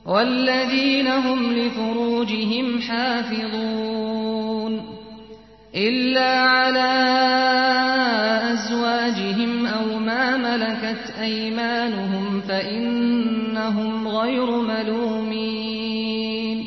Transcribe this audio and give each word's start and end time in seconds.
وَالَّذ۪ينَ 0.05 1.07
هُمْ 1.07 1.53
لِفُرُوجِهِمْ 1.53 2.81
حَافِظُونَ 2.81 4.73
إِلَّا 5.75 6.39
عَلَى 6.39 6.91
أَزْوَاجِهِمْ 8.53 9.65
أَوْ 9.65 9.99
مَا 9.99 10.37
مَلَكَتْ 10.37 11.13
أَيْمَانُهُمْ 11.21 12.41
فَإِنَّهُمْ 12.41 14.07
غَيْرُ 14.07 14.61
مَلُومِينَ 14.61 16.57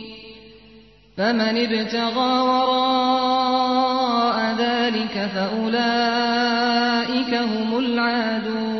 فَمَنِ 1.16 1.56
ابْتَغَى 1.66 2.40
وَرَاءَ 2.50 4.36
ذَٰلِكَ 4.62 5.16
فَأُولَٰئِكَ 5.34 6.52
هُمُ 7.34 7.78
الْعَادُونَ 7.78 8.71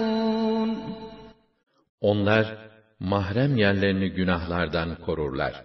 Onlar 2.02 2.70
mahrem 3.00 3.56
yerlerini 3.56 4.10
günahlardan 4.10 4.96
korurlar. 4.96 5.64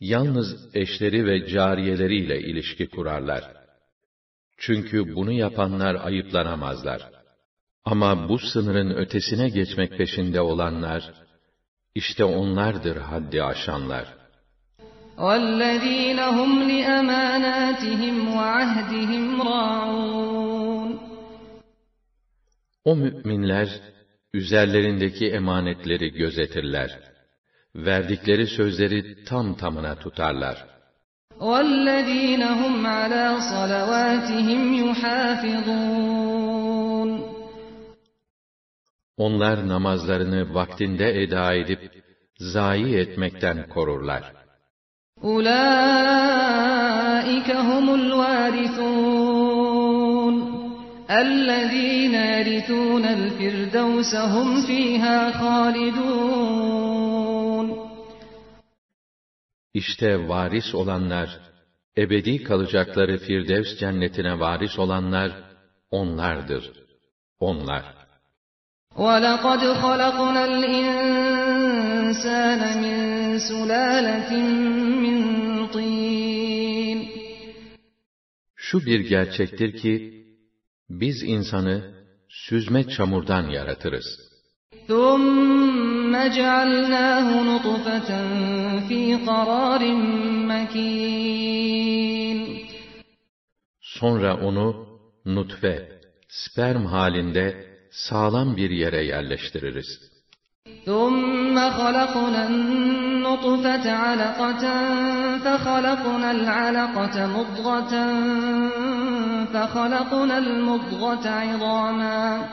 Yalnız 0.00 0.68
eşleri 0.74 1.26
ve 1.26 1.46
cariyeleriyle 1.46 2.40
ilişki 2.40 2.88
kurarlar. 2.88 3.44
Çünkü 4.58 5.14
bunu 5.14 5.32
yapanlar 5.32 5.94
ayıplanamazlar. 5.94 7.10
Ama 7.84 8.28
bu 8.28 8.38
sınırın 8.38 8.90
ötesine 8.90 9.48
geçmek 9.48 9.98
peşinde 9.98 10.40
olanlar, 10.40 11.12
işte 11.94 12.24
onlardır 12.24 12.96
haddi 12.96 13.42
aşanlar.'' 13.42 14.20
وَالَّذ۪ينَ 15.24 16.20
هُمْ 16.38 16.50
لِأَمَانَاتِهِمْ 16.70 18.16
وَعَهْدِهِمْ 18.36 19.24
رَاعُونَ 19.50 20.90
O 22.84 22.96
müminler 22.96 23.68
üzerlerindeki 24.33 25.27
emanetleri 25.27 26.11
gözetirler. 26.11 26.99
Verdikleri 27.75 28.47
sözleri 28.47 29.23
tam 29.25 29.57
tamına 29.57 29.95
tutarlar. 29.95 30.75
وَالَّذ۪ينَ 31.39 32.43
هُمْ 32.61 32.87
عَلَى 32.87 33.25
صَلَوَاتِهِمْ 33.51 34.61
يُحَافِظُونَ 34.83 36.15
Onlar 39.17 39.67
namazlarını 39.67 40.53
vaktinde 40.53 41.23
eda 41.23 41.53
edip, 41.53 41.79
zayi 42.37 42.97
etmekten 42.97 43.69
korurlar. 43.69 44.33
أُولَٰئِكَ 45.23 45.55
هُمُ 47.69 47.85
الْوَارِثُونَ 47.99 49.18
الَّذ۪ينَ 51.09 52.13
يَرِثُونَ 52.13 53.05
الْفِرْدَوْسَ 53.05 54.15
هُمْ 54.15 54.61
ف۪يهَا 54.67 55.31
خَالِدُونَ 55.41 56.85
İşte 59.73 60.27
varis 60.27 60.75
olanlar, 60.75 61.39
ebedi 61.97 62.43
kalacakları 62.43 63.17
Firdevs 63.17 63.79
cennetine 63.79 64.39
varis 64.39 64.79
olanlar, 64.79 65.31
onlardır. 65.91 66.71
Onlar. 67.39 67.83
وَلَقَدْ 68.95 69.61
خَلَقْنَا 69.83 70.43
الْإِنسَانَ 70.51 71.81
مِنْ 72.83 72.97
سُلَالَةٍ 73.49 74.31
مِّنْ 75.03 75.19
طِينٍ 75.75 76.99
Şu 78.55 78.85
bir 78.85 78.99
gerçektir 78.99 79.77
ki, 79.77 80.18
biz 80.89 81.23
insanı 81.23 81.93
süzme 82.29 82.89
çamurdan 82.89 83.49
yaratırız. 83.49 84.05
ثُمَّ 84.87 86.13
جَعَلْنَاهُ 86.37 87.27
نُطْفَةً 87.49 88.09
فِي 88.87 89.01
قَرَارٍ 89.27 89.81
مَكِينٍ 90.51 92.39
Sonra 93.81 94.37
onu 94.37 94.87
nutfe, 95.25 95.89
sperm 96.29 96.85
halinde 96.85 97.45
sağlam 97.91 98.57
bir 98.57 98.69
yere 98.69 99.03
yerleştiririz. 99.03 99.89
ثُمَّ 100.85 101.55
خَلَقْنَا 101.79 102.41
النُّطْفَةَ 102.51 103.85
عَلَقَةً 104.03 104.65
فَخَلَقْنَا 105.43 106.29
الْعَلَقَةَ 106.37 107.15
مُضْغَةً 107.35 107.93
فَخَلَقْنَا 109.46 110.38
الْمُضْغَةَ 110.38 111.28
عِظَامًا 111.28 112.48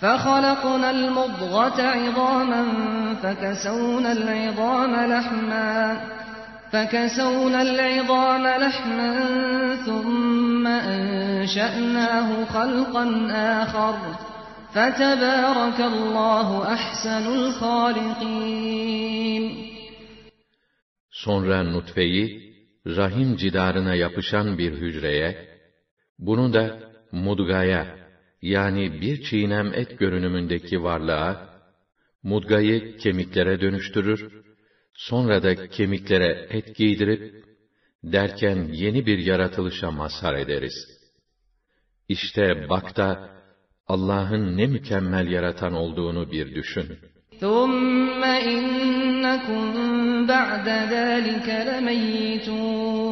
فَخَلَقْنَا 0.00 0.90
الْمُضْغَةَ 0.90 1.82
عِظَامًا 1.82 2.62
فَكَسَوْنَا 3.22 4.12
الْعِظَامَ 4.12 4.94
لَحْمًا 5.14 6.00
فَكَسَوْنَا 6.72 7.62
الْعِظَامَ 7.62 8.46
لَحْمًا 8.46 9.12
ثُمَّ 9.86 10.66
أَنشَأْنَاهُ 10.66 12.44
خَلْقًا 12.44 13.04
آخَرَ 13.62 13.94
فَتَبَارَكَ 14.74 15.80
اللّٰهُ 15.80 16.48
أَحْسَنُ 16.74 17.24
الْخَالِقِينَ. 17.38 19.44
Sonra 21.10 21.62
nutfeyi, 21.62 22.54
rahim 22.86 23.36
cidarına 23.36 23.94
yapışan 23.94 24.58
bir 24.58 24.72
hücreye, 24.72 25.49
bunu 26.19 26.53
da 26.53 26.79
mudgaya, 27.11 27.97
yani 28.41 29.01
bir 29.01 29.23
çiğnem 29.23 29.73
et 29.73 29.99
görünümündeki 29.99 30.83
varlığa, 30.83 31.49
mudgayı 32.23 32.97
kemiklere 32.97 33.61
dönüştürür, 33.61 34.43
sonra 34.93 35.43
da 35.43 35.67
kemiklere 35.67 36.47
et 36.49 36.75
giydirip, 36.75 37.45
derken 38.03 38.69
yeni 38.71 39.05
bir 39.05 39.17
yaratılışa 39.17 39.91
mazhar 39.91 40.33
ederiz. 40.33 40.73
İşte 42.09 42.69
bak 42.69 42.97
da, 42.97 43.29
Allah'ın 43.87 44.57
ne 44.57 44.67
mükemmel 44.67 45.27
yaratan 45.27 45.73
olduğunu 45.73 46.31
bir 46.31 46.55
düşün. 46.55 46.97
ثُمَّ 47.41 48.21
إِنَّكُمْ 48.55 49.61
بَعْدَ 50.31 50.67
ذَٰلِكَ 50.93 51.47
لَمَيِّتُونَ 51.69 53.08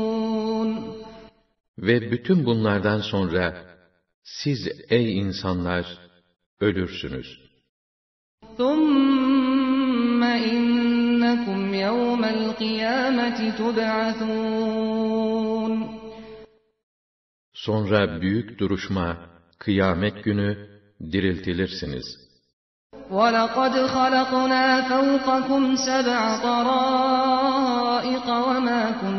Ve 1.78 2.12
bütün 2.12 2.46
bunlardan 2.46 3.02
sonra, 3.02 3.66
siz 4.24 4.68
ey 4.90 5.18
insanlar, 5.18 5.86
ölürsünüz. 6.60 7.44
ثُمَّ 8.58 10.22
إِنَّكُمْ 10.54 11.62
يَوْمَ 11.86 12.24
الْقِيَامَةِ 12.38 13.40
تُبْعَثُونَ 13.60 14.84
Sonra 17.54 18.22
büyük 18.22 18.60
duruşma, 18.60 19.18
kıyamet 19.60 20.24
günü 20.24 20.50
diriltilirsiniz. 21.12 22.24
وَلَقَدْ 23.18 23.74
خَلَقْنَا 23.96 24.66
فَوْقَكُمْ 24.90 25.62
سَبْعَ 25.88 26.22
طَرَائِقَ 26.48 28.28
وَمَا 28.48 28.82
كُنَّا 29.02 29.17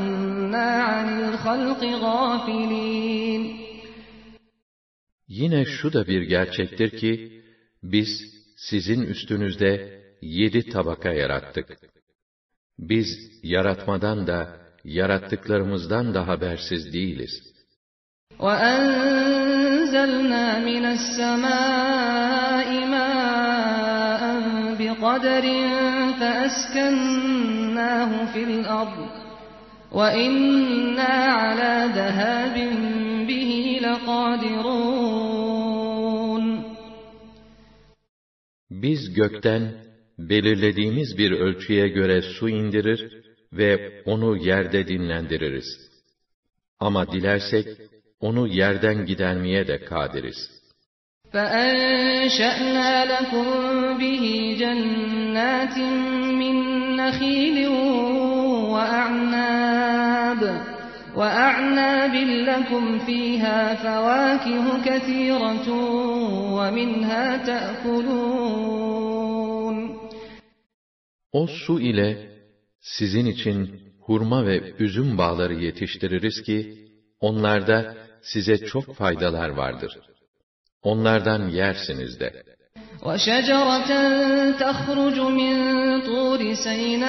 عَنِ 0.89 1.09
الْخَلْقِ 1.21 1.81
غَافِلِينَ 2.05 3.43
Yine 5.29 5.65
şu 5.65 5.93
da 5.93 6.07
bir 6.07 6.23
gerçektir 6.23 6.91
ki, 6.91 7.43
biz 7.83 8.09
sizin 8.57 9.03
üstünüzde 9.03 10.01
yedi 10.23 10.71
tabaka 10.71 11.13
yarattık. 11.13 11.79
Biz 12.79 13.09
yaratmadan 13.43 14.27
da, 14.27 14.61
yarattıklarımızdan 14.85 16.15
da 16.15 16.27
habersiz 16.27 16.93
değiliz. 16.93 17.55
وَأَنزَلْنَا 18.39 20.47
مِنَ 20.69 20.85
السَّمَاءِ 20.97 22.69
مَاءً 22.95 24.23
بِقَدَرٍ 24.79 25.45
فَأَسْكَنَّاهُ 26.21 28.11
فِي 28.33 28.43
الْأَرْضِ 28.51 29.18
وَإِنَّا 29.99 31.15
عَلَى 31.41 31.75
ذَهَابٍ 31.99 32.57
بِهِ 33.29 33.51
لَقَادِرُونَ 33.87 35.25
Biz 38.71 39.15
gökten 39.15 39.75
belirlediğimiz 40.19 41.19
bir 41.19 41.31
ölçüye 41.31 41.89
göre 41.89 42.23
su 42.23 42.49
indirir 42.49 43.25
ve 43.53 44.03
onu 44.05 44.37
yerde 44.37 44.89
dinlendiririz. 44.89 45.65
Ama 46.81 47.13
dilersek 47.13 47.67
onu 48.21 48.49
yerden 48.49 49.07
gidermeye 49.07 49.67
de 49.67 49.85
kadiriz. 49.85 50.55
فَأَنشَأْنَا 51.33 52.93
لَكُم 53.13 53.47
بِهِ 54.01 54.25
جَنَّاتٍ 54.63 55.77
مِّن 56.41 56.57
نَّخِيلٍ 57.01 57.59
وَأَعْنَابٍ 58.79 60.43
وَأَعْنَابٍ 61.19 62.15
لَّكُمْ 62.51 62.85
فِيهَا 63.07 63.61
فَوَاكِهُ 63.85 64.65
كَثِيرَةٌ 64.89 65.69
وَمِنْهَا 66.57 67.27
تَأْكُلُونَ 67.49 68.75
O 71.33 71.47
su 71.47 71.81
ile 71.81 72.31
sizin 72.81 73.27
için 73.27 73.81
hurma 74.01 74.47
ve 74.47 74.73
üzüm 74.79 75.19
bağları 75.19 75.55
yetiştiririz 75.55 76.43
ki, 76.43 76.89
onlarda 77.21 77.97
size 78.23 78.59
çok 78.59 78.95
faydalar 78.95 79.49
vardır. 79.49 79.99
Onlardan 80.83 81.49
yersiniz 81.49 82.21
de. 82.21 82.43
وَشَجَرَةً 83.03 83.91
تَخْرُجُ 84.65 85.19
مِنْ 85.41 85.55
طُورِ 86.11 86.41
سَيْنَاءَ 86.67 87.09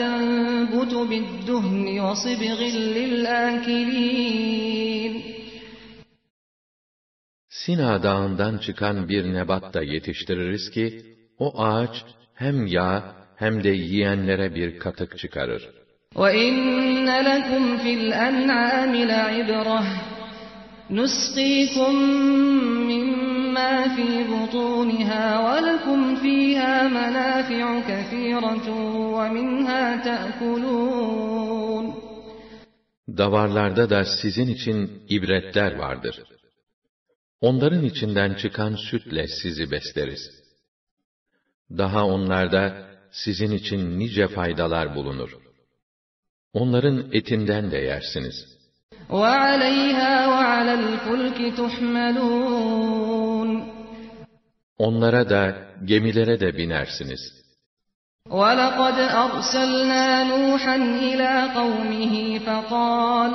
تَنْبُتُ 0.00 0.94
بِالدُّهْنِ 1.10 1.86
وَصِبْغٍ 2.06 2.60
لِلْآكِلِينَ 2.96 4.32
Sina 7.48 8.02
dağından 8.02 8.58
çıkan 8.58 9.08
bir 9.08 9.34
nebat 9.34 9.74
da 9.74 9.82
yetiştiririz 9.82 10.70
ki, 10.70 11.02
o 11.38 11.62
ağaç 11.62 12.04
hem 12.34 12.66
yağ 12.66 13.14
hem 13.36 13.64
de 13.64 13.68
yiyenlere 13.68 14.54
bir 14.54 14.78
katık 14.78 15.18
çıkarır. 15.18 15.68
وَإِنَّ 16.14 17.08
لَكُمْ 17.30 17.78
فِي 17.82 17.92
الْأَنْعَامِ 18.00 18.92
لَعِبْرَةً 19.12 19.82
نُسْقِيكُم 20.90 21.94
مِّمَّا 23.54 23.74
فِي 23.96 24.08
بُطُونِهَا 24.32 25.24
وَلَكُمْ 25.46 26.00
فِيهَا 26.22 26.74
مَنَافِعُ 26.98 27.66
كَثِيرَةٌ 27.90 28.66
وَمِنْهَا 29.16 29.84
تَأْكُلُونَ 30.06 31.84
Davarlarda 33.18 33.90
da 33.90 34.04
sizin 34.04 34.48
için 34.48 35.02
ibretler 35.08 35.72
vardır. 35.76 36.16
Onların 37.40 37.84
içinden 37.84 38.34
çıkan 38.34 38.74
sütle 38.90 39.26
sizi 39.28 39.70
besleriz. 39.70 40.20
Daha 41.78 42.06
onlarda 42.06 42.62
sizin 43.10 43.52
için 43.52 43.98
nice 43.98 44.28
faydalar 44.28 44.94
bulunur. 44.94 45.30
Onların 46.52 47.12
etinden 47.12 47.70
de 47.70 47.76
yersiniz. 47.76 48.36
وَعَلَيْهَا 49.10 50.12
وَعَلَى 50.34 50.74
الْفُلْكِ 50.82 51.38
تُحْمَلُونَ 51.60 52.93
Onlara 54.78 55.30
da, 55.30 55.42
gemilere 55.84 56.40
de 56.40 56.56
binersiniz. 56.56 57.20
وَلَقَدْ 58.28 58.96
أَرْسَلْنَا 59.24 60.06
نُوحًا 60.32 60.76
إِلَى 61.08 61.32
قَوْمِهِ 61.58 62.14
فَقَالَ 62.46 63.32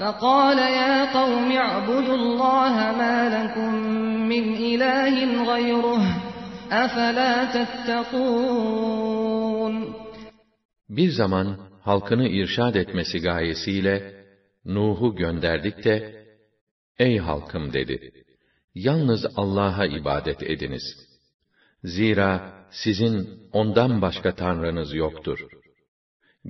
فَقَالَ 0.00 0.58
يَا 0.58 0.96
قَوْمِ 1.18 1.48
اعْبُدُوا 1.64 2.16
اللَّهَ 2.22 2.74
مَا 3.00 3.18
لَكُمْ 3.36 3.72
مِنْ 4.32 4.44
إِلَٰهٍ 4.70 5.16
غَيْرُهُ 5.50 6.02
أَفَلَا 6.84 7.34
تَتَّقُونَ 7.54 8.94
Bir 10.88 11.10
zaman 11.10 11.58
halkını 11.82 12.28
irşad 12.28 12.74
etmesi 12.74 13.18
gayesiyle 13.18 14.24
Nuh'u 14.64 15.16
gönderdik 15.16 15.84
de, 15.84 16.24
Ey 16.98 17.18
halkım 17.18 17.72
dedi, 17.72 18.17
yalnız 18.78 19.26
Allah'a 19.36 19.86
ibadet 19.86 20.42
ediniz. 20.42 20.82
Zira 21.84 22.52
sizin 22.70 23.28
ondan 23.52 24.02
başka 24.02 24.34
tanrınız 24.34 24.94
yoktur. 24.94 25.38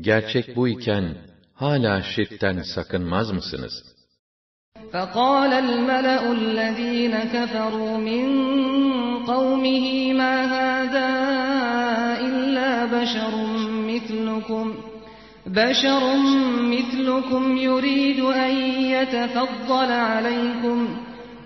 Gerçek 0.00 0.56
bu 0.56 0.68
iken, 0.68 1.16
hala 1.54 2.02
şirkten 2.02 2.62
sakınmaz 2.74 3.30
mısınız? 3.30 3.94
فَقَالَ 4.92 5.52
الْمَلَأُ 5.66 6.22
الَّذ۪ينَ 6.38 7.14
كَفَرُوا 7.34 7.94
مِنْ 8.10 8.26
قَوْمِهِ 9.30 9.86
مَا 10.20 10.34
هَذَا 10.56 11.10
إِلَّا 12.28 12.70
بَشَرٌ 12.94 13.32
مِثْلُكُمْ 13.90 14.66
بَشَرٌ 15.46 16.02
مِثْلُكُمْ 16.74 17.42
يُرِيدُ 17.68 18.20
أَنْ 18.44 18.54
يَتَفَضَّلَ 18.94 19.90
عَلَيْكُمْ 20.10 20.78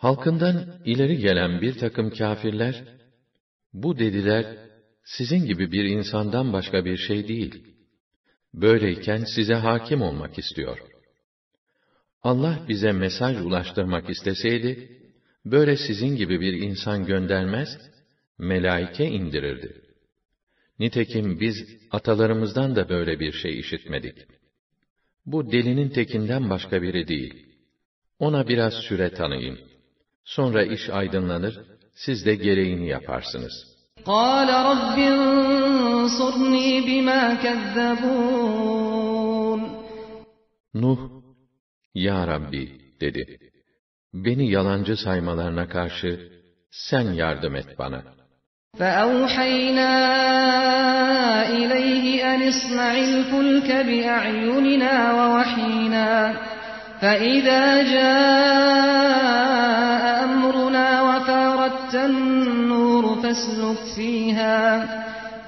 Halkından 0.00 0.80
ileri 0.84 1.18
gelen 1.18 1.60
bir 1.60 1.78
takım 1.78 2.10
kâfirler, 2.10 2.84
bu 3.72 3.98
dediler, 3.98 4.56
sizin 5.04 5.46
gibi 5.46 5.72
bir 5.72 5.84
insandan 5.84 6.52
başka 6.52 6.84
bir 6.84 6.96
şey 6.96 7.28
değil. 7.28 7.64
Böyleyken 8.54 9.24
size 9.34 9.54
hakim 9.54 10.02
olmak 10.02 10.38
istiyor. 10.38 10.78
Allah 12.22 12.64
bize 12.68 12.92
mesaj 12.92 13.40
ulaştırmak 13.40 14.10
isteseydi, 14.10 14.98
böyle 15.44 15.76
sizin 15.76 16.16
gibi 16.16 16.40
bir 16.40 16.52
insan 16.52 17.06
göndermez, 17.06 17.68
melaike 18.38 19.06
indirirdi. 19.06 19.82
Nitekim 20.78 21.40
biz 21.40 21.56
atalarımızdan 21.90 22.76
da 22.76 22.88
böyle 22.88 23.20
bir 23.20 23.32
şey 23.32 23.60
işitmedik. 23.60 24.16
Bu 25.26 25.52
delinin 25.52 25.88
tekinden 25.88 26.50
başka 26.50 26.82
biri 26.82 27.08
değil. 27.08 27.46
Ona 28.18 28.48
biraz 28.48 28.74
süre 28.74 29.10
tanıyın. 29.10 29.69
Sonra 30.25 30.63
iş 30.63 30.89
aydınlanır, 30.89 31.59
siz 31.95 32.25
de 32.25 32.35
gereğini 32.35 32.87
yaparsınız. 32.87 33.75
قَالَ 34.05 34.49
رَبِّ 34.71 34.97
انصُرْنِي 35.15 36.69
بِمَا 36.87 37.23
كَذَّبُونَ 37.43 38.95
Nuh, 40.73 40.99
Ya 41.93 42.27
Rabbi, 42.27 42.63
dedi. 43.01 43.39
Beni 44.13 44.51
yalancı 44.51 44.97
saymalarına 44.97 45.67
karşı, 45.67 46.31
sen 46.71 47.13
yardım 47.13 47.55
et 47.55 47.79
bana. 47.79 48.03
فَأَوْحَيْنَا 48.79 49.91
إِلَيْهِ 51.59 52.05
أَنِ 52.31 52.41
اصْنَعِ 52.53 52.91
الْفُلْكَ 53.09 53.69
بِأَعْيُنِنَا 53.89 54.95
وَوَحْيِنَا 55.17 56.07
فَإِذَا 57.02 57.82
جَاءَ 57.82 58.24
أَمْرُنَا 60.24 61.02
وَفَارَتِ 61.02 61.94
النُّورُ 61.94 63.16
فَاسْلُكْ 63.22 63.76
فِيهَا 63.96 64.86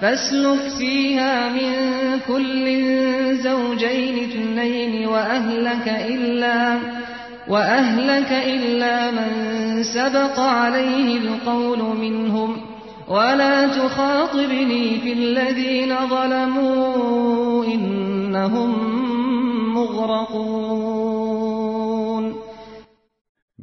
فَاسْلُكْ 0.01 0.63
فِيهَا 0.79 1.49
مِنْ 1.49 1.73
كُلٍّ 2.29 2.67
زَوْجَيْنِ 3.37 4.17
اثْنَيْنِ 4.25 5.09
وَأَهْلَكَ 5.09 5.89
إِلَّا 5.89 6.79
وَأَهْلَكَ 7.49 8.33
إِلَّا 8.33 9.11
مَنْ 9.11 9.31
سَبَقَ 9.83 10.41
عَلَيْهِ 10.41 11.17
الْقَوْلُ 11.17 11.79
مِنْهُمْ. 11.97 12.57
وَلَا 13.09 13.67
تُخَاطِبْنِي 13.67 14.99
فِي 15.03 15.13
الَّذِينَ 15.13 15.97
ظَلَمُوا 16.09 17.65
إنهم 17.65 18.71
مغرقون. 19.75 21.02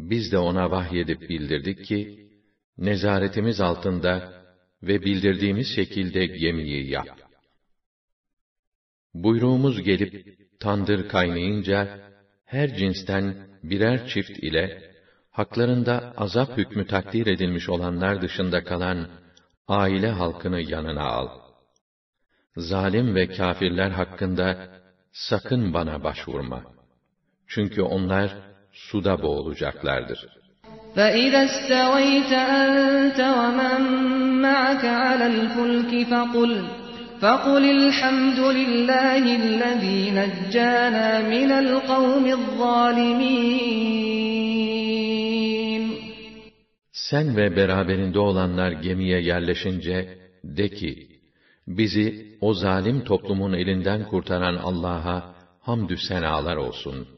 Biz 0.10 0.32
de 0.32 0.38
ona 0.38 0.72
vahyedip 0.72 1.22
bildirdik 1.30 1.86
ki, 1.86 2.30
nezaretimiz 2.78 3.62
altında 3.62 4.34
ve 4.84 5.01
bildirdiğimiz 5.01 5.68
şekilde 5.75 6.25
gemiyi 6.25 6.89
yap. 6.89 7.08
Buyruğumuz 9.13 9.84
gelip, 9.84 10.38
tandır 10.60 11.10
kaynayınca, 11.10 12.00
her 12.46 12.75
cinsten 12.75 13.48
birer 13.63 14.08
çift 14.08 14.39
ile, 14.39 14.92
haklarında 15.32 16.13
azap 16.18 16.58
hükmü 16.58 16.88
takdir 16.88 17.28
edilmiş 17.28 17.70
olanlar 17.70 18.22
dışında 18.22 18.63
kalan, 18.63 19.08
aile 19.68 20.10
halkını 20.10 20.62
yanına 20.62 21.04
al. 21.04 21.30
Zalim 22.56 23.16
ve 23.16 23.28
kâfirler 23.28 23.89
hakkında, 23.89 24.70
sakın 25.12 25.74
bana 25.74 26.04
başvurma. 26.04 26.63
Çünkü 27.48 27.82
onlar, 27.82 28.49
suda 28.79 29.23
boğulacaklardır. 29.23 30.21
فإذا 30.97 31.41
استويت 31.50 32.33
أنت 32.62 33.21
ومن 33.38 33.81
معك 34.47 34.85
على 34.85 35.26
الفلك 35.35 35.93
فقل 36.12 36.53
فقل 37.21 37.64
الحمد 37.79 38.38
لله 38.38 39.25
الذي 39.43 40.00
نجانا 40.21 41.09
من 41.35 41.50
القوم 41.62 42.25
الظالمين 42.26 43.55
Sen 46.93 47.37
ve 47.37 47.57
beraberinde 47.57 48.19
olanlar 48.19 48.73
gemiye 48.73 49.21
yerleşince, 49.21 50.19
de 50.45 50.69
ki, 50.69 51.09
bizi 51.67 52.37
o 52.41 52.55
zalim 52.55 53.05
toplumun 53.05 53.53
elinden 53.53 54.05
kurtaran 54.05 54.55
Allah'a 54.55 55.35
hamdü 55.61 55.97
senalar 55.97 56.57
olsun. 56.57 57.09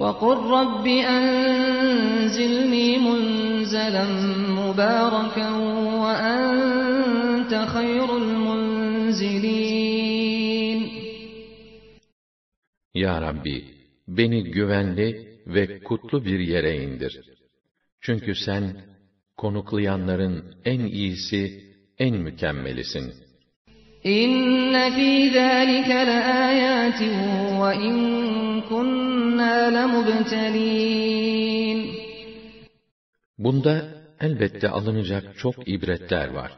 وقل 0.00 0.36
رب 0.36 0.86
أنزلني 1.16 2.98
منزلا 2.98 4.04
مباركا 4.60 5.50
وأنت 6.02 7.52
خير 7.74 8.16
المنزلين 8.16 9.60
Ya 12.94 13.20
Rabbi, 13.20 13.64
beni 14.08 14.44
güvenli 14.44 15.38
ve 15.46 15.80
kutlu 15.80 16.24
bir 16.24 16.40
yere 16.40 16.76
indir. 16.84 17.20
Çünkü 18.00 18.34
sen, 18.34 18.76
konuklayanların 19.36 20.54
en 20.64 20.80
iyisi, 20.80 21.64
en 21.98 22.14
mükemmelisin. 22.16 23.23
إن 24.06 24.90
في 24.90 25.28
ذلك 25.28 25.88
لآيات 25.88 27.02
وإن 27.60 27.94
كنا 28.60 29.70
لمبتلين 29.76 31.20
Bunda 33.38 33.74
elbette 34.20 34.68
alınacak 34.68 35.38
çok 35.38 35.68
ibretler 35.68 36.28
var. 36.28 36.52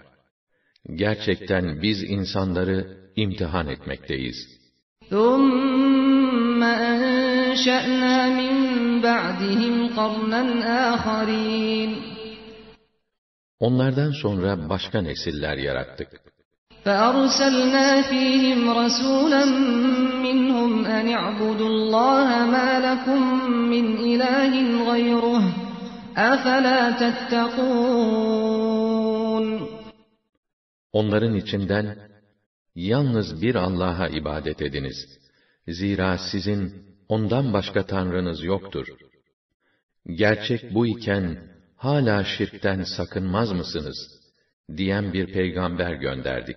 Gerçekten 0.95 1.83
biz 1.83 2.03
insanları 2.03 2.97
imtihan 3.17 3.69
etmekteyiz. 3.69 4.63
ثم 5.11 6.63
أنشأنا 6.63 8.15
من 8.41 8.55
بعدهم 9.03 9.75
قرنا 9.99 10.43
آخرين 10.95 11.91
Onlardan 13.61 14.11
sonra 14.23 14.69
başka 14.69 15.03
nesiller 15.03 15.57
yarattık. 15.57 16.26
فأرسلنا 16.87 18.03
فيهم 18.03 18.71
رسولا 18.71 19.45
منهم 20.27 20.85
أن 20.87 21.09
اعبدوا 21.09 21.69
الله 21.69 22.29
ما 22.55 22.71
لكم 22.87 23.21
من 23.71 23.97
إله 23.97 24.53
غيره 24.91 25.43
أفلا 26.17 26.91
تتقون 27.03 28.53
Onların 30.93 31.35
içinden 31.35 31.99
yalnız 32.75 33.43
bir 33.43 33.55
Allah'a 33.55 34.09
ibadet 34.09 34.63
ediniz. 34.63 35.19
Zira 35.69 36.19
sizin 36.19 36.73
ondan 37.09 37.53
başka 37.53 37.87
tanrınız 37.87 38.45
yoktur. 38.45 38.87
Gerçek 40.07 40.75
bu 40.75 40.87
iken 40.87 41.39
hala 41.77 42.25
şirkten 42.25 42.85
sakınmaz 42.97 43.53
mısınız? 43.53 44.23
diyen 44.77 45.13
bir 45.13 45.33
peygamber 45.33 45.93
gönderdik. 45.93 46.57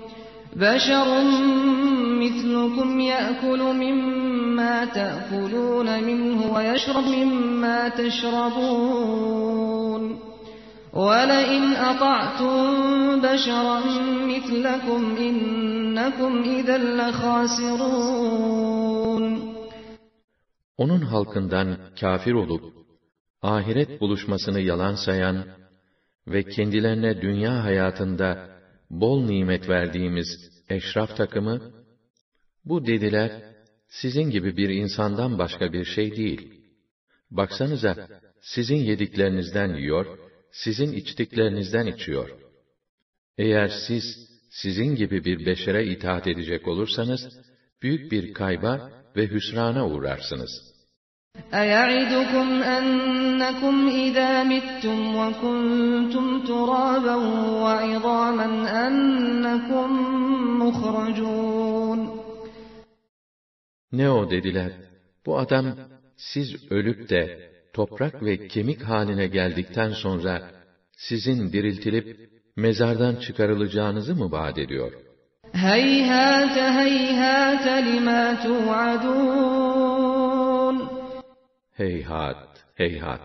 بشر 0.56 1.24
مثلكم 2.22 3.00
يأكل 3.00 3.60
مما 3.62 4.84
تأكلون 4.84 6.04
منه 6.04 6.52
ويشرب 6.54 7.04
مما 7.04 7.88
تشربون 7.88 9.46
ولئن 10.92 11.62
أطعتم 11.72 12.56
بشرا 13.20 13.80
مثلكم 14.32 15.16
إنكم 15.16 16.42
إذا 16.42 16.78
لخاسرون 16.78 18.46
Onun 20.78 21.00
halkından 21.00 21.78
kafir 22.00 22.32
olup, 22.32 22.64
ahiret 23.42 24.00
buluşmasını 24.00 24.60
yalan 24.60 24.94
sayan 24.94 25.44
ve 26.28 26.42
kendilerine 26.42 27.22
dünya 27.22 27.64
hayatında 27.64 28.48
bol 28.91 29.25
nimet 29.25 29.69
verdiğimiz 29.69 30.27
eşraf 30.69 31.17
takımı, 31.17 31.71
bu 32.65 32.85
dediler, 32.85 33.31
sizin 33.87 34.29
gibi 34.29 34.57
bir 34.57 34.69
insandan 34.69 35.39
başka 35.39 35.73
bir 35.73 35.85
şey 35.85 36.15
değil. 36.15 36.53
Baksanıza, 37.31 38.07
sizin 38.41 38.77
yediklerinizden 38.77 39.75
yiyor, 39.75 40.17
sizin 40.51 40.93
içtiklerinizden 40.93 41.85
içiyor. 41.85 42.29
Eğer 43.37 43.71
siz, 43.87 44.29
sizin 44.49 44.95
gibi 44.95 45.25
bir 45.25 45.45
beşere 45.45 45.85
itaat 45.85 46.27
edecek 46.27 46.67
olursanız, 46.67 47.39
büyük 47.81 48.11
bir 48.11 48.33
kayba 48.33 48.91
ve 49.15 49.27
hüsrana 49.27 49.87
uğrarsınız.'' 49.87 50.70
أيعدكم 51.54 52.62
أنكم 52.62 53.88
إذا 53.88 54.42
متم 54.42 55.16
وكنتم 55.16 56.44
ترابا 56.44 57.14
وعظاما 57.62 58.46
أنكم 58.86 59.88
مخرجون 60.62 62.16
Ne 63.92 64.10
o 64.10 64.30
dediler? 64.30 64.72
Bu 65.26 65.38
adam, 65.38 65.66
siz 66.16 66.72
ölüp 66.72 67.10
de, 67.10 67.50
toprak 67.72 68.22
ve 68.22 68.48
kemik 68.48 68.82
haline 68.82 69.26
geldikten 69.26 69.92
sonra, 69.92 70.50
sizin 70.96 71.52
diriltilip, 71.52 72.30
mezardan 72.56 73.16
çıkarılacağınızı 73.16 74.14
mı 74.14 74.32
vaat 74.32 74.58
ediyor? 74.58 74.92
هيهات 75.70 76.56
هيهات 76.80 77.66
لما 77.88 78.22
توعدون 78.46 79.59
Heyhat, 81.73 82.65
heyhat! 82.75 83.21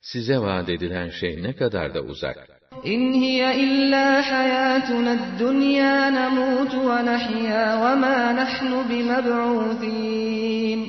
Size 0.00 0.38
vaat 0.38 0.68
edilen 0.68 1.10
şey 1.10 1.42
ne 1.42 1.56
kadar 1.56 1.94
da 1.94 2.00
uzak. 2.00 2.48
İn 2.84 3.12
hiye 3.12 3.56
illa 3.56 4.30
hayatuna 4.30 5.18
dunya 5.38 6.14
namutu 6.14 6.80
ve 6.80 7.06
nahya 7.06 7.80
ve 7.82 7.94
ma 7.94 8.36
nahnu 8.36 8.90
bimeb'ûzîn. 8.90 10.80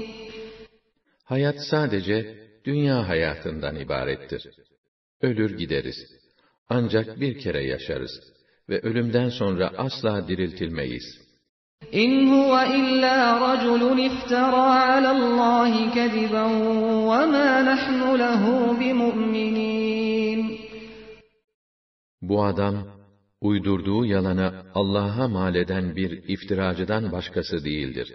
Hayat 1.23 1.55
sadece 1.71 2.37
dünya 2.65 3.09
hayatından 3.09 3.75
ibarettir. 3.75 4.49
Ölür 5.21 5.57
gideriz. 5.57 5.97
Ancak 6.69 7.19
bir 7.19 7.39
kere 7.39 7.63
yaşarız 7.63 8.11
ve 8.69 8.79
ölümden 8.79 9.29
sonra 9.29 9.71
asla 9.77 10.27
diriltilmeyiz.'' 10.27 11.28
إن 11.94 12.28
هو 12.28 12.52
إلا 12.60 13.16
رجل 13.46 14.06
افترى 14.10 14.66
على 14.90 15.10
الله 15.10 15.94
كذبا 15.94 16.44
وما 17.10 17.62
نحن 17.62 18.00
له 18.16 18.72
بمؤمنين 18.80 20.58
Bu 22.22 22.44
adam, 22.44 22.86
uydurduğu 23.40 24.06
yalana 24.06 24.62
Allah'a 24.74 25.28
mal 25.28 25.54
eden 25.54 25.96
bir 25.96 26.10
iftiracıdan 26.28 27.12
başkası 27.12 27.64
değildir. 27.64 28.08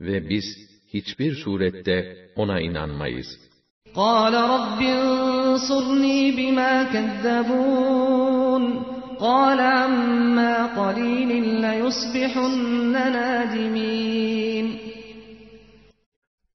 Ve 0.00 0.28
biz 0.28 0.44
hiçbir 0.94 1.34
surette 1.34 1.96
ona 2.36 2.60
inanmayız. 2.60 3.26
قال 3.94 4.34
رب 4.34 4.80
فانصرني 4.80 6.32
بما 6.38 6.72
كذبون 6.92 8.03
قال 9.24 9.60
عما 9.60 10.66
قليل 10.66 11.60
ليصبحن 11.60 12.92
نادمين 12.92 14.80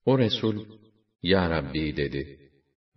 O 0.06 0.18
Resul, 0.20 0.66
Ya 1.24 1.50
Rabbi 1.50 1.98
dedi, 1.98 2.40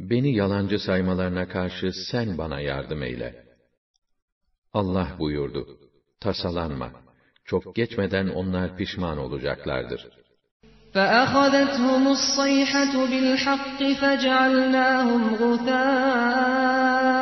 beni 0.01 0.35
yalancı 0.37 0.79
saymalarına 0.79 1.49
karşı 1.49 1.93
sen 2.11 2.39
bana 2.39 2.61
yardım 2.61 3.03
eyle. 3.03 3.45
Allah 4.73 5.09
buyurdu, 5.19 5.79
tasalanma, 6.21 6.91
çok 7.45 7.75
geçmeden 7.75 8.29
onlar 8.29 8.77
pişman 8.77 9.19
olacaklardır. 9.19 10.09
فأخذتهم 10.95 12.09
الصيحة 12.09 13.07
بالحق 13.07 13.81
فجعلناهم 14.01 15.35
غثاء 15.35 15.69
فبعدا 16.59 16.97
للقوم 16.99 17.22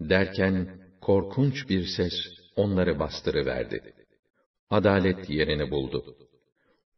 Derken 0.00 0.68
korkunç 1.00 1.68
bir 1.68 1.86
ses 1.86 2.12
onları 2.56 2.98
bastırıverdi. 2.98 3.94
Adalet 4.70 5.30
yerini 5.30 5.70
buldu. 5.70 6.16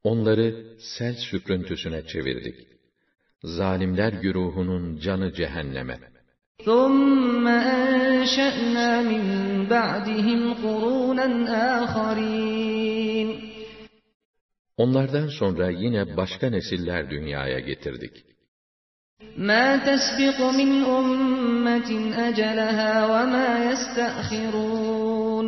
Onları 0.04 0.76
sel 0.78 1.14
süprüntüsüne 1.14 2.06
çevirdik. 2.06 2.56
Zalimler 3.42 4.12
güruhunun 4.12 4.98
canı 4.98 5.32
cehenneme. 5.32 6.14
ثم 6.64 7.46
أنشأنا 7.48 9.02
من 9.10 9.24
بعدهم 9.74 10.54
قرونا 10.64 11.28
آخرين 11.84 13.47
Onlardan 14.78 15.28
sonra 15.28 15.70
yine 15.70 16.16
başka 16.16 16.50
nesiller 16.50 17.10
dünyaya 17.10 17.60
getirdik. 17.60 18.34
ما 19.50 19.76
تسبق 19.76 20.38
من 20.60 20.70
أمة 20.98 21.90
أجلها 22.28 22.92
وما 23.12 23.48
يستأخرون 23.70 25.46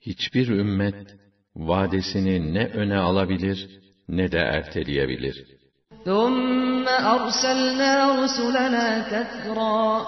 Hiçbir 0.00 0.48
ümmet 0.48 1.16
vadesini 1.56 2.54
ne 2.54 2.66
öne 2.66 2.98
alabilir 2.98 3.80
ne 4.08 4.32
de 4.32 4.38
erteleyebilir. 4.38 5.36
ثم 6.04 6.88
أرسلنا 6.88 8.24
رسلنا 8.24 8.86
تترى 9.12 10.06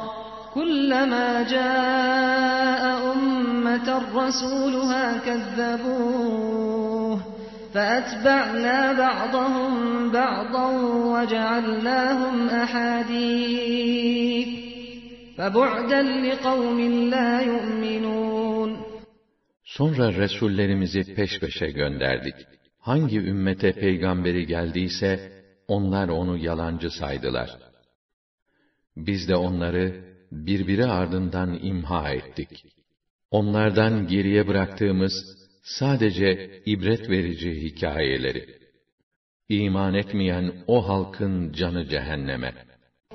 كلما 0.55 1.43
جاء 1.43 2.83
أمة 3.13 3.89
رسولها 4.15 5.19
كذبوه 5.27 6.88
فأتبعنا 7.75 8.93
بعضهم 8.93 9.73
بعضا 10.13 10.67
وجعلناهم 11.13 12.49
أحاديث 12.49 14.49
فبعدا 15.37 16.03
لقوم 16.03 16.81
لا 17.11 17.41
يؤمنون 17.41 18.85
Sonra 19.65 20.15
Resullerimizi 20.15 21.15
peş 21.15 21.41
peşe 21.41 21.71
gönderdik. 21.71 22.35
Hangi 22.79 23.19
ümmete 23.19 23.73
peygamberi 23.73 24.47
geldiyse, 24.47 25.33
onlar 25.69 26.09
onu 26.09 26.39
yalancı 26.39 26.91
saydılar. 26.91 27.51
Biz 28.97 29.29
de 29.29 29.37
onları 29.37 30.05
birbiri 30.33 30.87
ardından 30.87 31.59
imha 31.63 32.11
ettik. 32.11 32.65
Onlardan 33.31 34.07
geriye 34.07 34.49
bıraktığımız 34.49 35.38
sadece 35.63 36.61
ibret 36.67 37.11
verici 37.11 37.51
hikayeleri. 37.63 38.47
İman 39.49 39.95
etmeyen 39.95 40.53
o 40.67 40.89
halkın 40.89 41.53
canı 41.53 41.85
cehenneme. 41.89 42.75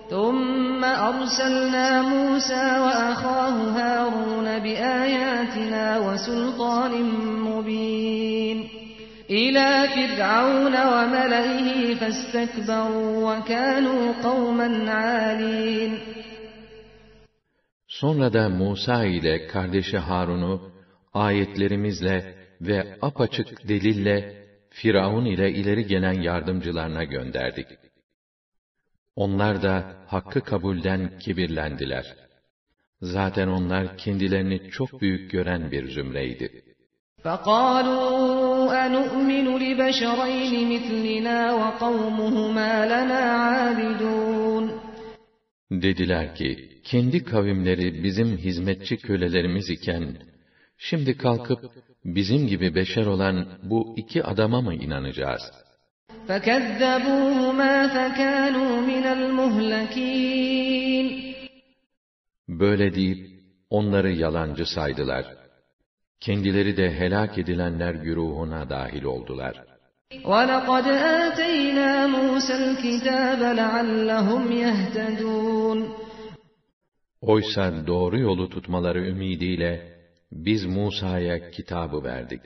ثم 0.10 0.84
أرسلنا 0.84 2.02
موسى 2.02 2.66
وأخاه 2.86 3.56
هارون 3.78 4.60
بآياتنا 4.60 5.86
وسلطان 6.00 6.94
مبين 7.48 8.58
إلى 9.30 9.88
فرعون 9.96 10.76
وملئه 10.94 11.96
فاستكبروا 11.96 13.14
وكانوا 13.28 14.14
قوما 14.24 14.92
عالين 14.92 16.00
Sonra 17.88 18.34
da 18.34 18.50
Musa 18.50 19.06
ile 19.06 19.48
kardeşi 19.48 19.98
Harun'u 19.98 20.72
ayetlerimizle 21.14 22.36
ve 22.62 22.98
apaçık 23.02 23.68
delille 23.68 24.46
Firavun 24.70 25.26
ile 25.26 25.52
ileri 25.52 25.88
gelen 25.88 26.22
yardımcılarına 26.22 27.04
gönderdik. 27.04 27.68
Onlar 29.16 29.62
da 29.62 29.96
hakkı 30.08 30.42
kabulden 30.42 31.20
kibirlendiler. 31.20 32.16
Zaten 33.02 33.48
onlar 33.48 33.98
kendilerini 33.98 34.70
çok 34.70 35.02
büyük 35.02 35.32
gören 35.32 35.72
bir 35.72 35.92
zümreydi. 35.92 36.70
فقالوا 37.24 38.86
أنؤمن 38.86 39.48
لبشرين 39.64 40.54
مثلنا 40.74 41.40
وقومهما 41.60 42.72
لنا 42.94 43.24
عابدون 43.46 44.66
Dediler 45.72 46.36
ki, 46.36 46.82
kendi 46.84 47.24
kavimleri 47.24 48.04
bizim 48.04 48.38
hizmetçi 48.38 48.98
kölelerimiz 48.98 49.70
iken, 49.70 50.18
şimdi 50.78 51.18
kalkıp 51.18 51.60
bizim 52.06 52.48
gibi 52.48 52.76
beşer 52.76 53.06
olan 53.06 53.48
bu 53.64 53.94
iki 53.98 54.24
adama 54.24 54.62
mı 54.62 54.76
inanacağız? 54.76 55.42
فكذبوهما 56.30 57.74
فكانوا 57.96 58.82
من 58.92 59.06
المهلكين 59.18 60.50
Böyle 62.50 62.96
deyip 62.96 63.40
onları 63.70 64.12
yalancı 64.12 64.66
saydılar. 64.66 65.26
Kendileri 66.20 66.78
de 66.78 66.92
helak 67.00 67.38
edilenler 67.38 67.94
güruhuna 67.94 68.70
dahil 68.70 69.04
oldular. 69.04 69.64
وَلَقَدْ 70.12 70.86
آتَيْنَا 71.22 72.08
مُوسَى 72.16 72.56
الْكِتَابَ 72.64 73.42
لَعَلَّهُمْ 73.60 74.44
يَهْتَدُونَ 74.52 75.88
Oysa 77.22 77.88
doğru 77.88 78.20
yolu 78.20 78.50
tutmaları 78.50 79.08
ümidiyle 79.08 79.93
biz 80.34 80.66
Musa'ya 80.66 81.52
kitabı 81.52 82.04
verdik. 82.04 82.42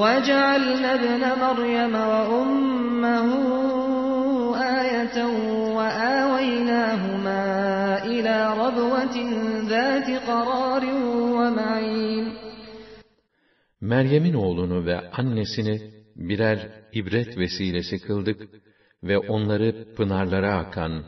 وَجَعَلْنَا 0.00 0.90
ابْنَ 0.98 1.22
مَرْيَمَ 1.44 1.94
وَأُمَّهُ 2.12 3.28
آيَةً 4.80 5.16
وَآوَيْنَاهُمَا 5.76 7.44
إِلَى 8.14 8.36
رَبْوَةٍ 8.62 9.16
ذَاتِ 9.72 10.08
قَرَارٍ 10.28 10.84
وَمَعِينٍ 11.36 12.26
Meryem'in 13.80 14.34
oğlunu 14.34 14.86
ve 14.86 15.10
annesini 15.10 15.80
birer 16.16 16.68
ibret 16.92 17.38
vesilesi 17.38 17.98
kıldık 17.98 18.40
ve 19.02 19.18
onları 19.18 19.94
pınarlara 19.96 20.56
akan 20.56 21.04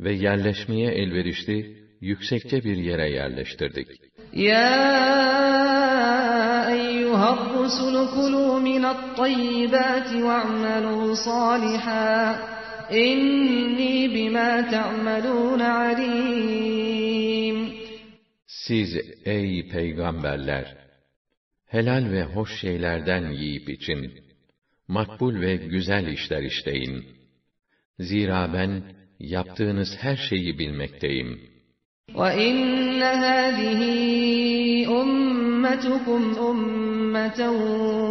ve 0.00 0.12
yerleşmeye 0.12 0.90
elverişli 0.90 1.86
yüksekçe 2.00 2.64
bir 2.64 2.76
yere 2.76 3.10
yerleştirdik. 3.10 3.88
يَا 4.32 4.72
أَيُّهَا 6.76 7.28
الرُّسُلُ 7.36 7.94
كُلُوا 8.16 8.58
مِنَ 8.58 8.84
الطَّيِّبَاتِ 8.84 10.10
وَاعْمَلُوا 10.26 11.14
صَالِحًا 11.14 12.12
إِنِّي 12.90 14.08
بِمَا 14.08 14.50
تَعْمَلُونَ 14.70 15.62
عَلِيمٌ 15.62 17.56
Siz 18.46 18.90
ey 19.24 19.68
peygamberler! 19.68 20.76
Helal 21.66 22.10
ve 22.10 22.22
hoş 22.22 22.60
şeylerden 22.60 23.30
yiyip 23.30 23.68
için, 23.68 24.12
makbul 24.88 25.40
ve 25.40 25.56
güzel 25.56 26.06
işler 26.06 26.42
işleyin. 26.42 27.04
Zira 27.98 28.52
ben 28.54 28.82
yaptığınız 29.18 29.96
her 30.00 30.16
şeyi 30.16 30.58
bilmekteyim. 30.58 31.49
وَإِنَّ 32.14 33.02
هَذِهِ 33.02 33.82
أُمَّتُكُمْ 35.00 36.22
أُمَّةً 36.50 37.40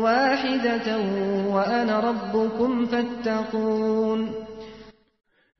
وَاحِدَةً 0.05 0.87
وَأَنَا 1.55 1.95
رَبُّكُمْ 2.09 2.71
فَاتَّقُونَ 2.85 4.21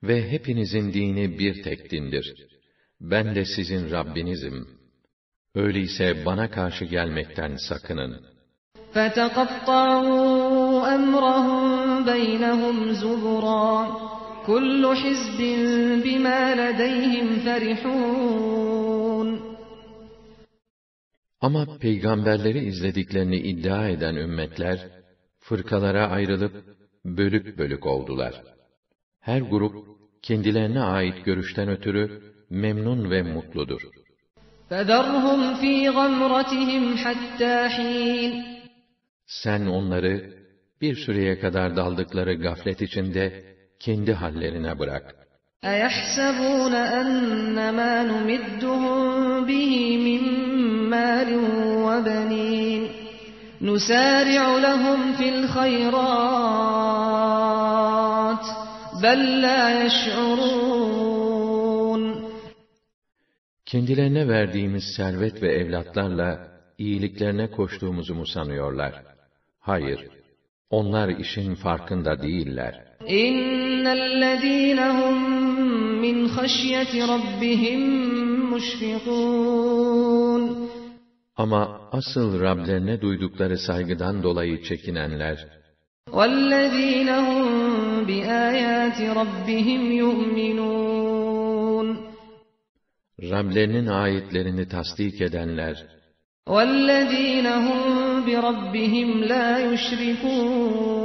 Ve 0.02 0.30
hepinizin 0.30 0.92
dini 0.92 1.38
bir 1.38 1.62
tek 1.62 1.90
dindir. 1.90 2.46
Ben 3.00 3.34
de 3.34 3.44
sizin 3.44 3.90
Rabbinizim. 3.90 4.68
Öyleyse 5.54 6.26
bana 6.26 6.50
karşı 6.50 6.84
gelmekten 6.84 7.56
sakının. 7.68 8.20
فَتَقَطَّعُوا 8.94 10.80
أَمْرَهُمْ 10.96 11.64
بَيْنَهُمْ 12.06 12.76
زُبُرًا 13.02 14.09
كُلُّ 14.46 14.82
حِزْبٍ 15.02 15.40
بِمَا 16.04 16.40
لَدَيْهِمْ 16.60 17.26
فَرِحُونَ 17.44 19.28
Ama 21.40 21.78
peygamberleri 21.78 22.58
izlediklerini 22.58 23.36
iddia 23.36 23.88
eden 23.88 24.16
ümmetler, 24.16 24.78
fırkalara 25.40 26.08
ayrılıp 26.08 26.52
bölük 27.04 27.58
bölük 27.58 27.86
oldular. 27.86 28.42
Her 29.20 29.40
grup 29.40 29.86
kendilerine 30.22 30.80
ait 30.80 31.24
görüşten 31.24 31.68
ötürü 31.68 32.22
memnun 32.50 33.10
ve 33.10 33.22
mutludur. 33.22 33.82
فَذَرْهُمْ 34.70 35.40
ف۪ي 35.60 35.90
غَمْرَتِهِمْ 35.98 36.84
حَتَّى 37.04 37.68
حِينٍ 37.68 38.56
Sen 39.26 39.66
onları 39.66 40.34
bir 40.80 40.94
süreye 40.96 41.38
kadar 41.40 41.76
daldıkları 41.76 42.34
gaflet 42.34 42.82
içinde 42.82 43.44
kendi 43.80 44.12
hallerine 44.12 44.78
bırak. 44.78 45.26
أَيَحْسَبُونَ 45.64 46.74
أَنَّ 47.00 47.58
مَا 47.78 47.94
نُمِدُّهُم 48.12 48.98
بِهِ 49.48 49.72
مِن 50.06 50.22
مَّالٍ 50.94 51.30
وَبَنِينَ 51.86 52.82
نُسَارِعُ 53.68 54.44
لَهُمْ 54.66 55.00
فِي 55.18 55.26
الْخَيْرَاتِ 55.34 56.46
بَل 59.02 59.20
لَّا 59.44 59.62
يَشْعُرُونَ 59.84 61.06
Kendilerine 63.66 64.28
verdiğimiz 64.28 64.84
servet 64.96 65.42
ve 65.42 65.52
evlatlarla 65.52 66.48
iyiliklerine 66.78 67.50
koştuğumuzu 67.50 68.14
mu 68.14 68.26
sanıyorlar? 68.26 69.02
Hayır, 69.60 70.06
onlar 70.70 71.08
işin 71.08 71.54
farkında 71.54 72.22
değiller. 72.22 72.89
اِنَّ 73.10 73.86
الَّذ۪ينَ 73.86 74.78
هُمْ 74.78 75.16
مِنْ 76.04 76.16
خَشْيَةِ 76.28 76.92
رَبِّهِمْ 77.14 77.80
مُشْفِقُونَ 78.52 80.42
Ama 81.36 81.80
asıl 81.92 82.40
Rablerine 82.40 83.00
duydukları 83.00 83.58
saygıdan 83.58 84.22
dolayı 84.22 84.62
çekinenler, 84.62 85.46
وَالَّذ۪ينَ 86.10 87.08
هُمْ 87.28 87.44
بِآيَاتِ 88.08 88.98
رَبِّهِمْ 89.20 89.82
يُؤْمِنُونَ 90.04 91.86
Rablerinin 93.22 93.86
ayetlerini 93.86 94.68
tasdik 94.68 95.20
edenler, 95.20 95.76
وَالَّذ۪ينَ 96.46 97.46
هُمْ 97.66 97.80
بِرَبِّهِمْ 98.26 99.08
لَا 99.32 99.48
يُشْرِكُونَ 99.72 100.99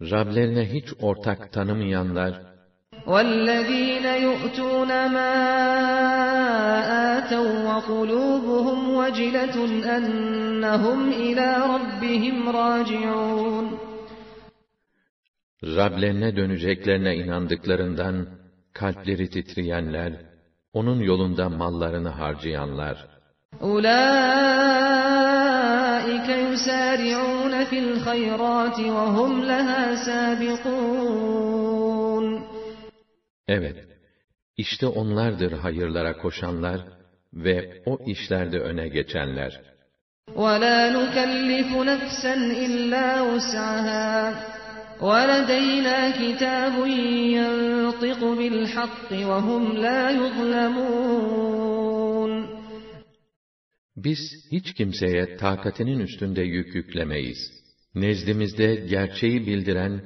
Rablerine 0.00 0.72
hiç 0.74 0.88
ortak 1.00 1.52
tanımayanlar, 1.52 2.52
وَالَّذ۪ينَ 3.06 4.06
يُؤْتُونَ 4.26 4.90
مَا 5.16 5.32
آتَوْا 7.16 7.54
وَقُلُوبُهُمْ 7.68 8.78
وَجِلَةٌ 9.00 9.56
أَنَّهُمْ 9.96 10.98
إِلَى 11.26 11.48
رَبِّهِمْ 11.74 12.36
رَاجِعُونَ 12.58 13.66
Rablerine 15.64 16.36
döneceklerine 16.36 17.16
inandıklarından 17.16 18.28
kalpleri 18.72 19.30
titreyenler, 19.30 20.12
onun 20.72 21.00
yolunda 21.00 21.48
mallarını 21.48 22.08
harcayanlar, 22.08 23.08
أُولَٰئِكَ 25.96 26.28
يُسَارِعُونَ 26.28 27.54
فِي 27.64 27.78
الْخَيْرَاتِ 27.78 28.78
وَهُمْ 28.96 29.32
لَهَا 29.50 29.82
سَابِقُونَ 30.06 31.62
Evet, 33.48 33.76
işte 34.56 34.86
onlardır 34.86 35.52
hayırlara 35.52 36.16
koşanlar 36.16 36.80
ve 37.34 37.82
o 37.86 37.98
işlerde 38.06 38.58
öne 38.58 38.88
geçenler. 38.88 39.60
وَلَا 40.36 40.78
نُكَلِّفُ 40.96 41.70
نَفْسًا 41.90 42.34
إِلَّا 42.66 43.06
وُسْعَهَا 43.30 44.34
وَلَدَيْنَا 45.08 45.98
كِتَابٌ 46.20 46.74
يَنطِقُ 47.38 48.20
بِالْحَقِّ 48.38 49.10
وَهُمْ 49.28 49.62
لَا 49.84 50.02
يُظْلَمُونَ 50.20 51.95
Biz 53.96 54.18
hiç 54.52 54.74
kimseye 54.74 55.36
takatinin 55.36 56.00
üstünde 56.00 56.42
yük 56.42 56.74
yüklemeyiz. 56.74 57.38
Nezdimizde 57.94 58.74
gerçeği 58.74 59.46
bildiren, 59.46 60.02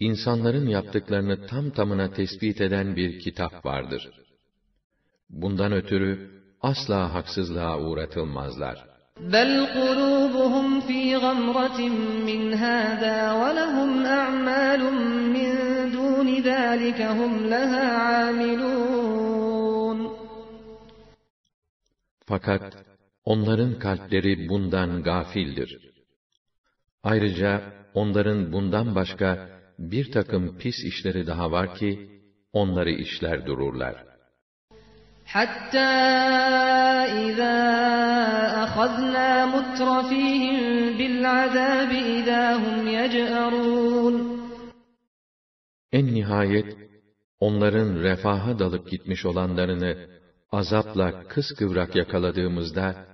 insanların 0.00 0.66
yaptıklarını 0.66 1.46
tam 1.46 1.70
tamına 1.70 2.12
tespit 2.12 2.60
eden 2.60 2.96
bir 2.96 3.20
kitap 3.20 3.64
vardır. 3.64 4.10
Bundan 5.30 5.72
ötürü 5.72 6.30
asla 6.60 7.14
haksızlığa 7.14 7.80
uğratılmazlar. 7.80 8.96
بَلْ 9.34 9.50
قُلُوبُهُمْ 9.76 10.68
فِي 10.88 11.02
غَمْرَةٍ 11.24 11.80
مِّنْ 12.28 12.42
هَٰذَا 12.64 13.18
وَلَهُمْ 13.40 13.90
أَعْمَالٌ 14.20 14.82
مِّن 15.36 15.52
دُونِ 15.96 16.28
ذَٰلِكَ 16.50 17.00
هُمْ 17.18 17.32
لَهَا 17.52 17.86
عَامِلُونَ 18.06 19.98
Fakat 22.26 22.62
onların 23.24 23.78
kalpleri 23.78 24.48
bundan 24.48 25.02
gafildir. 25.02 25.70
Ayrıca 27.02 27.62
onların 27.94 28.52
bundan 28.52 28.94
başka 28.94 29.48
bir 29.78 30.12
takım 30.12 30.58
pis 30.58 30.84
işleri 30.84 31.26
daha 31.26 31.50
var 31.50 31.74
ki, 31.74 32.20
onları 32.52 32.90
işler 32.90 33.46
dururlar. 33.46 34.16
حَتَّى 35.34 35.92
إِذَا 37.26 37.56
أَخَذْنَا 38.64 39.30
مُتْرَفِيهِم 39.54 40.58
بِالْعَذَابِ 40.98 41.90
إِذَا 42.16 42.42
هُمْ 42.64 42.78
يَجْأَرُونَ 42.98 44.36
En 45.92 46.06
nihayet, 46.06 46.76
onların 47.40 48.02
refaha 48.02 48.58
dalıp 48.58 48.90
gitmiş 48.90 49.26
olanlarını 49.26 49.96
azapla 50.52 51.28
kıskıvrak 51.28 51.96
yakaladığımızda, 51.96 53.06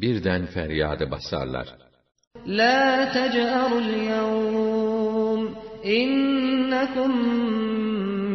birden 0.00 0.46
feryadı 0.46 1.10
basarlar. 1.10 1.68
La 2.46 3.12
tec'arul 3.12 3.90
yevm 4.10 5.42
innekum 5.98 7.12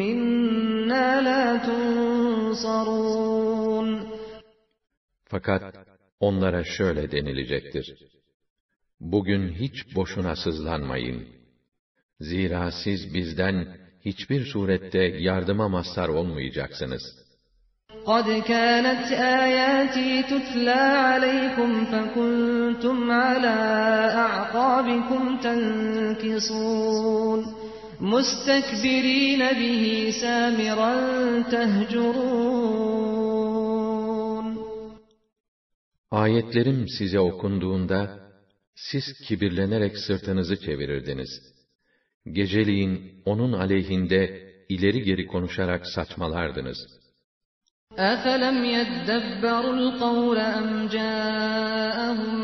minna 0.01 1.07
la 1.27 1.43
tunsarun. 1.65 3.07
Fakat 5.25 5.63
onlara 6.19 6.63
şöyle 6.63 7.11
denilecektir. 7.11 7.85
Bugün 8.99 9.49
hiç 9.49 9.95
boşuna 9.95 10.35
sızlanmayın. 10.35 11.27
Zira 12.19 12.71
siz 12.71 13.13
bizden 13.13 13.77
hiçbir 14.05 14.45
surette 14.45 14.99
yardıma 14.99 15.69
mazhar 15.69 16.09
olmayacaksınız.'' 16.09 17.26
قَدْ 18.06 18.26
كَانَتْ 18.42 19.12
آيَاتِي 19.12 20.22
تُتْلَى 20.22 20.82
عَلَيْكُمْ 21.08 21.70
فَكُنْتُمْ 21.84 23.10
عَلَى 23.10 23.56
أَعْقَابِكُمْ 24.26 25.22
تَنْكِصُونَ 25.46 26.82
مُسْتَكْبِرِينَ 28.00 29.42
بِهِ 29.60 29.84
سَامِرًا 30.22 30.92
تَهْجُرُونَ 31.52 32.62
Ayetlerim 36.10 36.88
size 36.88 37.20
okunduğunda, 37.20 38.18
siz 38.74 39.04
kibirlenerek 39.28 39.98
sırtınızı 39.98 40.60
çevirirdiniz. 40.60 41.30
Geceliğin 42.26 43.22
onun 43.24 43.52
aleyhinde 43.52 44.52
ileri 44.68 45.02
geri 45.02 45.26
konuşarak 45.26 45.86
saçmalardınız. 45.86 46.95
أَفَلَمْ 47.98 48.64
يَدَّبَّرُوا 48.64 49.74
الْقَوْلَ 49.80 50.38
أَمْ 50.38 50.88
جَاءَهُم 50.96 52.34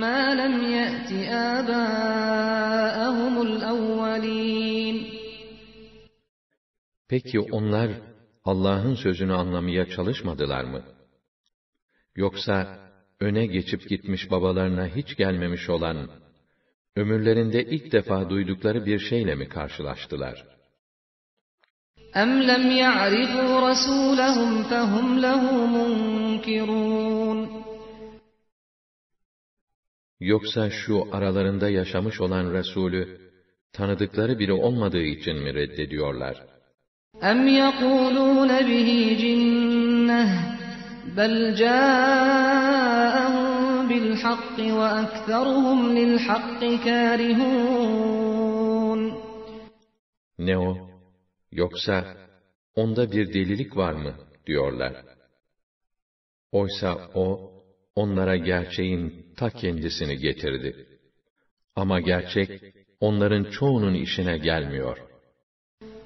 مَّا 0.00 0.34
لَمْ 0.40 0.54
يَأْتِ 0.78 1.10
آبَاءَهُمُ 1.56 3.34
الْأَوَّلِينَ 3.46 4.96
Peki 7.08 7.40
onlar 7.40 7.90
Allah'ın 8.44 8.94
sözünü 8.94 9.34
anlamaya 9.34 9.90
çalışmadılar 9.90 10.64
mı? 10.64 10.82
Yoksa 12.16 12.78
öne 13.20 13.46
geçip 13.46 13.88
gitmiş 13.88 14.30
babalarına 14.30 14.86
hiç 14.86 15.16
gelmemiş 15.16 15.70
olan, 15.70 16.10
ömürlerinde 16.96 17.64
ilk 17.64 17.92
defa 17.92 18.30
duydukları 18.30 18.86
bir 18.86 18.98
şeyle 18.98 19.34
mi 19.34 19.48
karşılaştılar? 19.48 20.53
أَمْ 22.16 22.30
لَمْ 22.50 22.64
يَعْرِفُوا 22.84 23.50
رَسُولَهُمْ 23.68 24.50
فَهُمْ 24.70 25.06
لَهُ 25.26 25.42
مُنكِرُونَ 25.76 27.48
Yoksa 30.20 30.70
şu 30.70 31.08
aralarında 31.12 31.68
yaşamış 31.68 32.20
olan 32.20 32.52
Resulü, 32.52 33.20
tanıdıkları 33.72 34.38
biri 34.38 34.52
olmadığı 34.52 35.02
için 35.02 35.36
mi 35.36 35.54
reddediyorlar? 35.54 36.36
أَمْ 37.22 37.48
يَقُولُونَ 37.62 38.50
بِهِ 38.68 38.88
جِنَّةٌ 39.22 40.50
بَلْ 41.16 41.54
جَاءَهُم 41.54 43.40
بالحق 43.88 44.58
وأكثرهم 44.78 45.78
للحق 45.98 46.60
كارهون 46.84 48.20
Ne 50.38 50.58
o? 50.58 50.83
Yoksa 51.52 52.16
onda 52.74 53.12
bir 53.12 53.28
delilik 53.34 53.76
var 53.76 53.92
mı? 53.92 54.14
diyorlar. 54.46 54.92
Oysa 56.52 57.10
o, 57.14 57.52
onlara 57.94 58.36
gerçeğin 58.36 59.26
ta 59.36 59.50
kendisini 59.50 60.16
getirdi. 60.16 60.86
Ama 61.76 62.00
gerçek, 62.00 62.74
onların 63.00 63.44
çoğunun 63.44 63.94
işine 63.94 64.38
gelmiyor. 64.38 64.98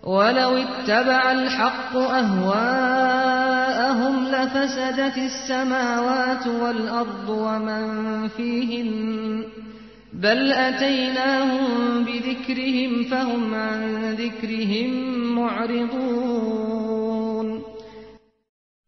وَلَوْ 0.02 0.52
اتَّبَعَ 0.64 1.22
الْحَقُّ 1.38 1.92
أَهْوَاءَهُمْ 2.20 4.14
لَفَسَدَتِ 4.34 5.16
السَّمَاوَاتُ 5.30 6.44
وَالْأَرْضُ 6.62 7.28
وَمَنْ 7.46 7.84
فِيهِنَّ 8.36 9.44
بَلْ 10.14 10.52
أَتَيْنَاهُمْ 10.68 11.68
بِذِكْرِهِمْ 12.06 12.92
فَهُمْ 13.12 13.54
عَنْ 13.54 13.82
ذِكْرِهِمْ 14.22 14.90
مُعْرِضُونَ 15.38 16.94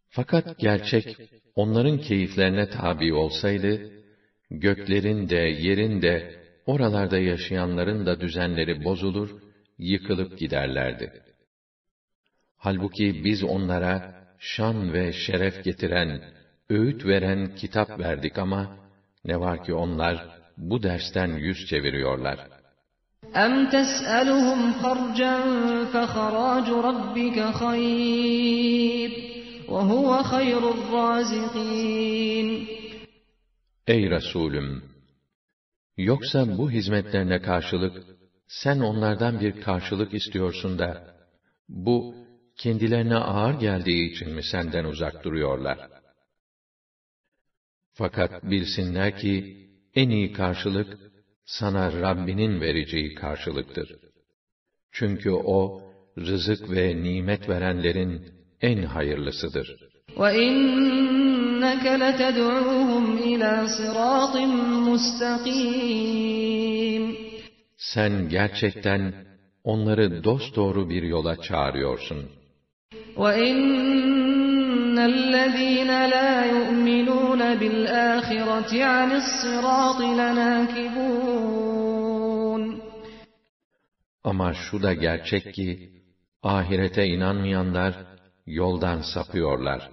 Fakat 0.09 0.59
gerçek, 0.59 1.17
onların 1.55 1.99
keyiflerine 1.99 2.71
tabi 2.71 3.15
olsaydı, 3.15 3.91
göklerin 4.51 5.29
de, 5.29 5.37
yerin 5.37 6.03
de, 6.03 6.41
oralarda 6.67 7.19
yaşayanların 7.19 8.07
da 8.07 8.21
düzenleri 8.21 8.85
bozulur, 8.85 9.31
yıkılıp 9.79 10.39
giderlerdi. 10.39 11.13
Halbuki 12.57 13.25
biz 13.25 13.45
onlara 13.45 14.25
şan 14.39 14.93
ve 14.93 15.13
şeref 15.13 15.65
getiren, 15.65 16.23
öğüt 16.71 17.07
veren 17.07 17.55
kitap 17.57 18.01
verdik 18.01 18.39
ama 18.39 18.77
ne 19.25 19.41
var 19.41 19.65
ki 19.65 19.75
onlar 19.75 20.40
bu 20.61 20.83
dersten 20.83 21.31
yüz 21.47 21.67
çeviriyorlar. 21.67 22.39
أَمْ 23.45 23.55
تَسْأَلُهُمْ 23.75 24.61
خَرْجًا 24.83 25.37
فَخَرَاجُ 25.93 26.67
رَبِّكَ 26.89 27.39
خَيْرٌ 27.61 29.11
وَهُوَ 29.69 30.09
خَيْرُ 30.33 30.63
الرَّازِقِينَ 30.77 32.49
Ey 33.87 34.11
Resulüm! 34.11 34.85
Yoksa 35.97 36.59
bu 36.59 36.71
hizmetlerine 36.71 37.43
karşılık, 37.43 38.05
sen 38.49 38.81
onlardan 38.81 39.41
bir 39.41 39.61
karşılık 39.61 40.15
istiyorsun 40.15 40.79
da, 40.79 41.17
bu, 41.69 42.15
kendilerine 42.57 43.17
ağır 43.17 43.61
geldiği 43.61 44.13
için 44.13 44.31
mi 44.35 44.43
senden 44.43 44.85
uzak 44.85 45.25
duruyorlar? 45.25 45.79
Fakat 47.93 48.45
bilsinler 48.45 49.19
ki, 49.19 49.67
en 49.95 50.11
iyi 50.11 50.33
karşılık, 50.33 50.99
sana 51.45 51.93
Rabbinin 51.93 52.61
vereceği 52.61 53.15
karşılıktır. 53.15 53.97
Çünkü 54.93 55.31
O, 55.31 55.83
rızık 56.19 56.71
ve 56.71 57.03
nimet 57.03 57.49
verenlerin 57.49 58.23
en 58.61 58.83
hayırlısıdır. 58.83 59.77
وَإِنَّكَ 60.17 61.85
لَتَدْعُوهُمْ 62.03 63.19
إِلَى 63.19 63.67
صِرَاطٍ 63.79 64.35
مُسْتَقِيمٍ 64.89 66.37
Sen 67.77 68.29
gerçekten 68.29 69.15
onları 69.65 70.25
dosdoğru 70.25 70.91
bir 70.91 71.03
yola 71.03 71.43
çağırıyorsun. 71.43 72.31
وَإِنَّ 73.17 74.20
الَّذ۪ينَ 75.01 75.91
لَا 76.15 76.45
يُؤْمِنُونَ 76.45 77.55
بِالْآخِرَةِ 77.61 78.73
عَنِ 78.85 79.11
الصِّرَاطِ 79.23 80.01
لَنَاكِبُونَ 80.21 81.47
Ama 84.25 84.55
şu 84.55 84.83
da 84.83 84.93
gerçek 84.95 85.55
ki, 85.55 85.91
ahirete 86.43 87.07
inanmayanlar 87.07 87.95
yoldan 88.47 89.01
sapıyorlar. 89.15 89.91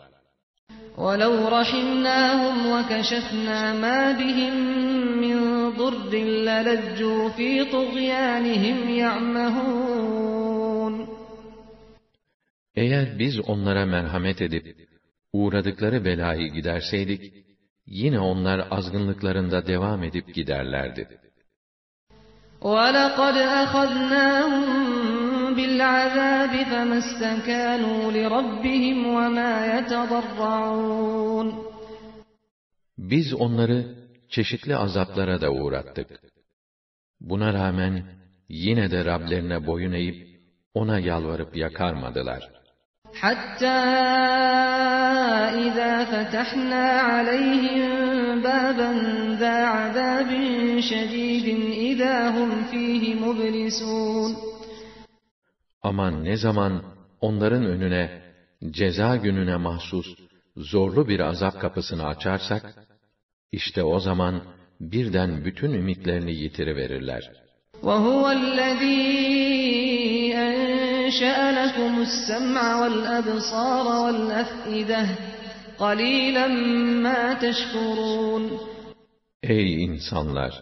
وَلَوْ 0.98 1.36
رَحِمْنَاهُمْ 1.58 2.56
وَكَشَفْنَا 2.74 3.60
مَا 3.84 4.00
بِهِمْ 4.20 4.56
مِنْ 5.24 5.38
ضُرٍّ 5.80 6.14
لَلَجُّوا 6.50 7.30
فِي 7.30 7.50
طُغْيَانِهِمْ 7.76 8.78
يَعْمَهُونَ 9.04 10.94
Eğer 12.76 13.20
biz 13.20 13.40
onlara 13.50 13.86
merhamet 13.86 14.42
edip, 14.42 14.66
uğradıkları 15.34 16.06
belayı 16.06 16.48
giderseydik, 16.54 17.34
yine 17.86 18.20
onlar 18.20 18.68
azgınlıklarında 18.72 19.68
devam 19.68 20.04
edip 20.04 20.36
giderlerdi. 20.36 21.20
وَلَقَدْ 22.62 23.38
أَخَذْنَاهُمْ 23.64 24.66
بِالْعَذَابِ 25.58 26.54
فَمَا 26.72 26.98
اسْتَكَانُوا 27.04 28.02
لِرَبِّهِمْ 28.18 28.98
وَمَا 29.18 29.54
يَتَضَرَّعُونَ 29.74 31.48
Biz 32.98 33.34
onları 33.34 33.96
çeşitli 34.30 34.76
azaplara 34.76 35.42
da 35.42 35.52
uğrattık. 35.52 36.08
Buna 37.20 37.54
rağmen 37.54 38.04
yine 38.50 38.92
de 38.92 39.06
Rablerine 39.06 39.68
boyun 39.68 39.92
eğip 39.92 40.28
ona 40.74 41.00
yalvarıp 41.00 41.56
yakarmadılar. 41.56 42.52
حَتَّى 43.24 43.80
إِذَا 45.66 45.94
فَتَحْنَا 46.12 46.86
عَلَيْهِمْ 47.10 47.82
بَابًا 48.48 48.92
ذَا 49.42 49.58
عَذَابٍ 49.76 50.30
شَدِيدٍ 50.92 51.48
إِذَا 51.90 52.16
هُمْ 52.38 52.50
فِيهِ 52.72 53.04
مُبْلِسُونَ 53.16 54.32
Ama 55.84 56.12
ne 56.12 56.38
zaman 56.38 56.84
onların 57.22 57.66
önüne 57.66 58.22
ceza 58.72 59.16
gününe 59.16 59.56
mahsus 59.56 60.08
zorlu 60.58 61.08
bir 61.08 61.20
azap 61.20 61.62
kapısını 61.62 62.08
açarsak, 62.08 62.76
işte 63.52 63.84
o 63.84 64.00
zaman 64.00 64.42
birden 64.82 65.46
bütün 65.46 65.74
ümitlerini 65.74 66.34
yitiriverirler. 66.34 67.32
وَهُوَ 67.84 68.34
الَّذ۪ي 68.34 69.44
أَنْشَأَ 71.08 71.38
لَكُمُ 71.60 71.94
السَّمْعَ 72.08 72.66
وَالْأَبْصَارَ 72.82 73.86
وَالْأَفْئِدَةَ 74.04 75.04
قَلِيلًا 75.84 76.48
مَا 77.06 77.24
تَشْكُرُونَ 77.44 78.44
Ey 79.44 79.84
insanlar! 79.84 80.54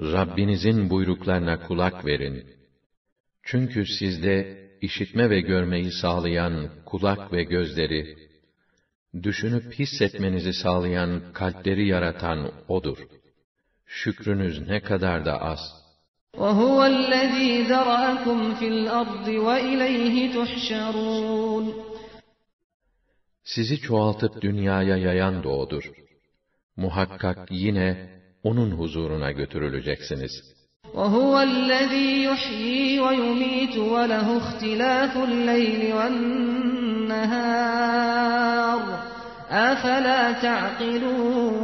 Rabbinizin 0.00 0.90
buyruklarına 0.90 1.60
kulak 1.60 2.04
verin. 2.04 2.46
Çünkü 3.42 3.86
sizde 3.86 4.58
işitme 4.80 5.30
ve 5.30 5.40
görmeyi 5.40 5.92
sağlayan 5.92 6.68
kulak 6.84 7.32
ve 7.32 7.42
gözleri, 7.42 8.16
düşünüp 9.22 9.72
hissetmenizi 9.78 10.52
sağlayan 10.52 11.22
kalpleri 11.32 11.88
yaratan 11.88 12.52
O'dur. 12.68 12.98
Şükrünüz 13.86 14.68
ne 14.68 14.80
kadar 14.80 15.24
da 15.24 15.42
az. 15.42 15.60
وَهُوَ 16.42 16.84
الَّذ۪ي 16.84 17.62
ذَرَأَكُمْ 17.62 18.54
فِي 18.54 18.68
الْأَرْضِ 18.68 19.28
وَإِلَيْهِ 19.28 20.32
تُحْشَرُونَ 20.36 21.64
Sizi 23.44 23.80
çoğaltıp 23.80 24.42
dünyaya 24.42 24.96
yayan 24.96 25.42
da 25.44 25.48
O'dur. 25.48 25.84
Muhakkak 26.76 27.38
yine 27.50 27.88
O'nun 28.42 28.70
huzuruna 28.70 29.32
götürüleceksiniz. 29.32 30.32
وَهُوَ 30.94 31.34
الَّذ۪ي 31.50 32.08
يُحْيِي 32.28 33.00
وَيُمِيتُ 33.04 33.76
وَلَهُ 33.94 34.28
اخْتِلَافُ 34.42 35.16
اللَّيْلِ 35.28 35.80
وَالنَّهَارِ 35.98 37.38
أَفَلَا 39.50 40.22
تَعْقِلُونَ 40.44 41.58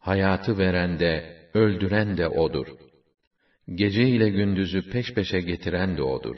Hayatı 0.00 0.58
veren 0.58 0.98
de, 0.98 1.34
öldüren 1.58 2.16
de 2.16 2.28
O'dur. 2.28 2.66
Gece 3.74 4.02
ile 4.02 4.28
gündüzü 4.28 4.90
peş 4.90 5.14
peşe 5.14 5.40
getiren 5.40 5.96
de 5.96 6.02
O'dur. 6.02 6.36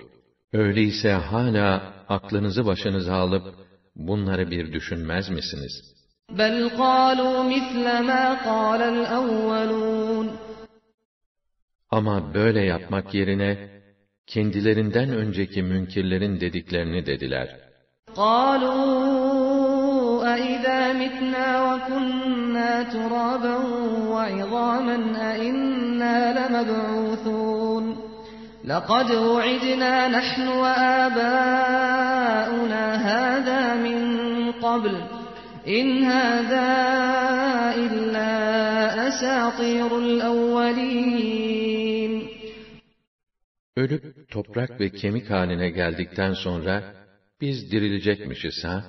Öyleyse 0.52 1.12
hala 1.12 1.94
aklınızı 2.08 2.66
başınıza 2.66 3.14
alıp, 3.14 3.54
bunları 3.96 4.50
bir 4.50 4.72
düşünmez 4.72 5.28
misiniz? 5.28 5.96
بَلْ 6.30 6.68
قَالُوا 6.68 7.38
مِثْلَ 7.54 7.84
مَا 8.10 8.24
قَالَ 8.48 8.80
الْأَوَّلُونَ 8.94 10.28
Ama 11.90 12.34
böyle 12.34 12.60
yapmak 12.60 13.14
yerine, 13.14 13.70
kendilerinden 14.26 15.10
önceki 15.10 15.62
münkirlerin 15.62 16.40
dediklerini 16.40 17.06
dediler. 17.06 17.60
قَالُوا 18.14 19.49
أَإِذَا 20.34 20.92
مِتْنَا 20.92 21.48
وَكُنَّا 21.68 22.82
تُرَابًا 22.82 23.56
وَعِظَامًا 24.12 24.98
أَإِنَّا 25.30 26.16
لَمَبْعُوثُونَ 26.38 27.84
لَقَدْ 28.64 29.12
وُعِدْنَا 29.12 30.08
نَحْنُ 30.08 30.48
وَآبَاؤُنَا 30.48 31.64
هَذَا 33.10 33.74
مِنْ 33.74 34.00
قَبْلُ 34.52 34.96
إن 35.68 36.04
هذا 36.04 36.70
إلا 37.84 38.30
أساطير 39.08 39.98
الأولين 39.98 41.36
Ölüp 43.76 44.30
toprak 44.30 44.80
ve 44.80 44.90
kemik 44.90 45.30
haline 45.30 45.70
geldikten 45.70 46.32
sonra 46.32 46.94
biz 47.40 47.72
dirilecekmişiz 47.72 48.64
ha? 48.64 48.84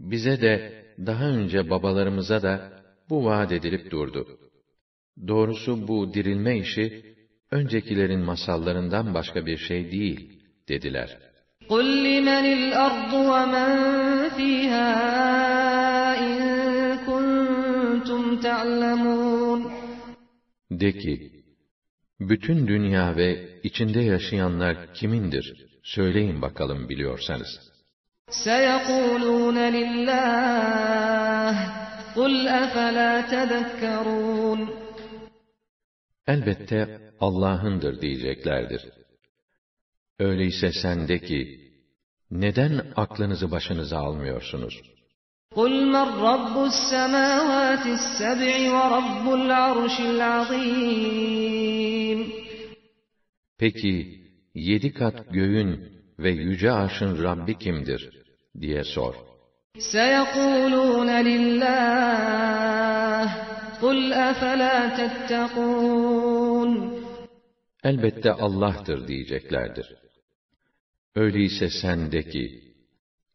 Bize 0.00 0.40
de 0.40 0.84
daha 1.06 1.24
önce 1.24 1.70
babalarımıza 1.70 2.42
da 2.42 2.82
bu 3.10 3.24
vaat 3.24 3.52
edilip 3.52 3.90
durdu. 3.90 4.38
Doğrusu 5.28 5.88
bu 5.88 6.14
dirilme 6.14 6.58
işi 6.58 7.14
öncekilerin 7.50 8.20
masallarından 8.20 9.14
başka 9.14 9.46
bir 9.46 9.56
şey 9.56 9.92
değil 9.92 10.40
dediler. 10.68 11.18
قُلْ 11.68 11.86
لِمَنِ 12.06 12.44
الْأَرْضُ 12.58 13.12
وَمَنْ 13.32 13.72
فِيهَا 14.36 14.88
إِن 16.26 16.40
كُنْتُمْ 17.06 18.22
تَعْلَمُونَ 18.46 19.60
De 20.70 20.92
ki, 20.92 21.44
bütün 22.20 22.68
dünya 22.68 23.16
ve 23.16 23.60
içinde 23.62 24.00
yaşayanlar 24.00 24.94
kimindir? 24.94 25.66
Söyleyin 25.82 26.42
bakalım 26.42 26.88
biliyorsanız. 26.88 27.72
سَيَقُولُونَ 28.44 29.58
لِلّٰهِ 29.78 31.54
قُلْ 32.16 32.48
أَفَلَا 32.48 33.20
تَذَكَّرُونَ 33.32 34.68
Elbette 36.26 37.10
Allah'ındır 37.20 38.00
diyeceklerdir. 38.00 38.82
Öyleyse 40.18 40.72
sen 40.82 41.08
de 41.08 41.18
ki, 41.18 41.70
neden 42.30 42.92
aklınızı 42.96 43.50
başınıza 43.50 43.98
almıyorsunuz? 43.98 44.82
قُلْ 45.54 45.72
مَنْ 45.94 46.08
رَبُّ 46.30 46.54
السَّمَاوَاتِ 46.70 47.84
السَّبْعِ 47.98 48.54
وَرَبُّ 48.76 49.26
الْعَرْشِ 49.40 49.96
الْعَظِيمِ 50.00 51.32
Peki, 53.58 54.22
yedi 54.54 54.92
kat 54.92 55.32
göğün 55.32 55.95
ve 56.18 56.30
yüce 56.30 56.70
arşın 56.70 57.22
Rabbi 57.22 57.58
kimdir? 57.58 58.10
diye 58.60 58.84
sor. 58.84 59.14
سَيَقُولُونَ 59.94 61.10
لِلّٰهِ 61.28 62.82
قُلْ 63.82 64.12
أَفَلَا 64.12 64.76
تَتَّقُونَ 64.98 66.70
Elbette 67.84 68.32
Allah'tır 68.32 69.08
diyeceklerdir. 69.08 69.94
Öyleyse 71.14 71.68
sen 71.82 72.12
de 72.12 72.22
ki, 72.22 72.74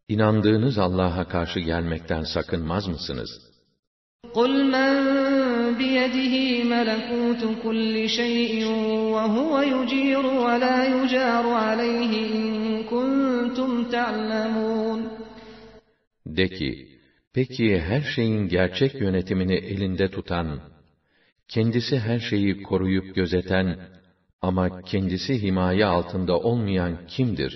inandığınız 0.08 0.78
Allah'a 0.78 1.28
karşı 1.28 1.60
gelmekten 1.60 2.24
sakınmaz 2.24 2.88
mısınız? 2.88 3.30
قُلْ 4.34 4.72
مَنْ 4.72 5.51
بِيَدِهِ 5.80 6.36
مَلَكُوتُ 6.74 7.42
كُلِّ 7.64 7.96
شَيْءٍ 8.20 8.54
وَهُوَ 9.16 9.54
يُجِيرُ 9.76 10.26
وَلَا 10.46 10.78
يُجَارُ 10.96 11.46
عَلَيْهِ 11.66 12.12
إِن 12.38 12.84
كُنتُمْ 12.92 13.72
تَعْلَمُونَ 13.96 15.00
De 16.26 16.48
ki, 16.48 16.88
peki 17.34 17.80
her 17.80 18.02
şeyin 18.02 18.48
gerçek 18.48 19.02
yönetimini 19.02 19.56
elinde 19.56 20.12
tutan, 20.12 20.60
kendisi 21.48 22.00
her 22.00 22.20
şeyi 22.20 22.64
koruyup 22.64 23.16
gözeten 23.16 23.80
ama 24.42 24.82
kendisi 24.82 25.42
himaye 25.42 25.86
altında 25.86 26.40
olmayan 26.40 26.98
kimdir? 27.08 27.54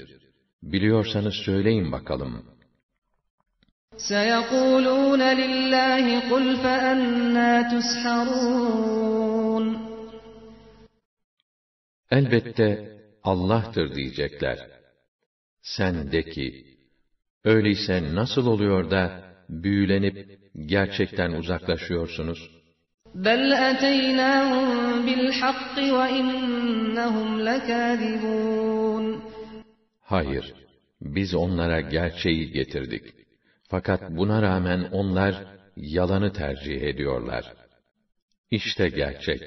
Biliyorsanız 0.63 1.33
söyleyin 1.33 1.91
bakalım. 1.91 2.45
سَيَقُولُونَ 3.97 5.21
لِلَّهِ 5.41 6.05
قُلْ 6.31 6.45
فَأَنَّى 6.63 7.53
تُسْحَرُونَ 7.73 9.65
Elbette 12.11 12.99
Allah'tır 13.23 13.95
diyecekler. 13.95 14.57
Sen 15.61 16.11
de 16.11 16.23
ki, 16.23 16.65
öyleyse 17.43 18.15
nasıl 18.15 18.47
oluyor 18.47 18.91
da 18.91 19.23
büyülenip 19.49 20.39
gerçekten 20.65 21.31
uzaklaşıyorsunuz? 21.31 22.51
بَلْ 23.15 23.53
أَتَيْنَاهُمْ 23.71 24.69
بِالْحَقِّ 25.05 25.75
وَإِنَّهُمْ 25.97 27.29
لَكَاذِبُونَ 27.49 29.19
Hayır, 30.01 30.53
biz 31.01 31.35
onlara 31.35 31.81
gerçeği 31.81 32.51
getirdik. 32.51 33.21
Fakat 33.69 34.01
buna 34.09 34.41
rağmen 34.41 34.89
onlar 34.91 35.33
yalanı 35.75 36.33
tercih 36.33 36.81
ediyorlar. 36.81 37.53
İşte 38.51 38.89
gerçek. 38.89 39.41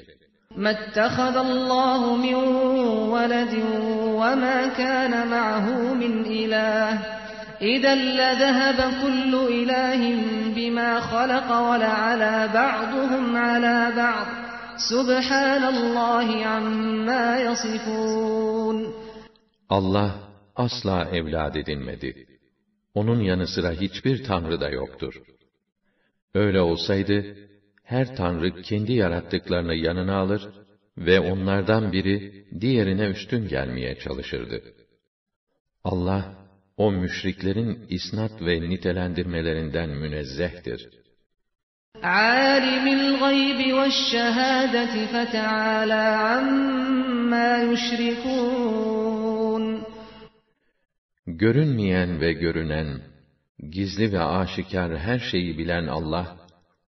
مَا 0.63 0.71
اتَّخَذَ 0.77 1.35
اللّٰهُ 1.47 2.01
مِنْ 2.25 2.37
وَلَدٍ 3.13 3.53
وَمَا 4.21 4.57
كَانَ 4.81 5.13
مَعَهُ 5.35 5.67
مِنْ 6.01 6.13
إِلَٰهٍ 6.41 6.93
إِذًا 7.73 7.95
لَذَهَبَ 8.21 8.79
كُلُّ 9.01 9.33
إِلَٰهٍ 9.59 10.01
بِمَا 10.57 10.91
خَلَقَ 11.11 11.49
وَلَعَلَا 11.69 12.35
بَعْضُهُمْ 12.57 13.25
عَلَى 13.47 13.79
بَعْضٍ 14.01 14.27
سُبْحَانَ 14.91 15.63
اللّٰهِ 15.75 16.45
عَمَّا 16.45 17.25
يَصِفُونَ 17.47 18.77
Allah 19.69 20.11
asla 20.55 21.07
evlad 21.11 21.55
edinmedi. 21.55 22.28
Onun 22.93 23.19
yanı 23.19 23.47
sıra 23.47 23.71
hiçbir 23.71 24.23
tanrı 24.23 24.61
da 24.61 24.69
yoktur. 24.69 25.21
Öyle 26.33 26.61
olsaydı, 26.61 27.35
her 27.83 28.15
tanrı 28.15 28.61
kendi 28.61 28.93
yarattıklarını 28.93 29.75
yanına 29.75 30.15
alır 30.15 30.49
ve 30.97 31.19
onlardan 31.19 31.91
biri 31.91 32.45
diğerine 32.61 33.05
üstün 33.05 33.47
gelmeye 33.47 33.99
çalışırdı. 33.99 34.61
Allah, 35.83 36.35
o 36.77 36.91
müşriklerin 36.91 37.85
isnat 37.89 38.41
ve 38.41 38.69
nitelendirmelerinden 38.69 39.89
münezzehtir. 39.89 40.89
عَالِمِ 42.03 42.85
الْغَيْبِ 42.99 43.59
وَالشَّهَادَةِ 43.77 44.93
فَتَعَالَى 45.13 46.03
عَمَّا 46.25 47.49
يُشْرِكُونَ 47.69 48.98
Görünmeyen 51.29 52.21
ve 52.21 52.33
görünen, 52.33 53.01
gizli 53.69 54.13
ve 54.13 54.19
aşikar 54.19 54.97
her 54.97 55.19
şeyi 55.19 55.57
bilen 55.57 55.87
Allah, 55.87 56.37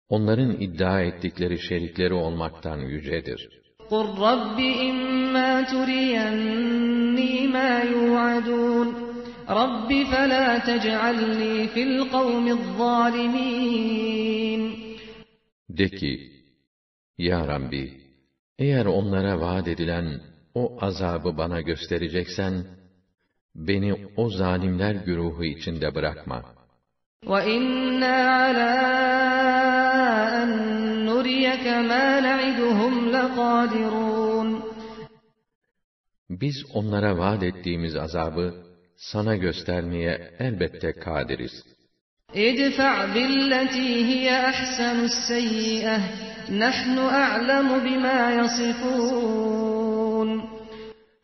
onların 0.08 0.60
iddia 0.60 1.00
ettikleri 1.02 1.58
şerikleri 1.58 2.14
olmaktan 2.14 2.78
yücedir. 2.78 3.64
قُلْ 3.90 4.06
رَبِّ 4.26 4.58
إِمَّا 4.90 5.50
تُرِيَنِّي 5.72 7.34
مَا 7.56 7.72
يُوعَدُونَ 7.94 8.88
رَبِّ 9.60 9.90
فَلَا 10.12 10.46
تَجْعَلْنِي 10.68 11.54
فِي 11.74 11.82
الْقَوْمِ 11.88 12.44
الظَّالِمِينَ 12.58 13.94
De 15.68 15.88
ki, 15.88 16.30
Ya 17.18 17.48
Rabbi, 17.48 18.00
eğer 18.58 18.86
onlara 18.86 19.40
vaat 19.40 19.68
edilen 19.68 20.20
o 20.54 20.76
azabı 20.80 21.36
bana 21.36 21.60
göstereceksen, 21.60 22.66
beni 23.54 24.06
o 24.16 24.30
zalimler 24.30 24.94
güruhu 24.94 25.44
içinde 25.44 25.94
bırakma. 25.94 26.42
وَإِنَّا 27.26 28.16
عَلَىٰ 28.40 28.74
أَن 30.40 30.50
نُّرِيَكَ 31.08 31.66
مَا 31.90 32.06
نَعِدُهُمْ 32.28 32.94
لَقَادِرُونَ 33.14 34.48
Biz 36.30 36.56
onlara 36.74 37.18
vaat 37.18 37.42
ettiğimiz 37.42 37.96
azabı 37.96 38.54
sana 38.96 39.36
göstermeye 39.36 40.30
elbette 40.38 40.92
kadiriz. 40.92 41.64
ادفع 42.36 42.94
بالتي 43.14 44.04
هي 44.10 44.26
أحسن 44.52 45.04
السيئة 45.10 45.98
نحن 46.50 46.98
أعلم 46.98 47.68
بما 47.86 48.34
يصفون 48.40 50.28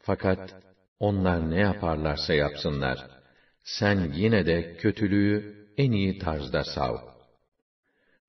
Fakat 0.02 0.63
onlar 1.00 1.50
ne 1.50 1.60
yaparlarsa 1.60 2.34
yapsınlar, 2.34 2.98
sen 3.64 4.12
yine 4.14 4.46
de 4.46 4.76
kötülüğü 4.76 5.66
en 5.76 5.92
iyi 5.92 6.18
tarzda 6.18 6.64
sav. 6.64 6.96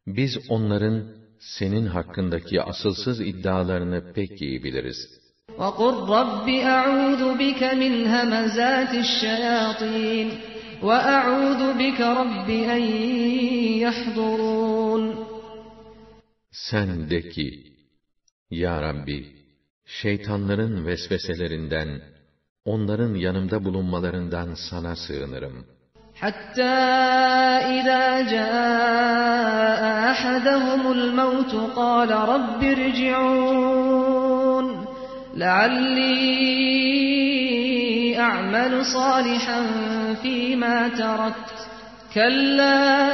Biz 0.08 0.38
onların 0.50 1.08
senin 1.40 1.86
hakkındaki 1.86 2.62
asılsız 2.62 3.22
iddialarını 3.22 4.14
pek 4.14 4.42
iyi 4.42 4.64
biliriz. 4.64 5.22
وقل 5.58 5.96
رب 6.18 6.48
أعوذ 6.78 7.24
بك 7.42 7.62
من 7.82 7.94
همزات 8.14 8.94
الشياطين 9.06 10.28
وأعوذ 10.84 11.62
بك 11.82 12.00
رب 12.02 12.50
أن 12.50 12.84
يحضرون 13.86 15.04
Sen 16.52 17.10
de 17.10 17.30
ki, 17.30 17.64
Ya 18.50 18.82
Rabbi, 18.82 19.26
şeytanların 19.86 20.86
vesveselerinden, 20.86 22.02
onların 22.67 23.15
yanımda 23.15 23.65
bulunmalarından 23.65 24.49
sana 24.71 24.97
sığınırım. 24.97 25.57
حتى 26.23 26.77
إذا 27.77 28.21
جاء 28.35 29.83
أحدهم 30.13 30.83
الموت 30.93 31.55
قال 31.77 32.11
رب 32.11 32.65
ارجعون 32.77 34.67
لعلي 35.37 36.17
أعمل 38.21 38.85
صالحا 38.85 39.61
فيما 40.23 40.89
تركت 40.89 41.69
كلا 42.15 43.13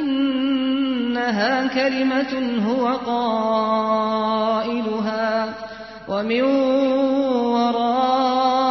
إنها 0.00 1.66
كلمة 1.66 2.32
هو 2.68 2.86
قائلها 3.12 4.34
ومن 6.08 6.42
ورائهم 7.56 8.63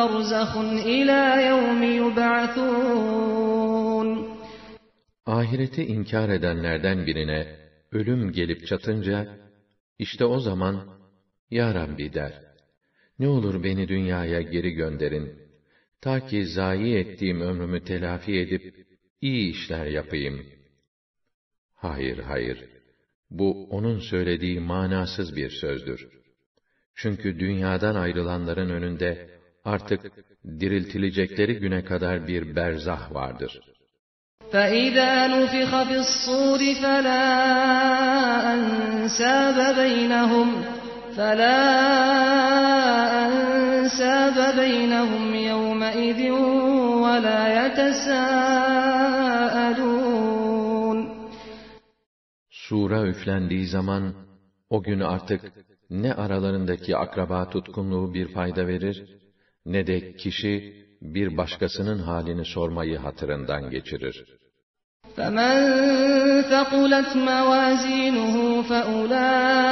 برزخ 0.00 0.56
إلى 0.94 1.20
يوم 1.50 1.80
يبعثون 2.02 3.46
Ahireti 5.26 5.82
inkar 5.84 6.28
edenlerden 6.28 7.06
birine 7.06 7.56
ölüm 7.92 8.32
gelip 8.32 8.66
çatınca, 8.66 9.38
işte 9.98 10.24
o 10.24 10.40
zaman, 10.40 10.88
Ya 11.50 11.74
Rabbi 11.74 12.12
der, 12.12 12.32
ne 13.18 13.28
olur 13.28 13.64
beni 13.64 13.88
dünyaya 13.88 14.40
geri 14.40 14.70
gönderin, 14.70 15.32
ta 16.00 16.26
ki 16.26 16.46
zayi 16.46 16.96
ettiğim 16.96 17.40
ömrümü 17.40 17.84
telafi 17.84 18.38
edip, 18.38 18.86
iyi 19.20 19.50
işler 19.50 19.86
yapayım. 19.86 20.46
Hayır, 21.74 22.18
hayır, 22.18 22.64
bu 23.30 23.68
onun 23.70 23.98
söylediği 23.98 24.60
manasız 24.60 25.36
bir 25.36 25.50
sözdür. 25.50 26.08
Çünkü 26.94 27.40
dünyadan 27.40 27.94
ayrılanların 27.94 28.70
önünde 28.70 29.36
artık 29.64 30.12
diriltilecekleri 30.60 31.58
güne 31.58 31.84
kadar 31.84 32.28
bir 32.28 32.56
berzah 32.56 33.14
vardır. 33.14 33.60
فإذا 34.52 35.12
نفخ 35.26 35.70
في 35.88 35.96
الصور 36.04 36.60
فلا 36.82 37.26
أنساب 38.54 39.58
بينهم 39.82 40.48
فلا 41.16 41.62
أنساب 43.26 44.36
بينهم 44.62 45.24
يومئذ 45.34 46.20
ولا 47.04 47.40
يتساءلون 47.58 48.56
Sura 52.50 53.06
üflendiği 53.06 53.66
zaman, 53.66 54.14
o 54.70 54.82
gün 54.82 55.00
artık 55.00 55.52
ne 55.90 56.14
aralarındaki 56.14 56.96
akraba 56.96 57.50
tutkunluğu 57.50 58.14
bir 58.14 58.28
fayda 58.28 58.66
verir, 58.66 59.16
ne 59.66 59.86
de 59.86 60.16
kişi 60.16 60.86
bir 61.02 61.36
başkasının 61.36 61.98
halini 61.98 62.44
sormayı 62.44 62.98
hatırından 62.98 63.70
geçirir. 63.70 64.36
فمن 65.16 65.56
ثقلت 66.52 67.10
موازينه 67.30 68.34
فأولئك 68.70 69.70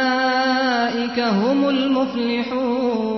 هم 1.41 1.61
المفلحون 1.75 3.15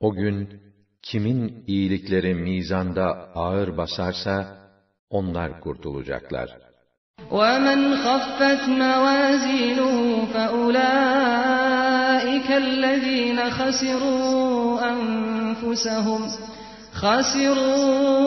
O 0.00 0.14
gün, 0.14 0.62
kimin 1.02 1.64
iyilikleri 1.66 2.34
mizanda 2.34 3.06
ağır 3.34 3.76
basarsa, 3.76 4.58
onlar 5.10 5.60
kurtulacaklar. 5.60 6.48
ومن 7.30 7.80
خفت 8.04 8.62
موازينه 8.82 9.96
فأولئك 10.34 11.75
الذين 12.56 13.50
خسروا 13.50 14.80
أنفسهم 14.92 16.20
خسروا 16.92 18.22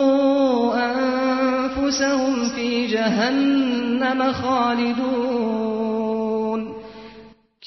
أنفسهم 0.89 2.49
في 2.55 2.87
جهنم 2.87 4.31
خالدون 4.31 5.55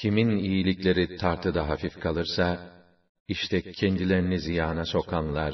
Kimin 0.01 0.29
iyilikleri 0.29 1.17
tartıda 1.17 1.69
hafif 1.69 1.99
kalırsa, 1.99 2.57
işte 3.27 3.71
kendilerini 3.71 4.39
ziyana 4.39 4.85
sokanlar, 4.85 5.53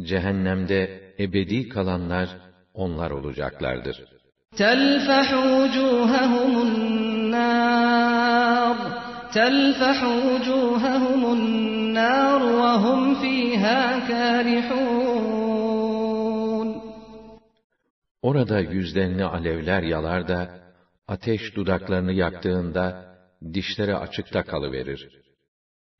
cehennemde 0.00 0.80
ebedi 1.18 1.68
kalanlar 1.68 2.28
onlar 2.74 3.10
olacaklardır. 3.10 4.04
تلفح 4.56 5.28
وجوههم 5.34 6.52
النار 6.66 8.22
تلفح 9.36 10.04
وجوههم 10.04 11.22
النار 11.32 12.42
وهم 12.42 13.14
فيها 13.14 14.08
كارحون 14.08 15.52
Orada 18.22 18.60
yüzlerini 18.60 19.24
alevler 19.24 19.82
yalar 19.82 20.28
da, 20.28 20.50
ateş 21.08 21.56
dudaklarını 21.56 22.12
yaktığında, 22.12 23.16
dişleri 23.54 23.96
açıkta 23.96 24.42
kalıverir. 24.42 25.22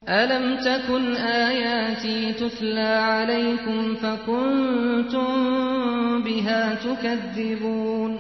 ألم 0.09 0.57
تكن 0.69 1.15
آياتي 1.49 2.33
تتلى 2.33 2.81
عليكم 2.81 3.95
فكنتم 3.95 5.29
بها 6.27 6.75
تكذبون 6.75 8.13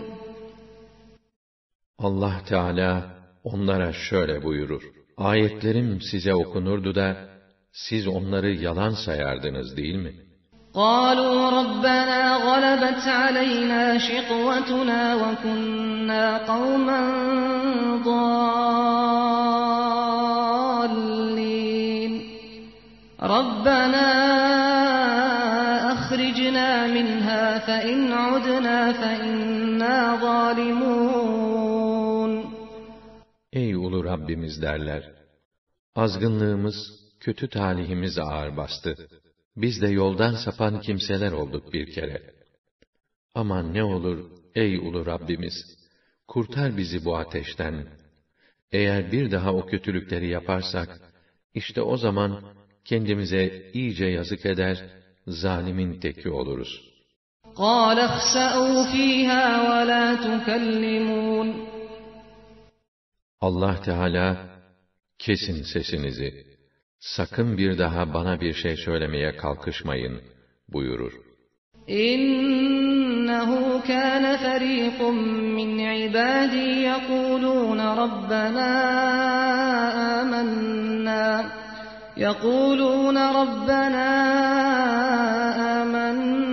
Allah 1.98 2.42
Teala 2.48 3.04
onlara 3.44 3.92
şöyle 3.92 4.42
buyurur. 4.42 4.95
Ayetlerim 5.16 6.00
size 6.00 6.34
okunurdu 6.34 6.94
da, 6.94 7.16
siz 7.72 8.06
onları 8.06 8.50
yalan 8.50 8.94
sayardınız 9.06 9.76
değil 9.76 9.96
mi? 9.96 10.12
قالوا 10.74 11.50
ربنا 11.60 12.36
غلبت 12.36 13.04
علينا 13.22 13.98
شقوتنا 13.98 15.14
وكنا 15.22 16.24
قوما 16.52 17.00
ضالين 18.04 19.32
ربنا 23.22 24.08
أخرجنا 25.92 26.86
منها 26.86 27.58
فإن 27.58 28.12
عدنا 28.12 28.92
فإنا 28.92 29.96
ظالمون 30.16 31.25
Ey 33.56 33.74
ulu 33.74 34.04
Rabbimiz 34.04 34.62
derler. 34.62 35.12
Azgınlığımız, 35.94 36.76
kötü 37.20 37.48
talihimiz 37.48 38.18
ağır 38.18 38.56
bastı. 38.56 39.08
Biz 39.56 39.82
de 39.82 39.88
yoldan 39.88 40.34
sapan 40.34 40.80
kimseler 40.80 41.32
olduk 41.32 41.72
bir 41.72 41.92
kere. 41.92 42.22
Ama 43.34 43.62
ne 43.62 43.84
olur 43.84 44.30
ey 44.54 44.76
ulu 44.76 45.06
Rabbimiz, 45.06 45.78
kurtar 46.28 46.76
bizi 46.76 47.04
bu 47.04 47.16
ateşten. 47.16 47.86
Eğer 48.72 49.12
bir 49.12 49.30
daha 49.30 49.54
o 49.54 49.66
kötülükleri 49.66 50.28
yaparsak, 50.28 51.00
işte 51.54 51.82
o 51.82 51.96
zaman 51.96 52.42
kendimize 52.84 53.70
iyice 53.72 54.06
yazık 54.06 54.46
eder, 54.46 54.86
zalimin 55.26 56.00
teki 56.00 56.30
oluruz. 56.30 56.92
قال 57.56 57.98
اخسأوا 57.98 58.92
فيها 58.92 59.44
ولا 59.70 60.14
تكلمون 60.14 61.65
Allah 63.41 63.81
Teala 63.81 64.37
kesin 65.19 65.63
sesinizi. 65.63 66.45
Sakın 66.99 67.57
bir 67.57 67.77
daha 67.77 68.13
bana 68.13 68.41
bir 68.41 68.53
şey 68.53 68.75
söylemeye 68.75 69.35
kalkışmayın 69.35 70.21
buyurur. 70.69 71.13
İnnehu 71.87 73.83
kana 73.87 74.37
fariqun 74.37 75.15
min 75.57 75.79
ibadi 75.79 76.57
yekulun 76.89 77.77
rabbena 77.77 78.71
amanna 80.21 81.51
yekulun 82.17 83.15
rabbena 83.15 84.07
amanna 85.81 86.46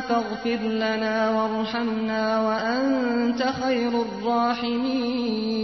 فاغفر 0.00 0.60
لنا 0.84 1.30
وارحمنا 1.30 2.24
وأنت 2.46 3.42
خير 3.62 4.02
الراحمين 4.02 5.62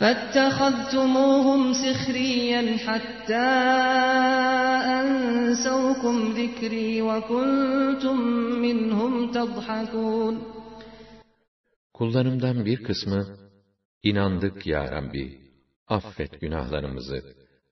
فاتخذتموهم 0.00 1.72
سخريا 1.72 2.76
حتى 2.76 3.50
أنسوكم 5.00 6.16
ذكري 6.40 7.02
وكنتم 7.02 8.16
منهم 8.64 9.30
تضحكون 9.32 10.54
Kullarımdan 11.94 12.64
bir 12.64 12.82
kısmı, 12.82 13.26
inandık 14.02 14.66
ya 14.66 14.92
Rabbi, 14.92 15.40
affet 15.88 16.40
günahlarımızı, 16.40 17.22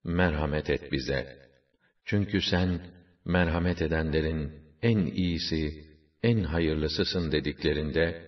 merhamet 0.05 0.70
et 0.70 0.92
bize. 0.92 1.36
Çünkü 2.05 2.40
sen, 2.40 2.80
merhamet 3.24 3.82
edenlerin 3.82 4.53
en 4.82 4.97
iyisi, 4.97 5.73
en 6.23 6.43
hayırlısısın 6.43 7.32
dediklerinde, 7.32 8.21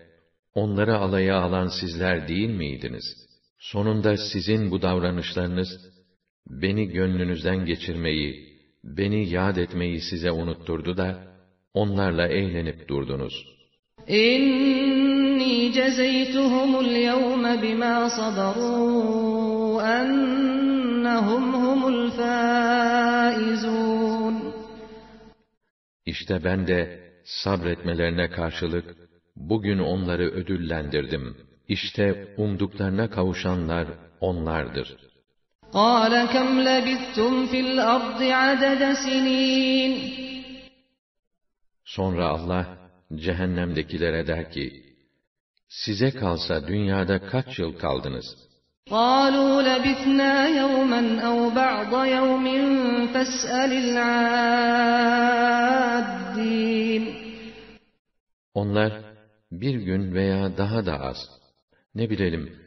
onları 0.53 0.97
alaya 0.97 1.39
alan 1.39 1.67
sizler 1.67 2.27
değil 2.27 2.49
miydiniz? 2.49 3.05
Sonunda 3.59 4.17
sizin 4.17 4.71
bu 4.71 4.81
davranışlarınız, 4.81 5.69
beni 6.49 6.87
gönlünüzden 6.87 7.65
geçirmeyi, 7.65 8.49
beni 8.83 9.29
yad 9.29 9.57
etmeyi 9.57 10.01
size 10.01 10.31
unutturdu 10.31 10.97
da, 10.97 11.23
onlarla 11.73 12.27
eğlenip 12.27 12.87
durdunuz. 12.87 13.45
İnni 14.07 15.73
cezeytuhumul 15.73 16.91
yevme 16.91 17.61
bima 17.61 18.09
sabaru 18.09 19.81
ennehum 19.81 21.53
humul 21.53 22.11
faizun. 22.11 23.78
İşte 26.08 26.44
ben 26.44 26.66
de 26.66 27.12
sabretmelerine 27.24 28.30
karşılık 28.30 28.96
bugün 29.36 29.78
onları 29.78 30.30
ödüllendirdim. 30.30 31.36
İşte 31.68 32.34
umduklarına 32.36 33.10
kavuşanlar 33.10 33.88
onlardır. 34.20 34.96
قَالَ 35.72 36.14
كَمْ 36.34 36.50
لَبِثْتُمْ 36.68 37.32
فِي 37.50 37.60
الْأَرْضِ 37.68 38.20
عَدَدَ 38.42 38.82
سِنِينَ 39.04 39.94
Sonra 41.84 42.28
Allah 42.28 42.78
cehennemdekilere 43.14 44.26
der 44.26 44.50
ki, 44.50 44.82
size 45.68 46.10
kalsa 46.10 46.68
dünyada 46.68 47.26
kaç 47.26 47.58
yıl 47.58 47.78
kaldınız? 47.78 48.26
قَالُوا 48.90 49.62
لَبِثْنَا 49.70 50.34
يَوْمًا 50.60 51.02
أَوْ 51.28 51.50
بَعْضَ 51.50 51.92
يَوْمٍ 52.16 52.46
فَاسْأَلِ 53.12 53.72
الْعَادِّينَ 53.84 54.74
Onlar, 58.54 58.92
bir 59.52 59.74
gün 59.74 60.14
veya 60.14 60.56
daha 60.56 60.86
da 60.86 61.00
az, 61.00 61.16
ne 61.94 62.10
bilelim, 62.10 62.58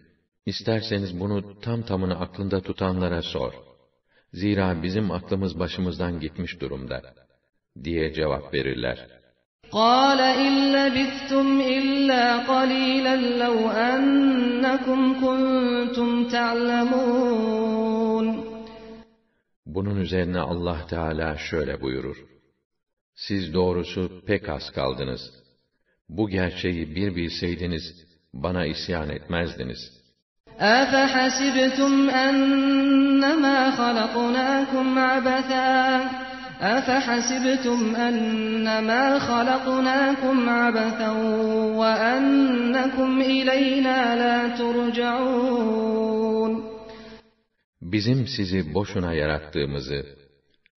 isterseniz 0.46 1.20
bunu 1.20 1.60
tam 1.60 1.82
tamını 1.82 2.20
aklında 2.20 2.62
tutanlara 2.62 3.22
sor. 3.22 3.54
Zira 4.34 4.84
bizim 4.84 5.12
aklımız 5.12 5.60
başımızdan 5.60 6.20
gitmiş 6.20 6.62
durumda, 6.62 7.02
diye 7.84 8.14
cevap 8.14 8.54
verirler. 8.54 9.08
قَالَ 9.72 10.20
إِنْ 10.20 10.54
لَبِثْتُمْ 10.78 11.62
إِلَّا 11.62 12.38
قَلِيلًا 12.38 13.16
لَوْ 13.16 13.70
أَنَّكُمْ 13.70 15.00
كُنْتُمْ 15.24 16.28
تَعْلَمُونَ 16.28 18.28
Bunun 19.66 19.96
üzerine 19.96 20.40
Allah 20.40 20.88
Teala 20.90 21.38
şöyle 21.38 21.82
buyurur. 21.82 22.18
Siz 23.16 23.54
doğrusu 23.54 24.22
pek 24.28 24.50
az 24.50 24.72
kaldınız. 24.72 25.22
Bu 26.10 26.30
gerçeği 26.30 26.96
bir 26.96 27.16
bilseydiniz, 27.16 27.84
bana 28.34 28.66
isyan 28.66 29.10
etmezdiniz. 29.10 29.80
أَفَحَسِبْتُمْ 30.60 32.10
أَنَّمَا 32.10 33.72
خَلَقْنَاكُمْ 33.80 35.00
عَبَثًا 35.00 36.28
أَفَحَسِبْتُمْ 36.62 37.96
أَنَّمَا 37.96 39.20
خَلَقْنَاكُمْ 39.20 40.50
عَبَثًا 40.50 41.12
وَأَنَّكُمْ 41.82 43.22
إِلَيْنَا 43.22 44.00
لَا 44.22 44.38
تُرْجَعُونَ 44.58 45.98
Bizim 47.82 48.28
sizi 48.28 48.74
boşuna 48.74 49.14
yarattığımızı, 49.14 50.06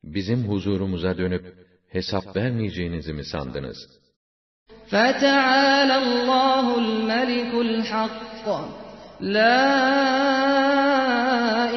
bizim 0.05 0.49
huzurumuza 0.49 1.19
dönüp 1.19 1.45
hesap 1.89 2.37
vermeyeceğinizi 2.37 3.13
mi 3.13 3.25
sandınız? 3.25 3.79
فَتَعَالَى 4.91 5.97
اللّٰهُ 6.05 6.65
الْمَلِكُ 6.85 7.53
الْحَقِّ 7.69 8.47
لَا 9.37 9.67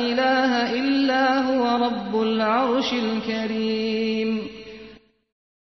إِلَٰهَ 0.07 0.51
إِلَّا 0.79 1.25
هُوَ 1.49 1.63
رَبُّ 1.85 2.13
الْعَرْشِ 2.27 2.89
الْكَرِيمِ 3.05 3.66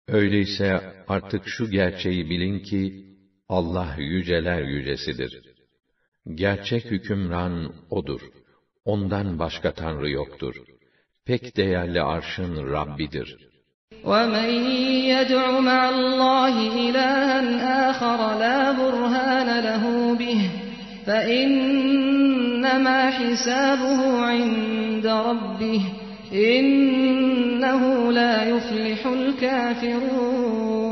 Öyleyse 0.08 0.82
artık 1.08 1.48
şu 1.48 1.72
gerçeği 1.72 2.30
bilin 2.30 2.60
ki, 2.60 3.06
Allah 3.50 3.96
yüceler 3.98 4.62
yücesidir. 4.62 5.42
Gerçek 6.36 6.86
hükümran 6.86 7.74
O'dur. 7.90 8.22
Ondan 8.86 9.40
başka 9.40 9.72
Tanrı 9.72 10.10
yoktur. 10.10 10.56
Pek 11.26 11.58
değerli 11.58 12.02
arşın 12.02 12.72
Rabbidir. 12.74 13.50
وَمَنْ 14.04 14.50
يَدْعُ 15.14 15.44
مَعَ 15.70 15.82
اللّٰهِ 15.96 16.56
إِلَٰهًا 16.88 17.40
آخَرَ 17.90 18.20
لَا 18.44 18.60
بُرْهَانَ 18.80 19.50
لَهُ 19.68 19.84
بِهِ 20.20 20.42
فَإِنَّمَا 21.06 23.00
حِسَابُهُ 23.18 24.00
عِندَ 24.30 25.06
رَبِّهِ 25.30 25.84
İnnehu 26.35 28.15
la 28.15 28.45
yuflihul 28.45 29.39
kafirun. 29.41 30.85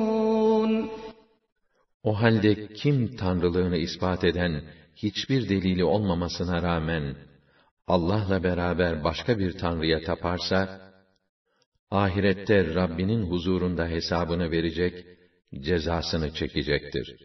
O 2.02 2.20
halde 2.22 2.66
kim 2.66 3.16
tanrılığını 3.16 3.76
ispat 3.76 4.24
eden 4.24 4.62
hiçbir 4.96 5.48
delili 5.48 5.84
olmamasına 5.84 6.62
rağmen 6.62 7.16
Allah'la 7.86 8.42
beraber 8.42 9.04
başka 9.04 9.38
bir 9.38 9.58
tanrıya 9.58 10.00
taparsa 10.00 10.80
ahirette 11.90 12.74
Rabbinin 12.74 13.22
huzurunda 13.30 13.86
hesabını 13.86 14.50
verecek, 14.50 15.06
cezasını 15.60 16.34
çekecektir. 16.34 17.16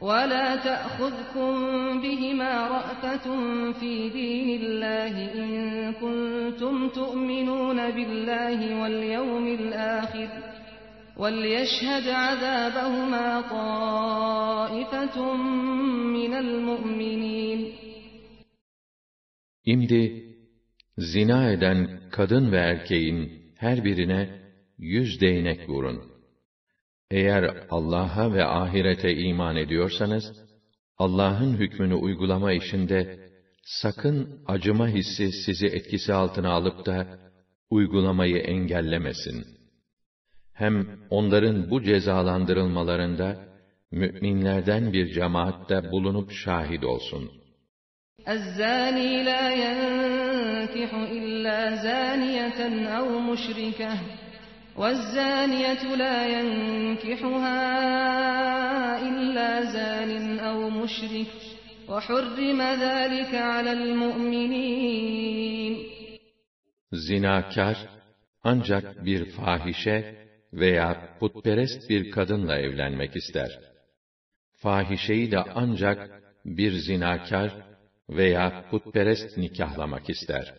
ولا 0.00 0.56
تأخذكم 0.56 1.52
بهما 2.02 2.68
رأفة 2.68 3.26
في 3.72 4.08
دين 4.08 4.60
الله 4.60 5.34
إن 5.34 5.92
كنتم 5.92 6.88
تؤمنون 6.88 7.90
بالله 7.90 8.82
واليوم 8.82 9.46
الآخر 9.46 10.28
وليشهد 11.16 12.08
عذابهما 12.08 13.40
طائفة 13.40 15.34
من 16.16 16.34
المؤمنين 16.34 17.72
İmdi, 19.66 20.24
zina 20.98 21.52
eden 21.52 22.00
kadın 22.10 22.52
ve 22.52 22.56
erkeğin 22.56 23.32
her 23.56 23.84
birine 23.84 24.28
yüz 24.78 25.20
değnek 25.20 25.68
vurun. 25.68 26.07
Eğer 27.10 27.66
Allah'a 27.70 28.32
ve 28.32 28.44
ahirete 28.44 29.16
iman 29.16 29.56
ediyorsanız, 29.56 30.24
Allah'ın 30.98 31.56
hükmünü 31.56 31.94
uygulama 31.94 32.52
işinde 32.52 33.28
sakın 33.64 34.42
acıma 34.46 34.88
hissi 34.88 35.32
sizi 35.32 35.66
etkisi 35.66 36.12
altına 36.12 36.50
alıp 36.50 36.86
da 36.86 37.18
uygulamayı 37.70 38.36
engellemesin. 38.36 39.46
Hem 40.52 40.86
onların 41.10 41.70
bu 41.70 41.82
cezalandırılmalarında, 41.82 43.48
müminlerden 43.90 44.92
bir 44.92 45.12
cemaat 45.12 45.70
de 45.70 45.90
bulunup 45.92 46.32
şahit 46.32 46.84
olsun. 46.84 47.30
الزاني 48.36 49.12
لا 49.30 49.44
ينكح 49.64 50.90
إلا 51.16 51.58
زانية 51.86 52.60
أو 52.98 53.06
مشركة 53.18 53.92
والزانية 54.78 55.96
لا 55.96 56.26
ينكحها 56.38 57.60
إلا 59.08 59.64
زان 59.72 60.38
أو 60.38 60.70
مشرك 60.70 61.32
وحرم 61.88 62.62
ذلك 62.62 63.34
على 63.34 63.72
المؤمنين 63.72 65.14
Zinakar, 66.92 67.76
ancak 68.42 69.04
bir 69.04 69.30
fahişe 69.30 70.26
veya 70.52 71.16
putperest 71.20 71.90
bir 71.90 72.10
kadınla 72.10 72.58
evlenmek 72.58 73.16
ister. 73.16 73.60
Fahişeyi 74.52 75.30
de 75.30 75.38
ancak 75.38 76.22
bir 76.44 76.72
zinakar 76.72 77.50
veya 78.08 78.64
putperest 78.70 79.38
nikahlamak 79.38 80.10
ister. 80.10 80.54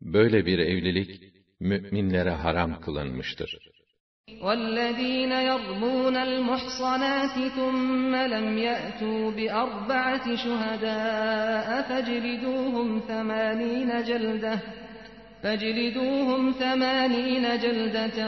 Böyle 0.00 0.46
bir 0.46 0.58
evlilik, 0.58 1.35
müminlere 1.59 2.31
haram 2.31 2.81
kılınmıştır. 2.81 3.57
وَالَّذ۪ينَ 4.27 5.33
يَرْمُونَ 5.51 6.15
الْمُحْصَنَاتِ 6.27 7.35
ثُمَّ 7.57 8.15
لَمْ 8.15 8.57
يَأْتُوا 8.57 9.31
بِأَرْبَعَةِ 9.37 10.25
شُهَدَاءَ 10.43 11.67
فَاجْلِدُوهُمْ 11.89 12.89
ثَمَانِينَ 13.09 13.91
جَلْدَةً 14.09 14.55
فَاجْلِدُوهُمْ 15.43 16.51
ثَمَانِينَ 16.51 17.45
جَلْدَةً 17.63 18.19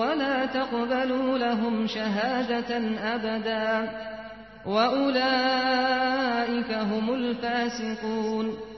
وَلَا 0.00 0.36
تَقْبَلُوا 0.46 1.38
لَهُمْ 1.38 1.86
شَهَادَةً 1.86 2.70
أَبَدًا 3.14 3.68
وَأُولَٰئِكَ 4.66 6.70
هُمُ 6.90 7.06
الْفَاسِقُونَ 7.14 8.71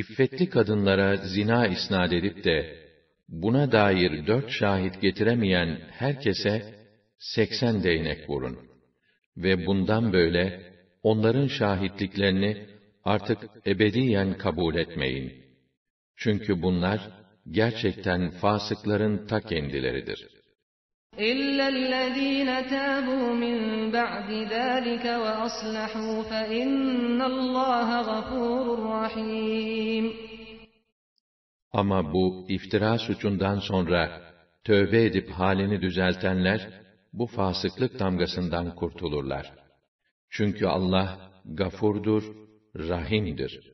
İffetli 0.00 0.50
kadınlara 0.50 1.16
zina 1.16 1.66
isnat 1.66 2.12
edip 2.12 2.44
de, 2.44 2.56
buna 3.28 3.72
dair 3.72 4.26
dört 4.26 4.50
şahit 4.50 5.00
getiremeyen 5.00 5.80
herkese 5.90 6.74
seksen 7.18 7.82
değnek 7.82 8.30
vurun. 8.30 8.58
Ve 9.36 9.66
bundan 9.66 10.12
böyle, 10.12 10.72
onların 11.02 11.46
şahitliklerini 11.46 12.66
artık 13.04 13.38
ebediyen 13.66 14.38
kabul 14.38 14.74
etmeyin. 14.76 15.32
Çünkü 16.16 16.62
bunlar, 16.62 17.00
gerçekten 17.50 18.30
fasıkların 18.30 19.26
ta 19.26 19.40
kendileridir. 19.40 20.37
إِلَّا 21.19 21.67
الَّذ۪ينَ 21.67 22.69
تَابُوا 22.69 23.33
مِنْ 23.43 23.57
بَعْدِ 23.91 24.29
ذَٰلِكَ 24.31 25.05
وَأَصْلَحُوا 25.05 26.23
فَإِنَّ 26.31 27.21
اللّٰهَ 27.21 27.89
غَفُورٌ 28.11 28.65
رَحِيمٌ 28.97 30.05
Ama 31.71 32.13
bu 32.13 32.45
iftira 32.49 32.97
suçundan 32.97 33.59
sonra 33.59 34.21
tövbe 34.63 35.05
edip 35.05 35.29
halini 35.29 35.81
düzeltenler 35.81 36.69
bu 37.13 37.27
fasıklık 37.27 37.99
damgasından 37.99 38.75
kurtulurlar. 38.75 39.53
Çünkü 40.29 40.65
Allah 40.65 41.31
gafurdur, 41.45 42.23
rahimdir. 42.75 43.73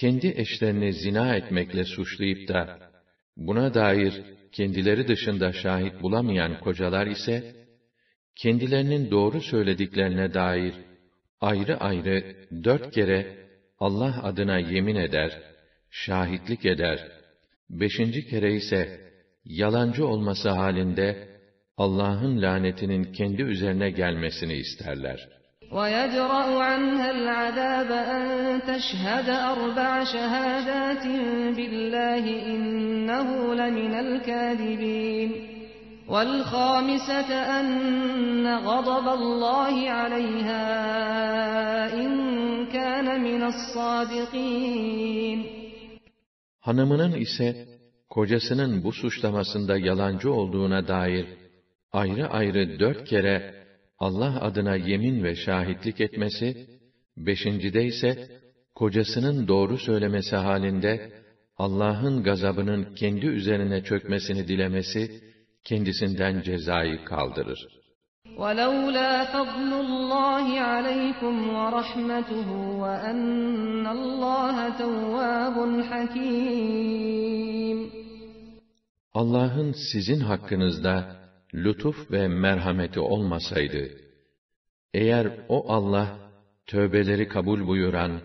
Kendi 0.00 0.34
eşlerini 0.36 0.92
zina 0.92 1.36
etmekle 1.36 1.84
suçlayıp 1.84 2.48
da, 2.48 2.78
buna 3.36 3.74
dair 3.74 4.22
kendileri 4.52 5.08
dışında 5.08 5.52
şahit 5.52 6.02
bulamayan 6.02 6.60
kocalar 6.60 7.06
ise, 7.06 7.56
kendilerinin 8.36 9.10
doğru 9.10 9.40
söylediklerine 9.40 10.34
dair 10.34 10.74
ayrı 11.40 11.76
ayrı 11.76 12.36
dört 12.64 12.94
kere 12.94 13.48
Allah 13.78 14.22
adına 14.22 14.58
yemin 14.58 14.96
eder, 14.96 15.42
şahitlik 15.90 16.66
eder, 16.66 17.08
beşinci 17.70 18.26
kere 18.26 18.54
ise 18.54 19.00
yalancı 19.44 20.06
olması 20.06 20.48
halinde 20.48 21.28
Allah'ın 21.76 22.42
lanetinin 22.42 23.12
kendi 23.12 23.42
üzerine 23.42 23.90
gelmesini 23.90 24.54
isterler. 24.54 25.37
وَيَدْرَأُ 25.71 26.47
عَنْهَا 26.69 27.11
الْعَذَابَ 27.11 27.91
أَنْ 27.91 28.25
تَشْهَدَ 28.61 29.29
أَرْبَعَ 29.29 30.03
شَهَادَاتٍ 30.03 31.05
بِاللّٰهِ 31.57 32.25
إِنَّهُ 32.53 33.55
لَمِنَ 33.55 33.93
الْكَاذِبِينَ 34.05 35.29
وَالْخَامِسَةَ 36.07 37.31
أَنَّ 37.59 38.47
غَضَبَ 38.69 39.07
اللّٰهِ 39.19 39.75
عَلَيْهَا 39.99 40.63
إِنْ 42.01 42.11
كَانَ 42.75 43.07
مِنَ 43.27 43.41
الصَّادِقِينَ 43.53 45.39
Hanımının 46.59 47.11
ise 47.11 47.67
kocasının 48.09 48.83
bu 48.83 48.91
suçlamasında 48.91 49.77
yalancı 49.77 50.33
olduğuna 50.33 50.87
dair 50.87 51.25
ayrı 51.93 52.27
ayrı 52.27 52.79
dört 52.79 53.03
kere 53.03 53.56
Allah 53.99 54.41
adına 54.41 54.75
yemin 54.75 55.23
ve 55.23 55.35
şahitlik 55.35 56.01
etmesi, 56.01 56.67
beşincide 57.17 57.85
ise 57.85 58.41
kocasının 58.75 59.47
doğru 59.47 59.77
söylemesi 59.77 60.35
halinde 60.35 61.11
Allah'ın 61.57 62.23
gazabının 62.23 62.95
kendi 62.95 63.25
üzerine 63.25 63.83
çökmesini 63.83 64.47
dilemesi 64.47 65.21
kendisinden 65.63 66.41
cezayı 66.41 67.05
kaldırır. 67.05 67.83
وَلَوْلَا 68.41 69.13
فَضْلُ 69.33 69.71
اللّٰهِ 69.85 70.47
عَلَيْكُمْ 70.71 71.35
وَرَحْمَتُهُ 71.57 72.47
وَأَنَّ 72.83 73.85
اللّٰهَ 73.97 74.57
تَوَّابٌ 74.81 75.55
حَكِيمٌ 75.89 77.23
Allah'ın 79.13 79.71
sizin 79.91 80.19
hakkınızda 80.19 81.23
lütuf 81.54 82.10
ve 82.10 82.28
merhameti 82.28 83.00
olmasaydı, 83.00 83.90
eğer 84.94 85.32
o 85.48 85.72
Allah, 85.72 86.18
tövbeleri 86.66 87.28
kabul 87.28 87.66
buyuran, 87.66 88.20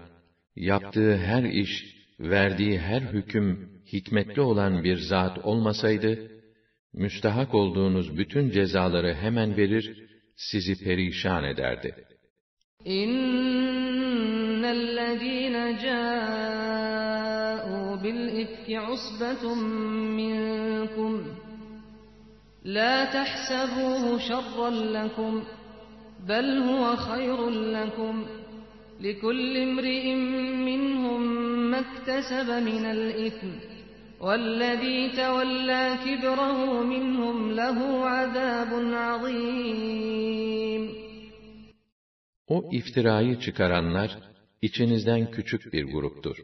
yaptığı 0.56 1.18
her 1.18 1.44
iş, 1.44 1.96
verdiği 2.20 2.80
her 2.80 3.02
hüküm 3.02 3.70
hikmetli 3.94 4.42
olan 4.42 4.84
bir 4.84 4.98
zat 4.98 5.46
olmasaydı, 5.46 6.32
müstahak 6.94 7.54
olduğunuz 7.54 8.18
bütün 8.18 8.50
cezaları 8.50 9.14
hemen 9.14 9.58
verir, 9.58 10.10
sizi 10.36 10.84
perişan 10.84 11.44
ederdi. 11.44 11.96
İnnellezîne 12.86 15.80
câ'û 15.84 18.04
bil 18.04 18.38
ifki 18.38 18.82
usbetun 18.82 19.60
minkum 20.16 21.43
la 22.77 22.95
tahsabuhu 23.17 24.21
şerran 24.29 24.77
lekum 24.97 25.35
bel 26.29 26.51
huve 26.67 26.93
hayrun 27.07 27.57
lekum 27.79 28.17
لكل 29.07 29.55
امرئ 29.69 30.05
منهم 30.69 31.23
ما 31.71 31.81
اكتسب 31.87 32.49
من 32.69 32.85
الإثم 32.97 33.53
وَالَّذ۪ي 34.21 34.99
تَوَلَّى 35.23 35.85
كِبْرَهُ 36.05 36.59
مِنْهُمْ 36.93 37.37
لَهُ 37.61 37.79
عَذَابٌ 38.15 38.71
عَظ۪يمٌ 39.05 40.83
O 42.49 42.69
iftirayı 42.73 43.41
çıkaranlar, 43.41 44.19
içinizden 44.63 45.31
küçük 45.31 45.73
bir 45.73 45.85
gruptur. 45.85 46.37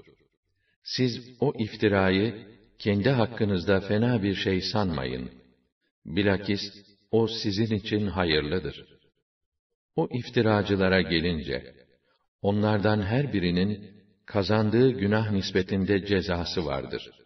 Siz 0.82 1.36
o 1.40 1.52
iftirayı, 1.58 2.46
kendi 2.78 3.10
hakkınızda 3.10 3.80
fena 3.80 4.22
bir 4.22 4.34
şey 4.34 4.60
sanmayın. 4.60 5.30
Bilakis, 6.04 6.60
o 7.10 7.26
sizin 7.28 7.74
için 7.74 8.06
hayırlıdır. 8.06 8.86
O 9.96 10.08
iftiracılara 10.12 11.02
gelince, 11.02 11.74
onlardan 12.42 13.02
her 13.02 13.32
birinin, 13.32 13.90
kazandığı 14.26 14.90
günah 14.90 15.30
nispetinde 15.30 16.06
cezası 16.06 16.66
vardır.'' 16.66 17.24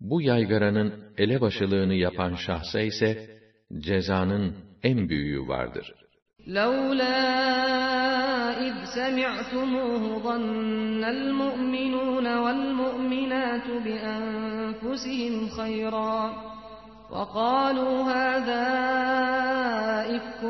Bu 0.00 0.22
yaygaranın 0.22 0.92
elebaşılığını 1.18 1.94
yapan 1.94 2.34
şahsa 2.34 2.80
ise 2.80 3.40
cezanın 3.78 4.56
en 4.82 5.08
büyüğü 5.08 5.48
vardır. 5.48 5.94
لولا 6.58 7.20
إذ 8.66 8.74
سمعتموه 8.98 10.02
ظن 10.26 11.04
المؤمنون 11.16 12.26
والمؤمنات 12.44 13.68
بأنفسهم 13.84 15.34
خيرا 15.58 16.18
وقالوا 17.12 18.02
هذا 18.02 18.64
إفك 20.16 20.44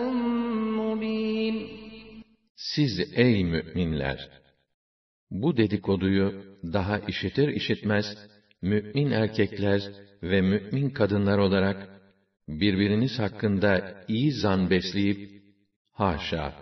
مبين 0.78 1.78
Siz 2.56 3.00
ey 3.16 3.44
müminler! 3.44 4.30
Bu 5.30 5.56
dedikoduyu 5.56 6.44
daha 6.72 6.98
işitir 6.98 7.48
işitmez, 7.48 8.06
mümin 8.62 9.10
erkekler 9.10 9.82
ve 10.22 10.40
mümin 10.40 10.90
kadınlar 10.90 11.38
olarak 11.38 11.88
birbiriniz 12.48 13.18
hakkında 13.18 14.04
iyi 14.08 14.32
zan 14.32 14.70
besleyip, 14.70 15.42
haşa, 15.92 16.54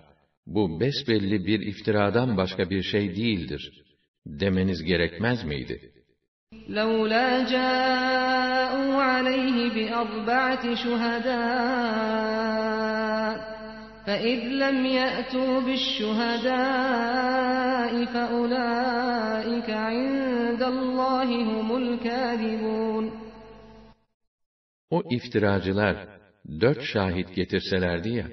bu 0.46 0.80
besbelli 0.80 1.46
bir 1.46 1.60
iftiradan 1.60 2.36
başka 2.36 2.70
bir 2.70 2.82
şey 2.82 3.16
değildir, 3.16 3.82
demeniz 4.26 4.82
gerekmez 4.82 5.44
miydi? 5.44 5.92
لولا 6.68 7.50
جاءوا 7.50 9.02
عليه 9.02 9.70
بأربعة 9.74 10.74
شهداء 10.74 12.16
فإذ 14.06 14.38
لم 14.38 14.86
يأتوا 14.86 15.60
بالشهداء 15.60 16.46
فأولئك 18.04 19.70
عند 19.70 20.62
الله 20.62 21.28
هم 21.42 21.76
الكاذبون 21.76 23.26
O 24.90 25.02
iftiracılar 25.10 25.96
dört 26.60 26.82
şahit 26.82 27.34
getirselerdi 27.34 28.08
ya, 28.08 28.26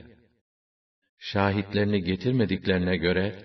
şahitlerini 1.19 2.03
getirmediklerine 2.03 2.97
göre, 2.97 3.35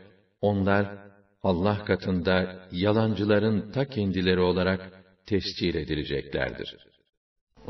onlar 0.41 1.02
Allah 1.43 1.85
katında 1.85 2.67
yalancıların 2.73 3.73
ta 3.73 3.85
kendileri 3.85 4.41
olarak 4.41 4.81
tescil 5.27 5.75
edileceklerdir. 5.75 6.89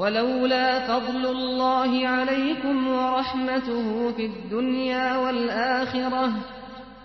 ولولا 0.03 0.69
فضل 0.91 1.25
الله 1.37 2.09
عليكم 2.09 2.77
ورحمته 2.89 4.13
في 4.17 4.25
الدنيا 4.33 5.17
والآخرة 5.17 6.27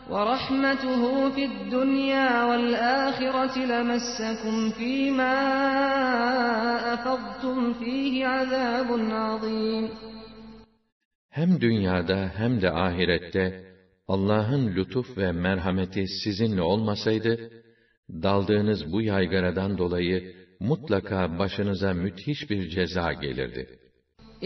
ورحمته 0.10 1.30
في 1.30 1.46
الدنيا 1.46 2.44
والآخرة 2.44 3.56
لمسكم 3.66 4.70
فيما 4.70 5.38
أفضتم 6.94 7.74
فيه 7.74 8.28
عذاب 8.28 8.90
عظيم 9.12 9.90
Hem 11.30 11.62
dünyada 11.62 12.32
hem 12.38 12.62
de 12.62 12.72
ahirette 12.72 13.67
Allah'ın 14.08 14.76
lütuf 14.76 15.18
ve 15.18 15.32
merhameti 15.32 16.08
sizinle 16.08 16.62
olmasaydı, 16.62 17.52
daldığınız 18.10 18.92
bu 18.92 19.02
yaygaradan 19.02 19.78
dolayı 19.78 20.36
mutlaka 20.60 21.40
başınıza 21.40 21.94
müthiş 21.94 22.50
bir 22.50 22.70
ceza 22.70 23.14
gelirdi. 23.14 23.80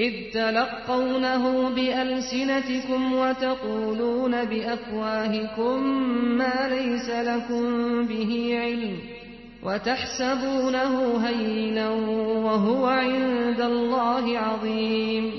إذ 0.06 0.14
تلقونه 0.34 1.44
بألسنتكم 1.78 3.02
وتقولون 3.14 4.46
بأفواهكم 4.46 5.80
ما 6.38 6.58
ليس 6.76 7.10
لكم 7.30 7.64
به 8.08 8.32
علم 8.64 8.98
وتحسبونه 9.64 10.94
هينا 11.28 11.90
وهو 12.46 12.86
عند 12.86 13.62
الله 13.62 14.38
عظيم 14.38 15.32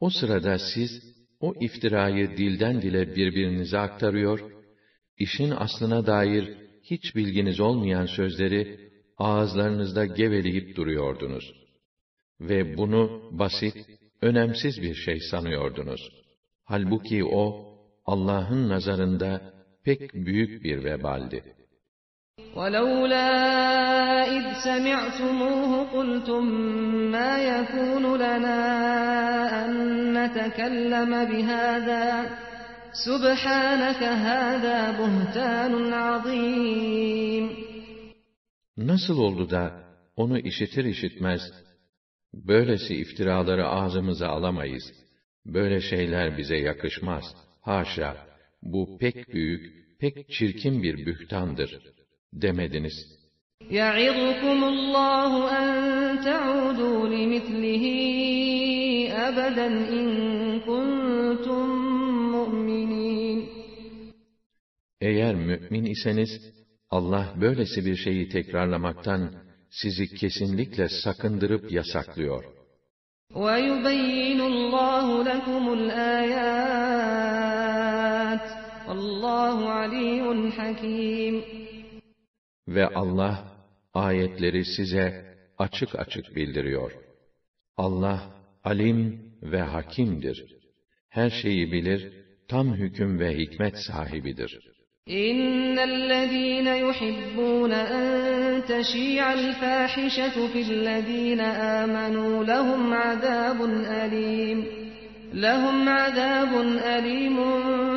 O 0.00 0.10
sırada 0.10 0.58
siz 0.58 1.07
o 1.39 1.53
iftirayı 1.59 2.37
dilden 2.37 2.81
dile 2.81 3.15
birbirinize 3.15 3.77
aktarıyor, 3.77 4.51
işin 5.17 5.51
aslına 5.51 6.05
dair 6.05 6.57
hiç 6.83 7.15
bilginiz 7.15 7.59
olmayan 7.59 8.05
sözleri 8.05 8.89
ağızlarınızda 9.17 10.05
geveleyip 10.05 10.75
duruyordunuz. 10.75 11.53
Ve 12.41 12.77
bunu 12.77 13.29
basit, 13.31 13.75
önemsiz 14.21 14.81
bir 14.81 14.95
şey 14.95 15.19
sanıyordunuz. 15.19 16.11
Halbuki 16.63 17.25
o, 17.25 17.65
Allah'ın 18.05 18.69
nazarında 18.69 19.53
pek 19.83 20.13
büyük 20.13 20.63
bir 20.63 20.83
vebaldi. 20.83 21.43
ولولا 22.56 23.30
إذ 24.36 24.44
سمعتموه 24.64 25.84
قلتم 25.84 26.44
ما 27.10 27.32
يكون 27.38 28.16
لنا 28.16 28.60
أن 29.64 29.72
نتكلم 30.18 31.24
بهذا 31.24 32.04
سبحانك 33.06 34.02
هذا 34.02 34.78
بهتان 34.98 35.92
عظيم 35.92 37.64
Nasıl 38.76 39.18
oldu 39.18 39.50
da 39.50 39.84
onu 40.16 40.38
işitir 40.38 40.84
işitmez, 40.84 41.40
böylesi 42.34 42.94
iftiraları 42.94 43.66
ağzımıza 43.66 44.28
alamayız, 44.28 44.92
böyle 45.46 45.80
şeyler 45.80 46.38
bize 46.38 46.56
yakışmaz, 46.56 47.24
haşa, 47.60 48.16
bu 48.62 48.98
pek 48.98 49.34
büyük, 49.34 49.98
pek 50.00 50.30
çirkin 50.30 50.82
bir 50.82 51.06
bühtandır, 51.06 51.80
demediniz. 52.32 53.14
يعظكم 53.70 54.64
الله 54.64 55.32
أن 55.60 55.68
تعودوا 56.24 57.08
لمثله 57.08 57.84
أبدا 59.28 59.66
إن 59.66 60.06
كنتم 60.60 61.66
مؤمنين 62.32 63.48
Eğer 65.00 65.34
mümin 65.34 65.84
iseniz, 65.84 66.30
Allah 66.90 67.34
böylesi 67.40 67.86
bir 67.86 67.96
şeyi 67.96 68.28
tekrarlamaktan 68.28 69.34
sizi 69.70 70.14
kesinlikle 70.14 70.88
sakındırıp 70.88 71.72
yasaklıyor. 71.72 72.44
ويبين 73.34 74.40
الله 74.40 75.06
لكم 75.22 75.72
الآيات 75.72 76.84
والله 78.88 79.68
عليم 79.78 80.50
حكيم 80.50 81.57
Ve 82.68 82.86
Allah 82.86 83.44
ayetleri 83.94 84.64
size 84.64 85.36
açık 85.58 85.98
açık 85.98 86.36
bildiriyor. 86.36 86.92
Allah 87.76 88.30
alim 88.64 89.32
ve 89.42 89.60
hakimdir. 89.60 90.44
Her 91.08 91.30
şeyi 91.30 91.72
bilir, 91.72 92.12
tam 92.48 92.74
hüküm 92.74 93.18
ve 93.18 93.38
hikmet 93.38 93.78
sahibidir. 93.78 94.74
إن 95.08 95.78
الذين 95.78 96.66
يحبون 96.66 97.72
أن 97.72 98.04
تشيع 98.64 99.32
الفاحشة 99.32 100.48
في 100.52 100.60
الذين 100.62 101.40
آمنوا 101.80 102.44
لهم 102.44 102.94
عذاب 102.94 103.64
أليم 104.02 104.58
لهم 105.34 105.88
عذاب 105.88 106.52
أليم 106.96 107.36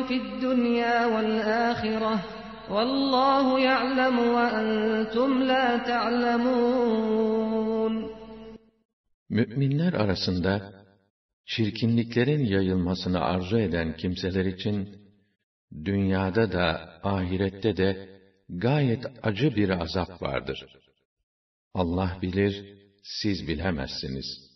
في 0.04 0.14
الدنيا 0.14 1.06
والآخرة 1.06 2.20
Vallahu 2.69 3.59
ya'lemu 3.59 4.37
ve 4.37 4.45
entum 4.61 5.47
la 5.47 5.83
ta'lemun. 5.83 7.13
Müminler 9.29 9.93
arasında 9.93 10.83
çirkinliklerin 11.45 12.45
yayılmasını 12.45 13.19
arzu 13.19 13.57
eden 13.57 13.97
kimseler 13.97 14.45
için 14.45 15.03
dünyada 15.85 16.51
da 16.51 16.99
ahirette 17.03 17.77
de 17.77 18.09
gayet 18.49 19.05
acı 19.23 19.55
bir 19.55 19.69
azap 19.69 20.21
vardır. 20.21 20.65
Allah 21.73 22.17
bilir, 22.21 22.77
siz 23.03 23.47
bilemezsiniz.'' 23.47 24.52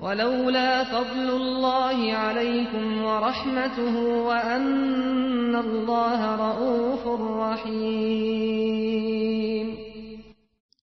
ولولا 0.00 0.84
فضل 0.84 1.30
الله 1.30 2.12
عليكم 2.12 3.04
ورحمته 3.04 3.96
وأن 4.28 5.56
الله 5.56 6.20
رؤوف 6.36 7.06
رحيم 7.44 8.62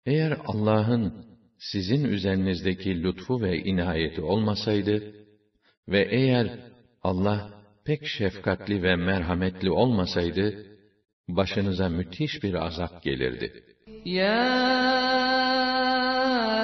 Eğer 0.06 0.38
Allah'ın 0.46 1.26
sizin 1.58 2.04
üzerinizdeki 2.04 3.04
lütfu 3.04 3.42
ve 3.42 3.58
inayeti 3.58 4.22
olmasaydı 4.22 5.14
ve 5.88 6.08
eğer 6.12 6.60
Allah 7.04 7.50
pek 7.86 8.08
şefkatli 8.08 8.84
ve 8.84 8.96
merhametli 8.96 9.72
olmasaydı, 9.72 10.66
başınıza 11.28 11.90
müthiş 11.90 12.44
bir 12.44 12.54
azap 12.54 13.04
gelirdi. 13.04 13.64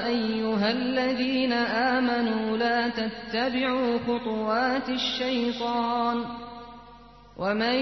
أيها 0.07 0.71
الذين 0.71 1.53
آمنوا 1.53 2.57
لا 2.57 2.89
تتبعوا 2.89 3.99
خطوات 3.99 4.89
الشيطان 4.89 6.25
وَمَنْ 7.39 7.79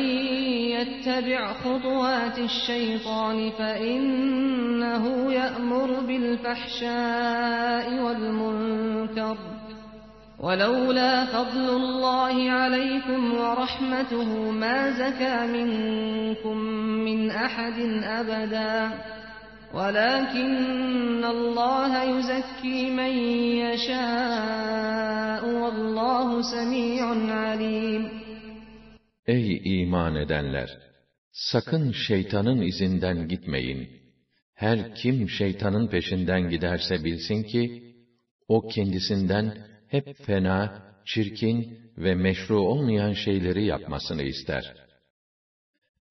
يَتَّبِعْ 0.75 1.53
خُطُوَاتِ 1.53 2.39
الشَّيْطَانِ 2.39 3.51
فَإِنَّهُ 3.51 5.33
يَأْمُرُ 5.33 6.01
بِالْفَحْشَاءِ 6.01 7.87
وَالْمُنكَرِ 8.03 9.37
وَلَوْلَا 10.41 11.25
فَضْلُ 11.25 11.71
اللَّهِ 11.71 12.51
عَلَيْكُمْ 12.51 13.35
وَرَحْمَتُهُ 13.35 14.51
مَا 14.51 14.91
زَكَى 14.91 15.47
مِنكُم 15.47 16.57
مِّنْ 17.07 17.31
أَحَدٍ 17.31 17.79
أَبَدًا 18.05 18.91
وَلَكِنَّ 19.74 21.24
اللَّهَ 21.36 21.92
يُزَكِّي 22.14 22.80
مَن 23.00 23.14
يَشَاءُ 23.66 25.42
وَاللَّهُ 25.62 26.28
سَمِيعٌ 26.54 27.04
عَلِيمٌ 27.44 28.04
Ey 29.28 29.82
iman 29.82 30.16
edenler! 30.16 30.70
Sakın 31.32 31.92
şeytanın 31.92 32.62
izinden 32.62 33.28
gitmeyin. 33.28 33.90
Her 34.54 34.96
kim 34.96 35.30
şeytanın 35.30 35.88
peşinden 35.88 36.50
giderse 36.50 37.04
bilsin 37.04 37.44
ki, 37.44 37.94
o 38.48 38.68
kendisinden 38.68 39.58
hep 39.88 40.26
fena, 40.26 40.84
çirkin 41.06 41.80
ve 41.98 42.16
meşru 42.16 42.60
olmayan 42.60 43.14
şeyleri 43.14 43.66
yapmasını 43.66 44.24
ister. 44.24 44.74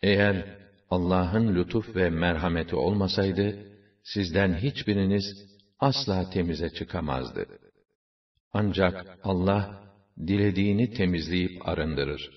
Eğer 0.03 0.59
Allah'ın 0.93 1.55
lütuf 1.55 1.97
ve 1.97 2.11
merhameti 2.11 2.76
olmasaydı, 2.76 3.57
sizden 4.03 4.55
hiçbiriniz 4.55 5.24
asla 5.80 6.30
temize 6.30 6.70
çıkamazdı. 6.70 7.47
Ancak 8.53 9.18
Allah, 9.24 9.82
dilediğini 10.26 10.91
temizleyip 10.91 11.68
arındırır. 11.68 12.30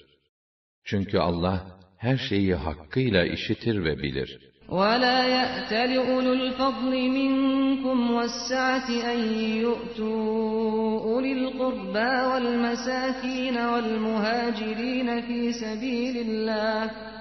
Çünkü 0.83 1.17
Allah 1.17 1.79
her 1.97 2.17
şeyi 2.17 2.55
hakkıyla 2.55 3.25
işitir 3.25 3.83
ve 3.83 3.97
bilir. 3.97 4.51
وَلَا 4.69 5.19
يَأْتَلِ 5.37 5.91
أُولُو 6.09 6.31
الْفَضْلِ 6.41 6.93
مِنكُمْ 7.19 7.97
وَالسَّعَةِ 8.15 8.87
أَن 9.13 9.19
يُؤْتُوا 9.65 10.99
أُولِي 11.09 11.31
الْقُرْبَى 11.39 12.11
وَالْمَسَاكِينَ 12.31 13.57
وَالْمُهَاجِرِينَ 13.71 15.09
فِي 15.27 15.39
سَبِيلِ 15.63 16.15
اللَّهِ 16.27 17.11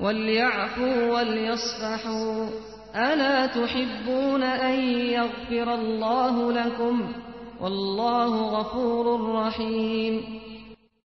وَلْيَعْفُوا 0.00 0.96
وَلْيَصْفَحُوا 1.14 2.50
أَلَا 2.94 3.46
تُحِبُّونَ 3.46 4.42
أَن 4.42 4.78
يَغْفِرَ 5.18 5.68
اللَّهُ 5.80 6.52
لَكُمْ 6.52 6.96
وَاللَّهُ 7.62 8.32
غَفُورٌ 8.56 9.06
رَّحِيمٌ 9.40 10.14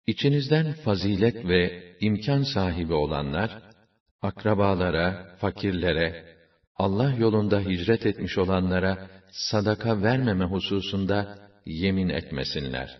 İçinizden 0.06 0.72
fazilet 0.72 1.48
ve 1.48 1.92
imkan 2.00 2.42
sahibi 2.42 2.94
olanlar, 2.94 3.62
akrabalara, 4.22 5.36
fakirlere, 5.40 6.24
Allah 6.76 7.14
yolunda 7.18 7.60
hicret 7.60 8.06
etmiş 8.06 8.38
olanlara 8.38 9.08
sadaka 9.30 10.02
vermeme 10.02 10.44
hususunda 10.44 11.38
yemin 11.66 12.08
etmesinler. 12.08 12.98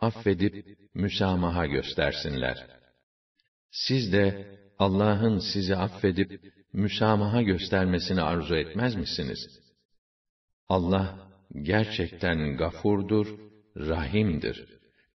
Affedip 0.00 0.78
müsamaha 0.94 1.66
göstersinler. 1.66 2.66
Siz 3.70 4.12
de 4.12 4.58
Allah'ın 4.79 5.39
sizi 5.53 5.75
affedip 5.75 6.41
müsamaha 6.73 7.41
göstermesini 7.41 8.21
arzu 8.21 8.55
etmez 8.55 8.95
misiniz? 8.95 9.59
Allah 10.69 11.29
gerçekten 11.63 12.57
gafurdur, 12.57 13.27
rahimdir 13.77 14.73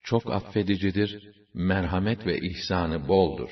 çok 0.09 0.31
affedicidir, 0.31 1.11
merhamet 1.53 2.25
ve 2.25 2.39
ihsanı 2.39 3.07
boldur. 3.07 3.49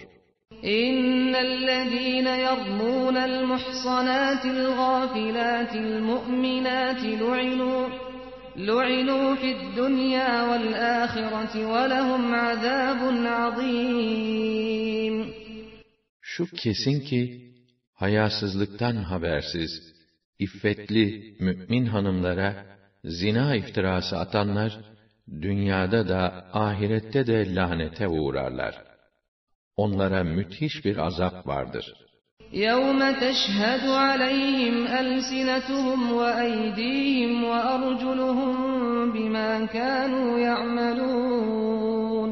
Yermûnel 2.43 3.45
muhsanâtil 3.51 4.61
gâfilâtil 4.79 5.99
mu'minâti 6.09 7.11
lu'inû 7.21 7.75
lu'inû 8.67 9.19
fid 9.41 9.61
dunya 9.77 10.31
vel 10.49 10.69
âhireti 11.01 11.61
ve 11.71 11.83
lehum 11.91 12.33
azâbun 12.33 13.25
azîm 13.43 15.15
şu 16.35 16.45
kesin 16.61 16.99
ki, 17.09 17.21
hayasızlıktan 17.93 18.95
habersiz, 18.95 19.71
iffetli 20.39 21.35
mü'min 21.39 21.85
hanımlara, 21.85 22.65
zina 23.03 23.55
iftirası 23.55 24.17
atanlar, 24.17 24.71
dünyada 25.41 26.07
da 26.07 26.21
ahirette 26.53 27.27
de 27.27 27.55
lanete 27.55 28.07
uğrarlar. 28.07 28.75
Onlara 29.77 30.23
müthiş 30.23 30.85
bir 30.85 30.97
azap 30.97 31.47
vardır. 31.47 31.85
يَوْمَ 32.67 33.01
تَشْهَدُ 33.23 33.83
عَلَيْهِمْ 34.05 34.75
أَلْسِنَتُهُمْ 35.01 36.01
وَأَيْدِيهِمْ 36.19 37.33
وَأَرْجُلُهُمْ 37.51 38.53
بِمَا 39.15 39.51
كَانُوا 39.75 40.29
يَعْمَلُونَ 40.49 42.31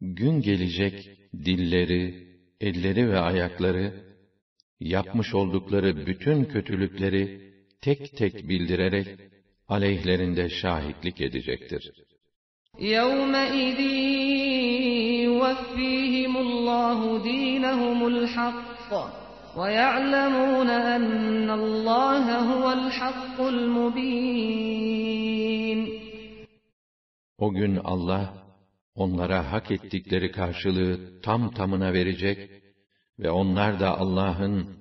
Gün 0.00 0.40
gelecek, 0.40 0.96
dilleri, 1.44 2.25
elleri 2.61 3.09
ve 3.09 3.19
ayakları 3.19 3.93
yapmış 4.79 5.33
oldukları 5.33 6.05
bütün 6.05 6.45
kötülükleri 6.45 7.53
tek 7.81 8.17
tek 8.17 8.49
bildirerek 8.49 9.07
aleyhlerinde 9.67 10.49
şahitlik 10.49 11.21
edecektir. 11.21 11.91
يَوْمَئِذٍ 12.79 13.79
يُوَفِّيهِمُ 15.27 16.33
اللّٰهُ 16.45 16.99
دِينَهُمُ 17.29 17.99
الْحَقَّ 18.13 18.91
وَيَعْلَمُونَ 19.59 20.69
أَنَّ 20.95 21.47
اللّٰهَ 21.61 22.25
هُوَ 22.49 22.65
الْحَقُّ 22.79 23.37
الْمُبِينُ 23.55 24.61
O 27.37 27.53
gün 27.53 27.75
Allah, 27.83 28.33
onlara 28.95 29.51
hak 29.51 29.71
ettikleri 29.71 30.31
karşılığı 30.31 31.21
tam 31.21 31.51
tamına 31.51 31.93
verecek 31.93 32.51
ve 33.19 33.31
onlar 33.31 33.79
da 33.79 33.99
Allah'ın 33.99 34.77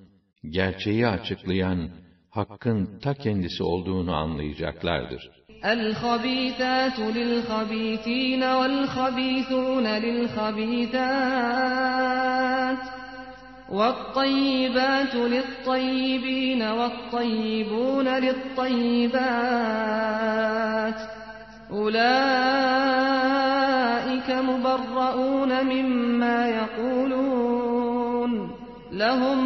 gerçeği 0.50 1.06
açıklayan 1.06 1.90
Hakk'ın 2.30 2.98
ta 2.98 3.14
kendisi 3.14 3.62
olduğunu 3.62 4.14
anlayacaklardır. 4.14 5.30
الخبيثات 5.64 6.98
للخبيثين 6.98 8.42
والخبيثون 8.42 9.86
للخبيثات 9.86 11.00
والطيبات 13.70 15.14
للطيبين 15.14 16.62
والطيبون 16.62 18.08
للطيبات 18.08 19.90
أولئك 21.70 23.10
مبرؤون 24.30 25.64
مما 25.64 26.48
يقولون 26.48 28.32
لهم 28.92 29.38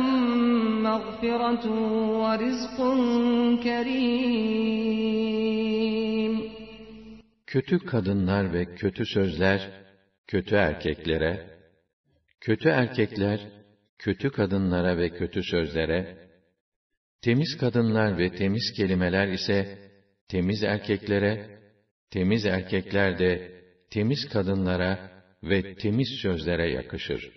مغفرة 0.82 1.64
ورزق 2.20 2.78
كريم 3.64 4.95
Kötü 7.47 7.78
kadınlar 7.78 8.53
ve 8.53 8.74
kötü 8.74 9.07
sözler, 9.07 9.70
kötü 10.26 10.55
erkeklere, 10.55 11.47
kötü 12.41 12.68
erkekler, 12.68 13.41
kötü 13.99 14.30
kadınlara 14.30 14.99
ve 14.99 15.11
kötü 15.11 15.43
sözlere, 15.43 16.16
temiz 17.22 17.57
kadınlar 17.61 18.18
ve 18.18 18.30
temiz 18.35 18.72
kelimeler 18.76 19.28
ise, 19.28 19.78
temiz 20.28 20.62
erkeklere, 20.62 21.57
temiz 22.12 22.45
erkekler 22.45 23.20
de, 23.20 23.51
temiz 23.89 24.30
kadınlara 24.30 25.12
ve 25.43 25.76
temiz 25.76 26.10
sözlere 26.22 26.72
yakışır. 26.72 27.32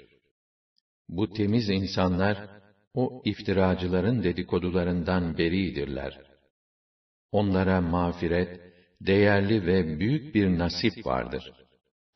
Bu 1.08 1.32
temiz 1.32 1.68
insanlar, 1.68 2.48
o 2.94 3.22
iftiracıların 3.24 4.22
dedikodularından 4.22 5.38
beridirler. 5.38 6.20
Onlara 7.32 7.80
mağfiret, 7.80 8.60
değerli 9.00 9.66
ve 9.66 9.98
büyük 10.00 10.34
bir 10.34 10.58
nasip 10.58 11.06
vardır. 11.06 11.52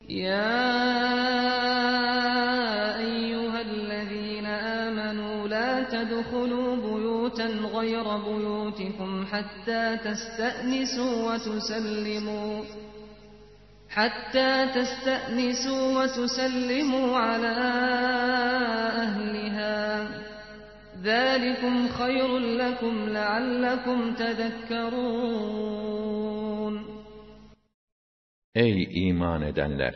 Ya 0.07 0.97
âmenû 5.76 5.76
la 5.76 5.76
tedhulû 5.92 6.62
buyûten 6.84 7.54
gayra 7.74 8.16
buyûtikum 8.26 9.12
hattâ 9.32 9.82
teste'nisû 10.04 11.06
ve 11.26 11.36
tusellimû 11.44 12.42
حتى 13.96 14.52
تستأنسوا 14.76 15.84
وتسلموا 15.98 17.08
على 17.26 17.54
أهلها 19.04 19.78
ذَٰلِكُمْ 21.08 21.74
خَيْرٌ 21.98 22.30
لَكُمْ 22.62 22.94
لَعَلَّكُمْ 23.16 23.98
تَذَكَّرُونَ 24.20 25.14
Ey 28.54 29.08
iman 29.08 29.42
edenler! 29.42 29.94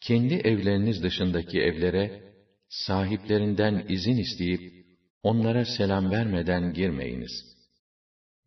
kendi 0.00 0.34
evleriniz 0.34 1.02
dışındaki 1.02 1.60
evlere 1.60 2.25
sahiplerinden 2.68 3.86
izin 3.88 4.16
isteyip 4.16 4.72
onlara 5.22 5.64
selam 5.64 6.10
vermeden 6.10 6.72
girmeyiniz. 6.72 7.32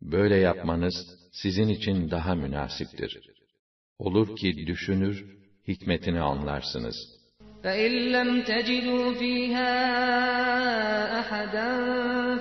Böyle 0.02 0.36
yapmanız 0.36 0.94
sizin 1.32 1.68
için 1.68 2.10
daha 2.10 2.34
münasiptir. 2.34 3.20
Olur 3.98 4.36
ki 4.36 4.66
düşünür, 4.66 5.24
hikmetini 5.68 6.20
anlarsınız. 6.20 7.16
فَإِنْ 7.64 7.92
لَمْ 8.16 8.30
تَجِدُوا 8.50 9.06
فِيهَا 9.20 9.72
أَحَدًا 11.20 11.68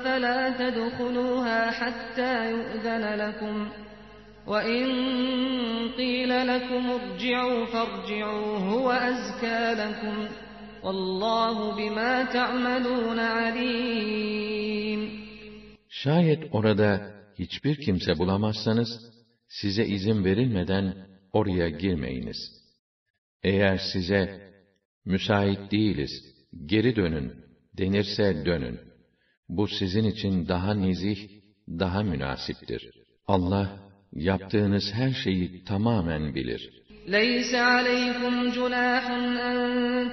فَلَا 0.03 0.39
تَدْخُلُوهَا 0.59 1.61
حَتَّى 1.79 2.33
يُؤْذَنَ 2.53 3.03
لَكُمْ 3.23 3.55
وَإِنْ 4.51 4.85
قِيلَ 5.99 6.31
لَكُمُ 6.51 6.83
ارْجِعُوا 6.99 7.65
فَارْجِعُوا 7.73 8.57
هُوَ 8.57 8.87
أَزْكَى 8.91 9.61
لَكُمْ 9.83 10.15
Vallahu 10.82 11.78
bima 11.78 12.28
ta'malun 12.32 13.18
alim. 13.18 15.00
Şayet 15.88 16.42
orada 16.52 17.14
hiçbir 17.38 17.76
kimse 17.76 18.18
bulamazsanız 18.18 18.88
size 19.48 19.86
izin 19.86 20.24
verilmeden 20.24 21.06
oraya 21.32 21.68
girmeyiniz. 21.68 22.36
Eğer 23.42 23.80
size 23.92 24.52
müsait 25.04 25.70
değiliz, 25.70 26.10
geri 26.66 26.96
dönün 26.96 27.32
denirse 27.78 28.42
dönün. 28.46 28.80
Bu 29.48 29.68
sizin 29.68 30.04
için 30.04 30.48
daha 30.48 30.74
nezih, 30.74 31.28
daha 31.68 32.02
münasiptir. 32.02 32.90
Allah 33.26 33.80
yaptığınız 34.12 34.90
her 34.92 35.10
şeyi 35.10 35.64
tamamen 35.64 36.34
bilir. 36.34 36.79
ليس 37.09 37.55
عليكم 37.55 38.49
جناح 38.49 39.09
أن 39.49 39.57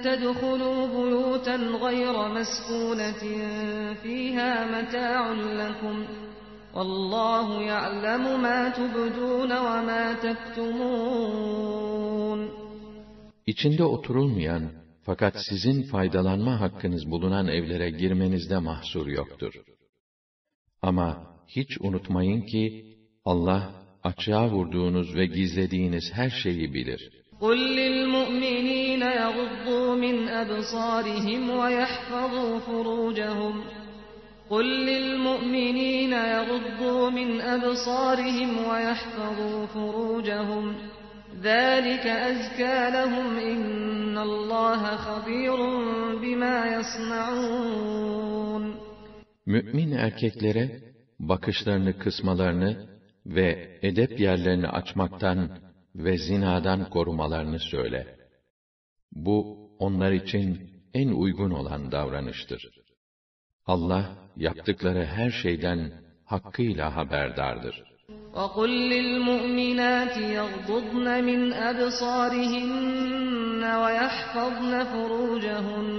تدخلوا 0.01 0.87
بيوتا 0.87 1.55
غير 1.55 2.27
مسكونة 2.37 3.23
فيها 3.93 4.51
متاع 4.75 5.31
لكم 5.31 6.05
والله 6.75 7.61
يعلم 7.61 8.41
ما 8.41 8.69
تبدون 8.69 9.51
وما 9.51 10.13
تكتمون 10.13 11.63
İçinde 13.45 13.83
oturulmayan 13.83 14.71
fakat 15.01 15.35
sizin 15.49 15.83
faydalanma 15.83 16.61
hakkınız 16.61 17.11
bulunan 17.11 17.47
evlere 17.47 17.89
girmenizde 17.89 18.57
mahsur 18.57 19.07
yoktur. 19.07 19.53
Ama 20.81 21.07
hiç 21.47 21.77
unutmayın 21.81 22.41
ki 22.41 22.95
Allah 23.25 23.71
açığa 24.03 24.49
vurduğunuz 24.49 25.15
ve 25.15 25.25
gizlediğiniz 25.25 26.13
her 26.13 26.29
şeyi 26.29 26.73
bilir. 26.73 27.01
قل 27.43 27.59
للمؤمنين 27.81 29.03
يغضوا 29.23 29.95
من 29.95 30.27
أبصارهم 30.41 31.43
ويحفظوا 31.59 32.59
فروجهم 32.67 33.55
قل 34.49 34.65
للمؤمنين 34.89 36.13
يغضوا 36.13 37.09
من 37.09 37.29
أبصارهم 37.41 38.51
ويحفظوا 38.69 39.65
فروجهم 39.65 40.75
ذلك 41.41 42.05
أزكى 42.07 42.89
لهم 42.97 43.37
إن 43.37 44.17
الله 44.17 44.95
خبير 44.95 45.57
بما 46.21 46.57
يصنعون 46.75 48.63
Mümin 49.45 49.91
erkeklere 49.91 50.79
bakışlarını 51.19 51.97
kısmalarını 51.97 52.87
ve 53.27 53.79
edep 53.81 54.19
yerlerini 54.19 54.67
açmaktan 54.67 55.49
ve 55.95 56.17
zinadan 56.17 56.89
korumalarını 56.89 57.59
söyle. 57.59 58.15
Bu 59.11 59.69
onlar 59.79 60.11
için 60.11 60.69
en 60.93 61.07
uygun 61.07 61.51
olan 61.51 61.91
davranıştır. 61.91 62.69
Allah 63.65 64.15
yaptıkları 64.37 65.05
her 65.05 65.31
şeyden 65.31 65.91
hakkıyla 66.25 66.95
haberdardır. 66.95 67.83
وَقُلْ 68.33 68.71
لِلْمُؤْمِنَاتِ 68.93 70.15
يَغْضُضْنَ 70.39 71.07
مِنْ 71.29 71.41
أَبْصَارِهِنَّ 71.69 73.63
وَيَحْفَظْنَ 73.83 74.73
فُرُوجَهُنَّ 74.91 75.93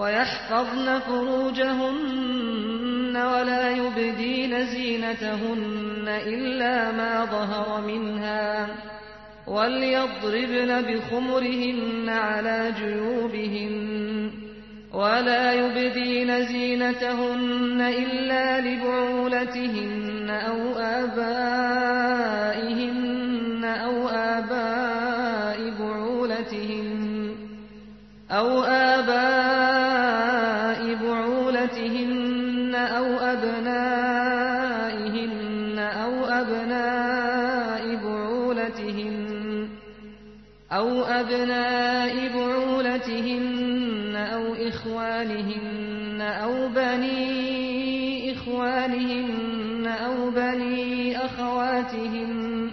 وَيَحْفَظْنَ 0.00 0.98
فُرُوجَهُنَّ 1.00 2.50
وَلَا 3.16 3.70
يُبْدِينَ 3.70 4.66
زِينَتَهُنَّ 4.66 6.08
إِلَّا 6.08 6.92
مَا 6.92 7.24
ظَهَرَ 7.24 7.80
مِنْهَا 7.80 8.68
وَلْيَضْرِبْنَ 9.46 10.82
بِخُمُرِهِنَّ 10.82 12.08
عَلَى 12.08 12.72
جُيُوبِهِنَّ 12.80 14.30
ولا 14.94 15.52
يبدين 15.52 16.44
زينتهن 16.44 17.80
إلا 17.80 18.60
لبعولتهن 18.60 20.30
أو 20.30 20.78
آبائهن 20.78 22.20
أو 23.64 24.08
آباء 24.08 25.70
بعولتهن 25.78 27.34
أو 28.30 28.62
آباء 28.62 29.39
أو 40.72 41.04
أبناء 41.04 42.28
بعولتهن 42.28 44.16
أو 44.16 44.54
إخوانهن 44.54 46.20
أو 46.20 46.68
بني 46.68 48.32
إخوانهن 48.32 49.86
أو 49.86 50.30
بني 50.30 51.16
أخواتهن 51.24 52.70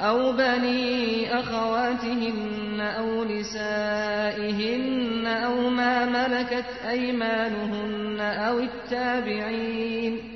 أو 0.00 0.32
بني 0.32 1.34
أخواتهن 1.40 2.80
أو 2.80 3.24
نسائهن 3.24 5.26
أو 5.26 5.70
ما 5.70 6.04
ملكت 6.04 6.66
أيمانهن 6.88 8.20
أو 8.20 8.58
التابعين 8.58 10.35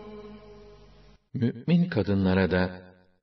Mümin 1.33 1.89
kadınlara 1.89 2.51
da 2.51 2.81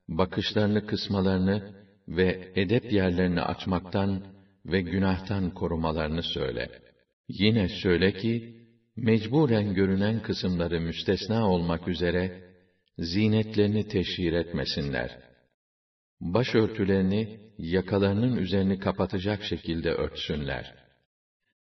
bakışlarını 0.09 0.87
kısmalarını 0.87 1.75
ve 2.09 2.53
edep 2.57 2.93
yerlerini 2.93 3.41
açmaktan 3.43 4.23
ve 4.67 4.81
günahtan 4.81 5.51
korumalarını 5.55 6.23
söyle. 6.23 6.71
Yine 7.29 7.69
söyle 7.69 8.13
ki, 8.13 8.55
mecburen 8.97 9.75
görünen 9.75 10.23
kısımları 10.23 10.81
müstesna 10.81 11.51
olmak 11.51 11.89
üzere, 11.89 12.43
zinetlerini 12.99 13.89
teşhir 13.89 14.33
etmesinler. 14.33 15.19
Başörtülerini, 16.21 17.41
yakalarının 17.59 18.37
üzerini 18.37 18.79
kapatacak 18.79 19.43
şekilde 19.43 19.91
örtsünler. 19.91 20.75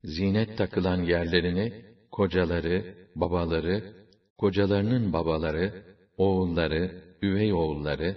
Zinet 0.04 0.58
takılan 0.58 1.04
yerlerini, 1.04 1.86
kocaları, 2.12 2.96
babaları, 3.16 3.94
kocalarının 4.38 5.14
babaları, 5.14 5.97
oğulları, 6.18 6.92
üvey 7.22 7.54
oğulları, 7.54 8.16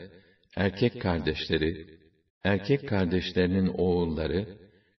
erkek 0.57 1.01
kardeşleri, 1.01 1.77
erkek 2.45 2.87
kardeşlerinin 2.87 3.71
oğulları, 3.75 4.47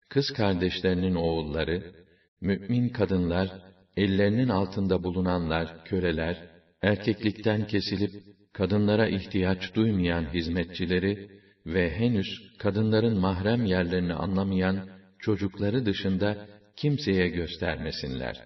kız 0.08 0.30
kardeşlerinin 0.30 1.14
oğulları, 1.14 1.82
mümin 2.40 2.88
kadınlar, 2.88 3.50
ellerinin 3.96 4.48
altında 4.48 5.04
bulunanlar, 5.04 5.74
köleler, 5.84 6.42
erkeklikten 6.82 7.64
kesilip 7.64 8.10
kadınlara 8.52 9.08
ihtiyaç 9.08 9.74
duymayan 9.74 10.34
hizmetçileri 10.34 11.18
ve 11.66 11.90
henüz 11.90 12.26
kadınların 12.58 13.16
mahrem 13.16 13.64
yerlerini 13.64 14.14
anlamayan 14.14 14.82
çocukları 15.18 15.86
dışında 15.86 16.36
kimseye 16.76 17.28
göstermesinler. 17.28 18.42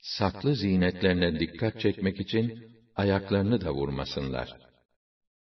Saklı 0.00 0.54
zinetlerine 0.56 1.38
dikkat 1.40 1.78
çekmek 1.78 2.20
için 2.20 2.52
ayaklarını 2.95 3.61
da 3.61 3.71
vurmasınlar. 3.71 4.49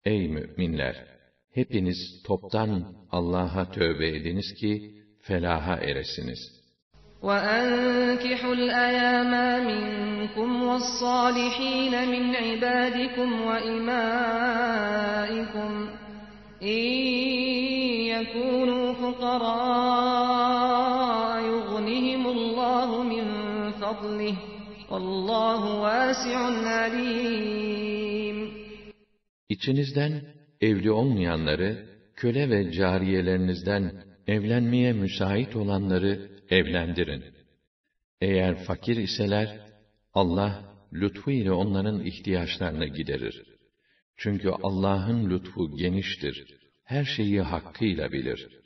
Ey 0.05 0.27
müminler! 0.27 1.11
hepiniz 1.53 2.23
toptan 2.27 2.85
Allah'a 3.11 3.71
tövbe 3.71 4.07
ediniz 4.07 4.53
ki 4.59 4.71
felaha 5.21 5.75
eresiniz. 5.75 6.61
وَأَنكِحُوا 7.27 8.53
الْأَيَامَ 8.59 9.33
مِنكُمْ 9.71 10.49
وَالصَّالِحِينَ 10.67 11.93
مِنْ 12.13 12.35
عِبَادِكُمْ 12.35 13.29
وَإِمَائِكُمْ 13.49 14.51
إِنْ 16.61 16.87
يَكُونُوا 18.13 18.87
فُقَرَاءَ 19.01 20.21
يُغْنِهِمُ 21.51 22.23
اللَّهُ 22.35 22.89
مِنْ 23.03 23.25
فَضْلِهِ 23.81 24.35
Allahu 24.96 25.80
vasi'un 25.80 26.64
alim. 26.64 28.38
İçinizden 29.48 30.24
evli 30.60 30.90
olmayanları, 30.90 31.86
köle 32.14 32.50
ve 32.50 32.72
cariyelerinizden 32.72 34.04
evlenmeye 34.26 34.92
müsait 34.92 35.56
olanları 35.56 36.30
evlendirin. 36.50 37.24
Eğer 38.20 38.64
fakir 38.64 38.96
iseler, 38.96 39.60
Allah 40.14 40.64
lütfu 40.92 41.30
ile 41.30 41.52
onların 41.52 42.04
ihtiyaçlarını 42.04 42.86
giderir. 42.86 43.42
Çünkü 44.16 44.48
Allah'ın 44.62 45.30
lütfu 45.30 45.76
geniştir. 45.76 46.46
Her 46.84 47.04
şeyi 47.04 47.40
hakkıyla 47.40 48.12
bilir.'' 48.12 48.65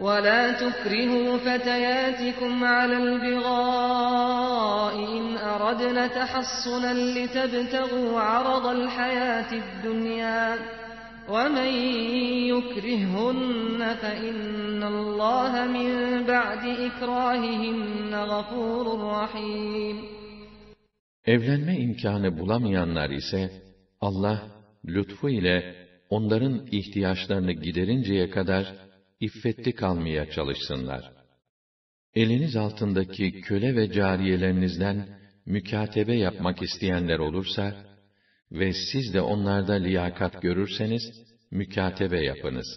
وَلَا 0.00 0.52
تُكْرِهُوا 0.52 1.36
فَتَيَاتِكُمْ 1.36 2.64
عَلَى 2.64 2.96
الْبِغَاءِ 2.96 4.94
إِنْ 5.18 5.36
أَرَدْنَ 5.36 6.10
تَحَصُّنًا 6.10 6.92
لِتَبْتَغُوا 7.16 8.20
عَرَضَ 8.20 8.66
الْحَيَاةِ 8.66 9.50
الدُّنْيَا 9.52 10.58
وَمَنْ 11.28 11.70
يُكْرِههُّنَّ 12.54 13.80
فَإِنَّ 14.02 14.82
اللّٰهَ 14.82 15.52
مِنْ 15.76 15.88
بَعْدِ 16.32 16.64
إِكْرَاهِهِنَّ 16.88 18.14
غَفُورٌ 18.14 18.86
رَحِيمٌ 19.20 19.96
Evlenme 21.26 21.76
imkanı 21.76 22.38
bulamayanlar 22.38 23.10
ise, 23.10 23.50
Allah, 24.00 24.38
lütfu 24.84 25.28
ile 25.28 25.74
onların 26.10 26.66
ihtiyaçlarını 26.70 27.52
giderinceye 27.52 28.30
kadar, 28.30 28.64
iffetli 29.21 29.75
kalmaya 29.75 30.31
çalışsınlar. 30.31 31.11
Eliniz 32.15 32.55
altındaki 32.55 33.41
köle 33.41 33.75
ve 33.75 33.91
cariyelerinizden 33.91 35.19
mükatebe 35.45 36.15
yapmak 36.15 36.61
isteyenler 36.61 37.19
olursa 37.19 37.75
ve 38.51 38.73
siz 38.73 39.13
de 39.13 39.21
onlarda 39.21 39.73
liyakat 39.73 40.41
görürseniz 40.41 41.03
mükatebe 41.51 42.23
yapınız. 42.23 42.67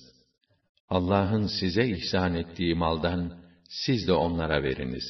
Allah'ın 0.89 1.47
size 1.47 1.89
ihsan 1.89 2.35
ettiği 2.35 2.75
maldan 2.75 3.39
siz 3.69 4.09
de 4.09 4.13
onlara 4.13 4.63
veriniz. 4.63 5.05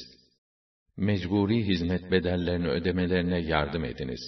Mecburi 0.97 1.67
hizmet 1.67 2.11
bedellerini 2.11 2.67
ödemelerine 2.67 3.39
yardım 3.39 3.85
ediniz. 3.85 4.21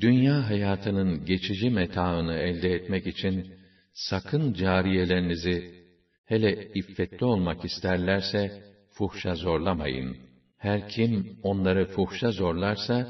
Dünya 0.00 0.50
hayatının 0.50 1.24
geçici 1.24 1.70
metaını 1.70 2.34
elde 2.34 2.74
etmek 2.74 3.06
için 3.06 3.54
sakın 3.94 4.52
cariyelerinizi 4.52 5.81
hele 6.31 6.71
iffetli 6.73 7.25
olmak 7.25 7.65
isterlerse 7.65 8.63
fuhşa 8.89 9.35
zorlamayın. 9.35 10.17
Her 10.57 10.89
kim 10.89 11.39
onları 11.43 11.85
fuhşa 11.85 12.31
zorlarsa 12.31 13.07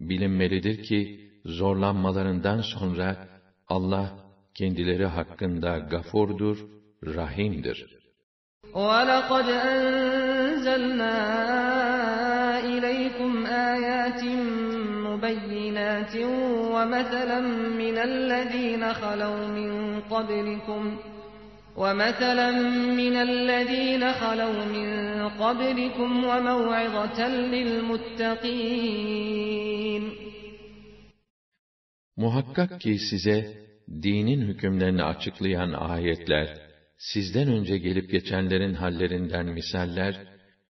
bilinmelidir 0.00 0.82
ki 0.82 1.30
zorlanmalarından 1.44 2.60
sonra 2.60 3.28
Allah 3.68 4.06
kendileri 4.54 5.06
hakkında 5.06 5.78
gafurdur, 5.78 6.58
rahimdir. 7.06 8.00
وَلَقَدْ 8.74 9.46
أَنزَلْنَا 9.74 11.16
إِلَيْكُمْ 12.72 13.32
آيَاتٍ 13.72 14.22
مُبَيِّنَاتٍ 15.06 16.14
وَمَثَلًا 16.74 17.40
مِنَ 17.82 17.96
الَّذ۪ينَ 18.10 18.82
خَلَوْا 19.02 19.42
مِنْ 19.58 19.70
قَبْلِكُمْ 20.12 20.82
وَمَثَلًا 21.76 22.50
مِنَ 23.00 23.14
الَّذ۪ينَ 23.28 24.12
خَلَوْا 24.22 24.64
مِنْ 24.76 24.88
قَبْلِكُمْ 25.42 26.10
وَمَوْعِظَةً 26.24 27.20
لِلْمُتَّقِينَ 27.54 28.80
Muhakkak 32.16 32.80
ki 32.80 32.98
size 32.98 33.38
dinin 34.02 34.40
hükümlerini 34.40 35.02
açıklayan 35.02 35.72
ayetler, 35.72 36.48
sizden 36.98 37.48
önce 37.48 37.78
gelip 37.78 38.10
geçenlerin 38.10 38.74
hallerinden 38.74 39.46
misaller 39.46 40.14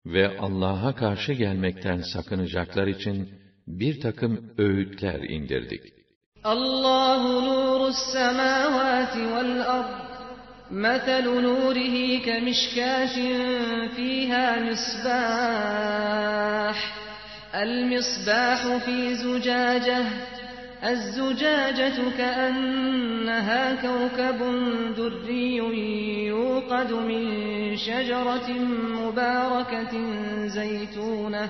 ve 0.07 0.39
Allah'a 0.39 0.95
karşı 0.95 1.33
gelmekten 1.33 2.01
sakınacaklar 2.01 2.87
için 2.87 3.29
bir 3.67 4.01
takım 4.01 4.51
öğütler 4.59 5.21
indirdik. 5.21 5.83
Allahu 6.45 7.45
nurus 7.47 7.97
semavati 8.13 9.19
vel 9.19 9.71
ard 9.71 10.10
مثل 10.72 11.42
نوره 11.42 12.20
كمشكاة 12.26 13.16
فيها 13.96 14.60
مصباح. 14.60 16.02
المصباح 17.56 18.78
في 18.86 19.16
زجاجة 19.16 20.04
الزجاجة 20.84 21.94
كأنها 22.18 23.76
كوكب 23.76 24.40
دري 24.98 25.56
يوقد 26.28 26.92
من 26.94 27.78
شجرة 27.78 28.50
مباركة 29.02 29.94
زيتونة. 30.48 31.50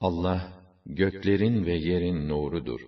Allah, 0.00 0.62
göklerin 0.86 1.66
ve 1.66 1.74
yerin 1.74 2.28
nurudur. 2.28 2.80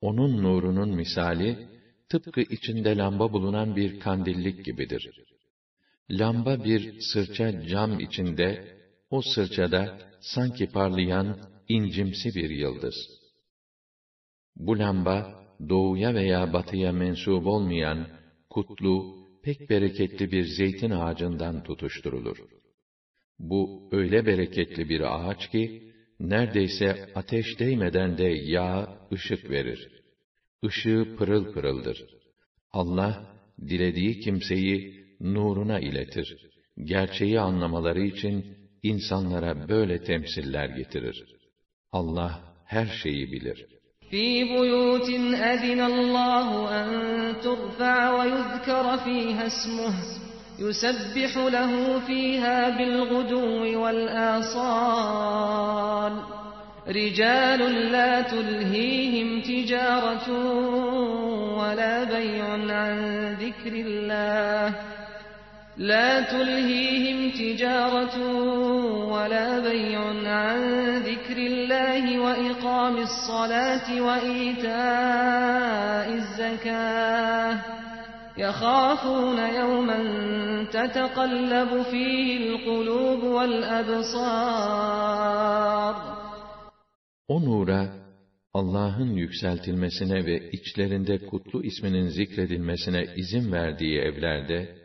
Onun 0.00 0.42
nurunun 0.42 0.96
misali, 0.96 1.68
tıpkı 2.08 2.40
içinde 2.40 2.96
lamba 2.96 3.32
bulunan 3.32 3.76
bir 3.76 4.00
kandillik 4.00 4.64
gibidir. 4.64 5.10
Lamba 6.10 6.64
bir 6.64 7.00
sırça 7.00 7.66
cam 7.66 8.00
içinde, 8.00 8.76
o 9.10 9.22
sırçada 9.22 9.98
sanki 10.20 10.66
parlayan 10.66 11.38
incimsi 11.68 12.34
bir 12.34 12.50
yıldız. 12.50 12.94
Bu 14.56 14.78
lamba, 14.78 15.44
doğuya 15.68 16.14
veya 16.14 16.52
batıya 16.52 16.92
mensup 16.92 17.46
olmayan, 17.46 18.08
kutlu, 18.50 19.26
pek 19.42 19.70
bereketli 19.70 20.32
bir 20.32 20.44
zeytin 20.44 20.90
ağacından 20.90 21.62
tutuşturulur. 21.62 22.38
Bu 23.38 23.88
öyle 23.92 24.26
bereketli 24.26 24.88
bir 24.88 25.00
ağaç 25.00 25.50
ki, 25.50 25.87
neredeyse 26.19 27.11
ateş 27.15 27.59
değmeden 27.59 28.17
de 28.17 28.27
yağ, 28.27 28.97
ışık 29.11 29.49
verir. 29.49 29.89
Işığı 30.63 31.15
pırıl 31.17 31.53
pırıldır. 31.53 32.05
Allah, 32.71 33.25
dilediği 33.61 34.19
kimseyi 34.19 35.05
nuruna 35.19 35.79
iletir. 35.79 36.37
Gerçeği 36.83 37.39
anlamaları 37.39 38.01
için 38.01 38.57
insanlara 38.83 39.69
böyle 39.69 40.03
temsiller 40.03 40.69
getirir. 40.69 41.23
Allah 41.91 42.55
her 42.65 42.87
şeyi 43.03 43.31
bilir. 43.31 43.65
في 44.13 44.43
بيوت 44.43 45.09
أذن 45.53 45.81
الله 45.81 46.47
أن 46.79 46.89
ترفع 47.45 47.97
ويذكر 48.17 48.85
فيها 48.97 49.45
اسمه 49.47 49.93
يسبح 50.58 51.36
له 51.36 52.00
فيها 52.06 52.68
بالغدو 52.68 53.82
والآصال. 53.84 55.58
رجال 56.88 57.92
لا 57.92 58.20
تلهيهم 58.20 59.40
تجارة 59.40 60.30
ولا 61.58 62.04
بيع 62.04 62.44
عن 62.76 63.36
ذكر 63.40 63.72
الله. 63.72 64.74
لا 65.76 66.20
تلهيهم 66.20 67.30
تجارة 67.30 68.18
ولا 69.12 69.58
بيع 69.58 70.00
عن 70.26 70.58
ذكر 70.98 71.36
الله 71.36 72.18
وإقام 72.18 72.96
الصلاة 72.96 74.02
وإيتاء 74.02 74.74
الزكاة. 76.14 77.77
يخافون 78.37 79.37
يوما 79.37 79.99
تتقلب 80.63 81.83
فيه 81.91 82.37
القلوب 82.37 83.23
والأبصار 83.23 84.83
O 87.27 87.45
nura, 87.45 87.93
Allah'ın 88.53 89.13
yükseltilmesine 89.13 90.25
ve 90.25 90.51
içlerinde 90.51 91.25
kutlu 91.25 91.63
isminin 91.63 92.07
zikredilmesine 92.07 93.05
izin 93.15 93.51
verdiği 93.51 93.99
evlerde, 93.99 94.75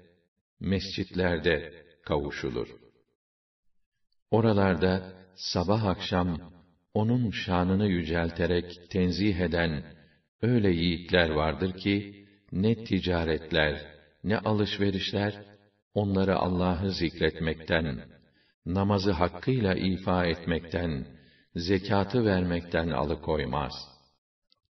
mescitlerde 0.61 1.73
kavuşulur. 2.03 2.69
Oralarda 4.31 5.13
sabah 5.37 5.85
akşam 5.85 6.39
onun 6.95 7.31
şanını 7.31 7.87
yücelterek 7.87 8.91
tenzih 8.91 9.37
eden 9.41 9.83
öyle 10.43 10.71
yiğitler 10.71 11.31
vardır 11.31 11.73
ki 11.73 12.22
ne 12.53 12.85
ticaretler, 12.85 13.87
ne 14.25 14.39
alışverişler 14.39 15.35
onları 15.95 16.37
Allah'ı 16.37 16.91
zikretmekten, 16.91 18.01
namazı 18.67 19.13
hakkıyla 19.13 19.75
ifa 19.75 20.27
etmekten, 20.27 21.07
zekatı 21.57 22.25
vermekten 22.25 22.89
alıkoymaz. 22.89 23.73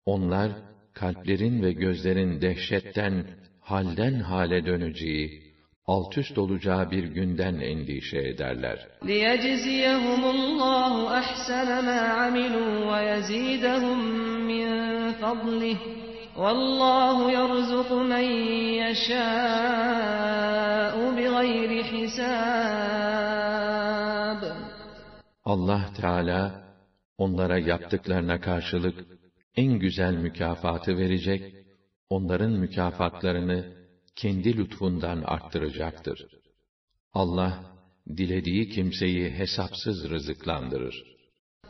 Onlar 0.05 0.51
kalplerin 0.93 1.63
ve 1.63 1.71
gözlerin 1.71 2.41
dehşetten 2.41 3.25
halden 3.59 4.19
hale 4.19 4.65
döneceği, 4.65 5.51
alt 5.85 6.17
üst 6.17 6.37
olacağı 6.37 6.91
bir 6.91 7.03
günden 7.03 7.55
endişe 7.55 8.19
ederler. 8.19 8.87
لِيَجْزِيَهُمُ 9.01 10.21
اللّٰهُ 10.35 10.93
أَحْسَنَ 11.21 11.69
مَا 11.87 12.01
عَمِلُوا 12.19 12.73
وَيَزِيدَهُم 12.91 13.99
مِّن 14.51 14.67
فَضْلِهِ 15.21 15.77
Vallahu 16.38 17.30
yerzuku 17.30 17.98
men 18.12 18.28
yeşâ'u 18.82 19.16
bighayri 21.16 21.82
hisâb. 21.92 22.26
Allah 25.44 25.82
Teala 26.00 26.42
onlara 27.18 27.58
yaptıklarına 27.58 28.40
karşılık 28.40 29.06
en 29.56 29.72
güzel 29.78 30.14
mükafatı 30.14 30.98
verecek, 30.98 31.54
onların 32.10 32.52
mükafatlarını 32.52 33.72
kendi 34.16 34.56
lütfundan 34.56 35.22
arttıracaktır. 35.22 36.26
Allah 37.12 37.64
dilediği 38.08 38.68
kimseyi 38.68 39.30
hesapsız 39.30 40.10
rızıklandırır. 40.10 41.15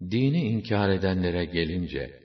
Dini 0.00 0.42
inkar 0.42 0.88
edenlere 0.88 1.44
gelince, 1.44 2.22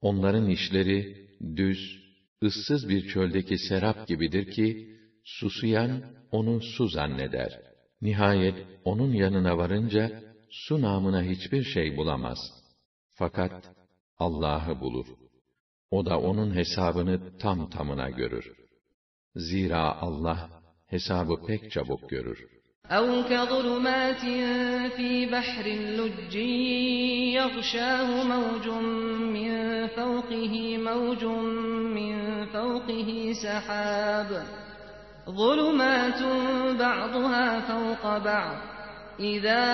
onların 0.00 0.48
işleri 0.48 1.28
düz, 1.56 2.00
ıssız 2.42 2.88
bir 2.88 3.08
çöldeki 3.08 3.58
serap 3.58 4.08
gibidir 4.08 4.50
ki, 4.50 4.96
susuyan 5.24 6.02
onu 6.30 6.60
su 6.60 6.88
zanneder. 6.88 7.60
Nihayet 8.02 8.66
onun 8.84 9.12
yanına 9.12 9.58
varınca, 9.58 10.22
su 10.50 10.80
namına 10.80 11.22
hiçbir 11.22 11.64
şey 11.64 11.96
bulamaz. 11.96 12.38
Fakat 13.14 13.70
Allah'ı 14.18 14.80
bulur. 14.80 15.06
O 15.90 16.06
da 16.06 16.20
onun 16.20 16.54
hesabını 16.54 17.38
tam 17.38 17.70
tamına 17.70 18.10
görür. 18.10 18.52
Zira 19.36 20.00
Allah 20.00 20.62
hesabı 20.86 21.46
pek 21.46 21.70
çabuk 21.70 22.10
görür. 22.10 22.59
أَوْ 22.90 23.22
كَظُلُمَاتٍ 23.22 24.20
فِي 24.96 25.26
بَحْرٍ 25.26 25.62
لُجٍّ 25.66 26.34
يَغْشَاهُ 27.34 28.24
مَوْجٌ 28.24 28.68
مِّن 29.22 29.86
فَوْقِهِ 29.86 30.78
مَوْجٌ 30.78 31.24
مِّن 31.94 32.46
فَوْقِهِ 32.46 33.32
سَحَابٌ. 33.42 34.42
ظُلُمَاتٌ 35.30 36.22
بَعْضُهَا 36.78 37.60
فَوْقَ 37.60 38.18
بَعْضٍ. 38.18 38.56
إِذَا 39.20 39.64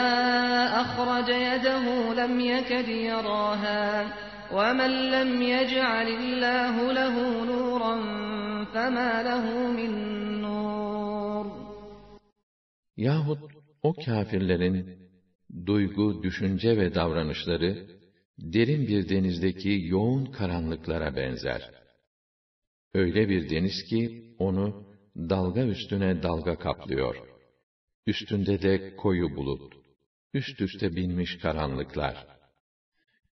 أَخْرَجَ 0.80 1.28
يَدَهُ 1.28 2.14
لَمْ 2.14 2.40
يَكَدْ 2.40 2.88
يَرَاهَا. 2.88 4.06
وَمَن 4.52 4.90
لَّمْ 4.90 5.42
يَجْعَلِ 5.42 6.08
اللَّهُ 6.08 6.92
لَهُ 6.92 7.44
نُورًا 7.44 7.96
فَمَا 8.74 9.22
لَهُ 9.22 9.66
مِن 9.66 9.90
نُّورٍ. 10.42 11.05
Yahut 12.96 13.38
o 13.82 13.92
kâfirlerin 14.04 14.86
duygu, 15.66 16.22
düşünce 16.22 16.76
ve 16.76 16.94
davranışları 16.94 17.78
derin 18.38 18.86
bir 18.88 19.08
denizdeki 19.08 19.80
yoğun 19.84 20.24
karanlıklara 20.24 21.16
benzer. 21.16 21.70
Öyle 22.94 23.28
bir 23.28 23.48
deniz 23.48 23.82
ki 23.82 24.10
onu 24.38 24.74
dalga 25.16 25.64
üstüne 25.66 26.22
dalga 26.22 26.56
kaplıyor. 26.56 27.16
Üstünde 28.06 28.62
de 28.62 28.96
koyu 28.96 29.36
bulut, 29.36 29.74
üst 30.34 30.60
üste 30.60 30.96
binmiş 30.96 31.36
karanlıklar. 31.42 32.26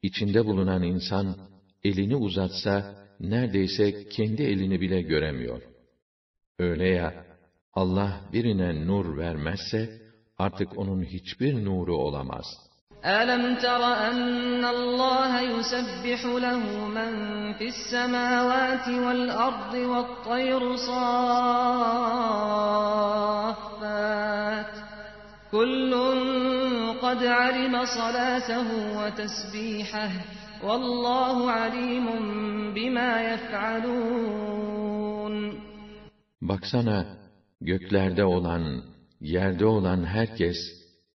İçinde 0.02 0.44
bulunan 0.44 0.82
insan 0.82 1.36
elini 1.84 2.16
uzatsa 2.16 3.02
neredeyse 3.20 4.09
kendi 4.10 4.43
elini 4.43 4.80
bile 4.80 5.02
göremiyor. 5.02 5.62
Öyle 6.59 6.89
ya 6.89 7.14
Allah 7.73 8.11
birine 8.34 8.88
nur 8.88 9.17
vermezse 9.17 10.01
artık 10.38 10.77
onun 10.77 11.03
hiçbir 11.03 11.65
nuru 11.65 11.95
olamaz. 11.95 12.45
أَلَمْ 13.03 13.43
تَرَ 13.55 13.84
أَنَّ 14.09 14.65
اللَّهَ 14.65 15.41
يُسَبِّحُ 15.41 16.21
لَهُ 16.25 16.63
مَن 16.97 17.13
فِي 17.57 17.67
السَّمَاوَاتِ 17.67 18.88
وَالْأَرْضِ 18.88 19.73
وَالطَّيْرُ 19.73 20.75
صَافَّاتٍ 20.89 22.17
كُلٌّ 25.51 25.93
قَدْ 27.01 27.23
عَلِمَ 27.23 27.85
صَلَاتَهُ 27.85 28.67
وَتَسْبِيحَهُ 28.99 30.11
وَاللَّهُ 30.63 31.51
عَلِيمٌ 31.51 32.07
بِمَا 32.73 33.11
يَفْعَلُونَ 33.34 34.38
Baksana 36.41 37.20
göklerde 37.61 38.25
olan, 38.25 38.84
yerde 39.21 39.65
olan 39.65 40.05
herkes 40.05 40.57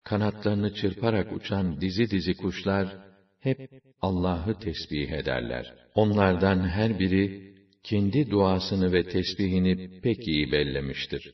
kanatlarını 0.04 0.74
çırparak 0.74 1.32
uçan 1.32 1.82
dizi 1.82 2.10
dizi 2.10 2.38
kuşlar 2.38 2.98
hep 3.40 3.72
Allah'ı 4.02 4.60
tesbih 4.60 5.12
ederler. 5.12 5.74
Onlardan 5.96 6.70
her 6.70 7.00
biri 7.00 7.54
kendi 7.84 8.32
duasını 8.32 8.94
ve 8.94 9.04
tesbihini 9.04 10.02
pek 10.02 10.28
iyi 10.28 10.52
bellemiştir. 10.52 11.34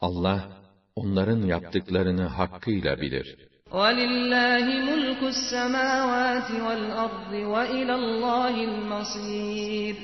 Allah 0.00 0.62
onların 0.96 1.42
yaptıklarını 1.46 2.22
hakkıyla 2.22 3.00
bilir. 3.00 3.36
وَلِلَّهِ 3.70 4.66
مُلْكُ 4.90 5.20
السَّمَاوَاتِ 5.34 6.48
وَالْأَرْضِ 6.66 7.32
وَإِلَى 7.54 7.94
اللّٰهِ 8.02 8.54
الْمَصِيرُ 8.70 9.96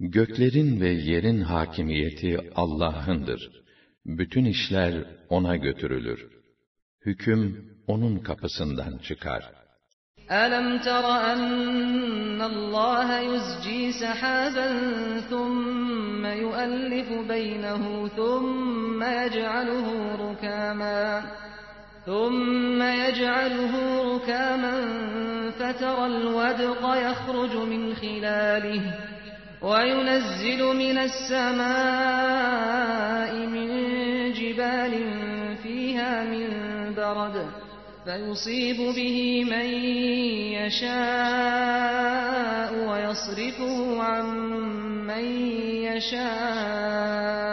Göklerin 0.00 0.80
ve 0.80 0.88
yerin 0.88 1.40
hakimiyeti 1.40 2.50
Allah'ındır. 2.54 3.50
Bütün 4.06 4.44
işler 4.44 5.04
O'na 5.28 5.56
götürülür. 5.56 6.28
Hüküm 7.06 7.70
O'nun 7.86 8.18
kapısından 8.18 8.98
çıkar. 8.98 9.60
ألم 10.44 10.78
تر 10.78 11.06
أن 11.32 12.42
الله 12.42 13.08
يزجي 13.20 13.92
سحابا 13.92 14.68
ثم 15.30 16.26
يؤلف 16.26 17.12
بينه 17.28 18.08
ثم 18.08 19.02
يجعله 19.02 19.88
ركاما 20.26 21.22
ثم 22.06 22.82
يجعله 22.82 23.74
ركاما 24.14 24.76
فترى 25.58 26.06
الودق 26.06 26.82
يخرج 27.10 27.56
من 27.56 27.94
خلاله 27.94 28.82
وينزل 29.64 30.60
من 30.64 30.98
السماء 30.98 31.70
من 33.46 33.68
جبال 34.32 34.94
فيها 35.62 36.24
من 36.24 36.48
برد 36.94 37.46
فيصيب 38.04 38.76
به 38.76 39.44
من 39.44 39.66
يشاء 40.64 41.90
ويصرفه 42.88 44.02
عن 44.02 44.26
من 45.06 45.24
يشاء 45.88 47.50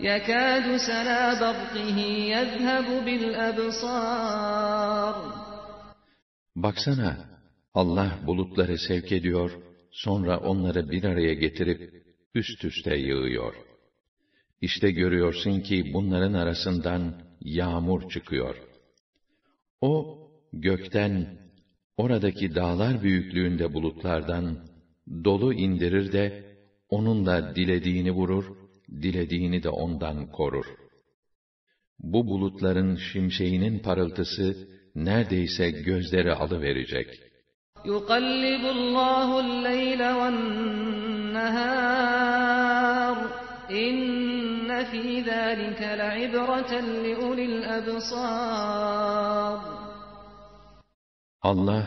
يكاد 0.00 0.76
سنا 0.76 1.40
برقه 1.40 1.98
يذهب 2.36 3.04
بالأبصار 3.04 4.62
Baksana, 6.56 7.16
Allah 7.74 8.10
bulutları 8.26 8.78
sevk 8.78 9.12
ediyor, 9.12 9.50
sonra 9.97 10.37
onları 10.39 10.91
bir 10.91 11.03
araya 11.03 11.33
getirip 11.33 12.03
üst 12.35 12.65
üste 12.65 12.95
yığıyor. 12.95 13.53
İşte 14.61 14.91
görüyorsun 14.91 15.59
ki 15.59 15.91
bunların 15.93 16.33
arasından 16.33 17.21
yağmur 17.41 18.09
çıkıyor. 18.09 18.55
O, 19.81 20.17
gökten, 20.53 21.37
oradaki 21.97 22.55
dağlar 22.55 23.03
büyüklüğünde 23.03 23.73
bulutlardan 23.73 24.67
dolu 25.23 25.53
indirir 25.53 26.11
de, 26.11 26.55
onunla 26.89 27.55
dilediğini 27.55 28.11
vurur, 28.11 28.45
dilediğini 29.01 29.63
de 29.63 29.69
ondan 29.69 30.31
korur. 30.31 30.65
Bu 31.99 32.27
bulutların 32.27 32.95
şimşeğinin 32.95 33.79
parıltısı, 33.79 34.67
neredeyse 34.95 35.71
gözleri 35.71 36.33
alıverecek. 36.33 37.07
يُقَلِّبُ 37.84 38.64
اللّٰهُ 38.76 39.28
اللَّيْلَ 39.46 40.02
وَالنَّهَارِ 40.20 41.72
إِنَّ 43.70 44.84
فِي 44.90 45.04
ذَٰلِكَ 45.30 45.80
لَعِبْرَةً 46.02 46.72
لِأُولِي 47.04 47.44
الْأَبْصَارِ 47.52 48.92
Allah, 51.42 51.84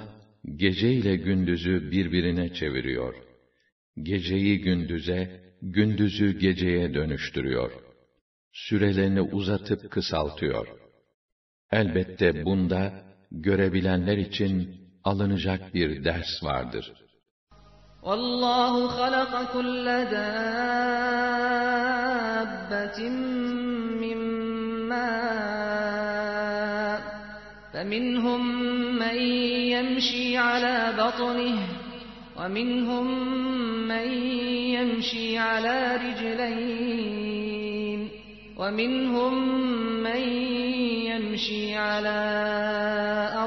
gece 0.55 0.91
ile 0.93 1.15
gündüzü 1.15 1.91
birbirine 1.91 2.53
çeviriyor. 2.53 3.15
Geceyi 4.01 4.61
gündüze, 4.61 5.41
gündüzü 5.61 6.39
geceye 6.39 6.93
dönüştürüyor. 6.93 7.71
Sürelerini 8.53 9.21
uzatıp 9.21 9.91
kısaltıyor. 9.91 10.67
Elbette 11.71 12.45
bunda, 12.45 13.03
görebilenler 13.31 14.17
için 14.17 14.78
alınacak 15.04 15.74
bir 15.74 16.04
ders 16.04 16.42
vardır. 16.42 16.92
وَاللّٰهُ 18.02 18.74
خَلَقَ 18.98 19.32
كُلَّ 19.54 19.86
دَابَّةٍ 20.16 21.00
مِّن 24.02 24.18
مَّاءٍ 24.92 26.20
فَمِنْهُم 27.72 28.42
مَّن 29.02 29.18
يَمْشِي 29.74 30.24
عَلَىٰ 30.38 30.78
بَطْنِهِ 31.00 31.58
وَمِنْهُم 32.38 33.06
مَّن 33.88 34.08
يَمْشِي 34.76 35.26
عَلَىٰ 35.38 35.80
رِجْلَيْنِ 36.04 38.00
وَمِنْهُم 38.60 39.34
مَّن 40.02 40.22
يَمْشِي 41.10 41.62
عَلَىٰ 41.76 42.22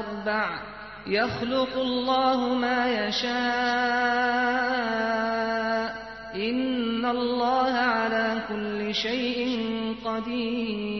أَرْبَعٍ 0.00 0.63
يَخْلُقُ 1.07 1.73
اللّٰهُ 1.87 2.39
مَا 2.65 2.79
يَشَاءُ 3.01 4.39
إِنَّ 6.35 7.05
اللّٰهَ 7.05 7.73
عَلَى 7.97 8.27
كُلِّ 8.49 8.79
شَيْءٍ 8.93 9.39
قَدِيرٌ 10.05 10.99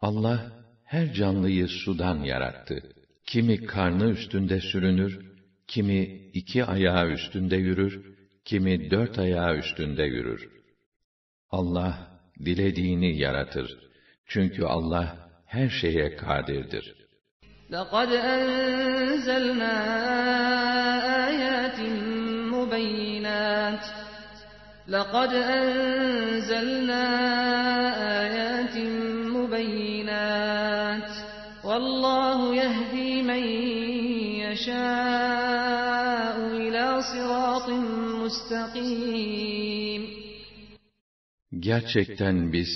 Allah 0.00 0.52
her 0.84 1.12
canlıyı 1.12 1.68
sudan 1.68 2.24
yarattı. 2.24 2.82
Kimi 3.26 3.66
karnı 3.66 4.10
üstünde 4.10 4.60
sürünür, 4.60 5.34
kimi 5.66 6.02
iki 6.32 6.64
ayağı 6.64 7.10
üstünde 7.10 7.56
yürür, 7.56 8.16
kimi 8.44 8.90
dört 8.90 9.18
ayağı 9.18 9.56
üstünde 9.56 10.02
yürür. 10.02 10.48
Allah 11.50 12.20
dilediğini 12.44 13.18
yaratır. 13.18 13.78
Çünkü 14.26 14.64
Allah 14.64 15.30
her 15.46 15.68
şeye 15.68 16.16
kadirdir. 16.16 16.97
لَقَدْ 17.70 18.08
أَنزَلْنَا 18.12 19.74
آيَاتٍ 21.28 21.80
مُبَيِّنَاتٍ 22.54 23.84
لَقَدْ 24.88 25.32
أَنزَلْنَا 25.34 27.04
آيَاتٍ 28.22 28.76
مُبَيِّنَاتٍ 29.36 31.10
وَاللّٰهُ 31.64 32.38
يَهْدِي 32.54 33.22
مَن 33.22 33.44
يَشَاءُ 34.46 36.36
إِلَى 36.64 36.86
صِرَاطٍ 37.12 37.68
مُسْتَقِيمٍ 38.22 40.02
Gerçekten 41.58 42.52
biz 42.52 42.68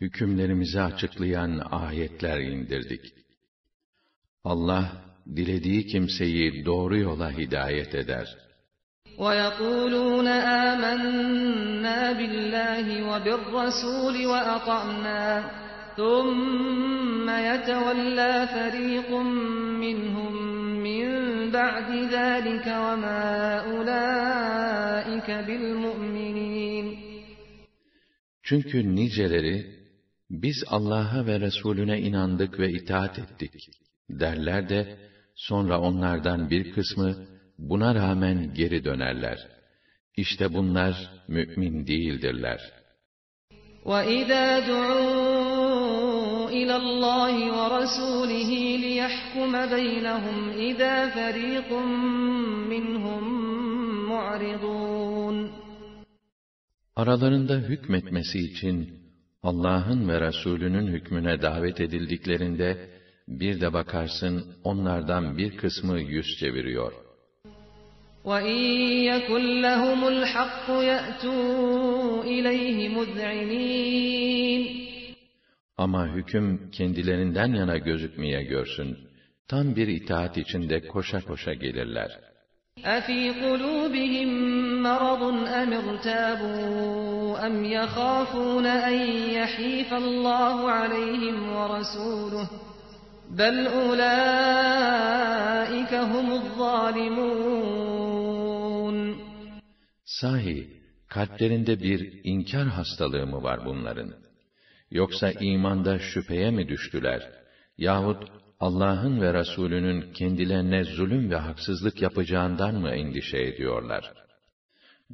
hükümlerimizi 0.00 0.80
açıklayan 0.80 1.62
ayetler 1.70 2.40
indirdik. 2.40 3.17
Allah 4.44 5.04
dilediği 5.36 5.86
kimseyi 5.86 6.64
doğru 6.64 6.96
yola 6.98 7.30
hidayet 7.38 7.94
eder. 7.94 8.36
وَيَقُولُونَ 9.18 10.28
آمَنَّا 10.68 12.00
بِاللّٰهِ 12.18 12.86
وَبِالرَّسُولِ 13.10 14.16
وَأَطَعْنَا 14.32 15.24
ثُمَّ 15.96 17.26
يَتَوَلَّى 17.50 18.34
فَرِيقٌ 18.54 19.10
مِّنْهُم 19.84 20.32
مِّن 20.86 21.04
بَعْدِ 21.58 21.90
ذَٰلِكَ 22.16 22.66
وَمَا 22.84 23.22
أُولَٰئِكَ 23.70 25.28
بِالْمُؤْمِنِينَ 25.48 26.86
Çünkü 28.42 28.96
niceleri, 28.96 29.66
biz 30.30 30.64
Allah'a 30.66 31.26
ve 31.26 31.40
Resulüne 31.40 32.00
inandık 32.00 32.58
ve 32.58 32.70
itaat 32.70 33.18
ettik 33.18 33.54
derler 34.10 34.68
de, 34.68 34.98
sonra 35.34 35.80
onlardan 35.80 36.50
bir 36.50 36.72
kısmı, 36.72 37.26
buna 37.58 37.94
rağmen 37.94 38.54
geri 38.54 38.84
dönerler. 38.84 39.38
İşte 40.16 40.54
bunlar 40.54 41.10
mümin 41.28 41.86
değildirler. 41.86 42.60
وَإِذَا 43.84 44.46
دُعُوا 44.70 46.48
إِلَى 46.58 46.74
اللّٰهِ 46.84 47.36
وَرَسُولِهِ 47.58 48.50
لِيَحْكُمَ 48.84 49.52
بَيْنَهُمْ 49.76 50.38
إِذَا 50.68 50.96
فَرِيقٌ 51.16 51.70
مِّنْهُمْ 52.72 53.24
مُعْرِضُونَ 54.10 55.50
Aralarında 56.96 57.56
hükmetmesi 57.56 58.38
için 58.38 59.04
Allah'ın 59.42 60.08
ve 60.08 60.20
Resulünün 60.20 60.86
hükmüne 60.86 61.42
davet 61.42 61.80
edildiklerinde 61.80 62.90
bir 63.28 63.60
de 63.60 63.72
bakarsın 63.72 64.54
onlardan 64.64 65.38
bir 65.38 65.56
kısmı 65.56 66.00
yüz 66.00 66.26
çeviriyor. 66.40 66.92
وَإِن 68.24 68.60
يَكُن 69.10 69.42
لَّهُمُ 69.64 70.00
الْحَقُّ 70.14 70.66
يَأْتُوا 70.92 72.22
إِلَيْهِ 72.34 72.78
مُذْعِنِينَ 72.96 74.84
Ama 75.76 76.14
hüküm 76.14 76.70
kendilerinden 76.70 77.54
yana 77.54 77.78
gözükmeye 77.78 78.42
görsün. 78.42 78.98
Tam 79.48 79.76
bir 79.76 79.88
itaat 79.88 80.36
içinde 80.36 80.86
koşa 80.86 81.20
koşa 81.20 81.54
gelirler. 81.54 82.10
أَفِي 82.84 83.30
قُلُوبِهِم 83.42 84.30
مَّرَضٌ 84.86 85.22
أَمِ 85.60 85.70
ارْتَابُوا 85.82 87.38
أَمْ 87.46 87.64
يَخَافُونَ 87.64 88.66
أَن 88.66 88.96
يَحِيفَ 89.38 89.90
اللَّهُ 90.02 90.70
عَلَيْهِمْ 90.78 91.36
وَرَسُولُهُ 91.56 92.48
Bel 93.37 93.67
ulaike 93.81 95.19
zalimun. 96.57 97.77
Sahi 100.03 100.67
kalplerinde 101.07 101.79
bir 101.79 102.19
inkar 102.23 102.67
hastalığı 102.67 103.27
mı 103.27 103.43
var 103.43 103.65
bunların? 103.65 104.13
Yoksa 104.91 105.31
imanda 105.31 105.99
şüpheye 105.99 106.51
mi 106.51 106.67
düştüler? 106.67 107.31
Yahut 107.77 108.23
Allah'ın 108.59 109.21
ve 109.21 109.33
Resulünün 109.33 110.13
kendilerine 110.13 110.83
zulüm 110.83 111.31
ve 111.31 111.35
haksızlık 111.35 112.01
yapacağından 112.01 112.75
mı 112.75 112.89
endişe 112.89 113.37
ediyorlar? 113.37 114.13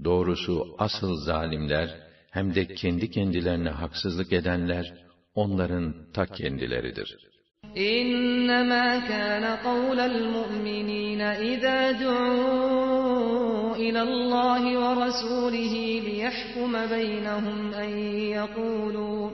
Doğrusu 0.04 0.76
asıl 0.78 1.16
zalimler 1.26 2.00
hem 2.32 2.56
de 2.56 2.68
kendi 2.68 3.12
kendilerine 3.12 3.70
haksızlık 3.70 4.34
edenler 4.34 4.94
onların 5.34 6.12
ta 6.14 6.26
kendileridir.'' 6.26 7.35
İnnemâ 7.76 9.08
kâne 9.08 9.58
kavlel 9.64 10.20
mu'minîne 10.36 11.32
idâ 11.54 11.80
du'û 12.00 13.78
ilallâhi 13.78 14.74
ve 14.84 14.92
rasûlihi 15.04 16.06
liyehkume 16.06 16.84
beynehum 16.92 17.74
en 17.84 17.94
yekûlû 18.36 19.30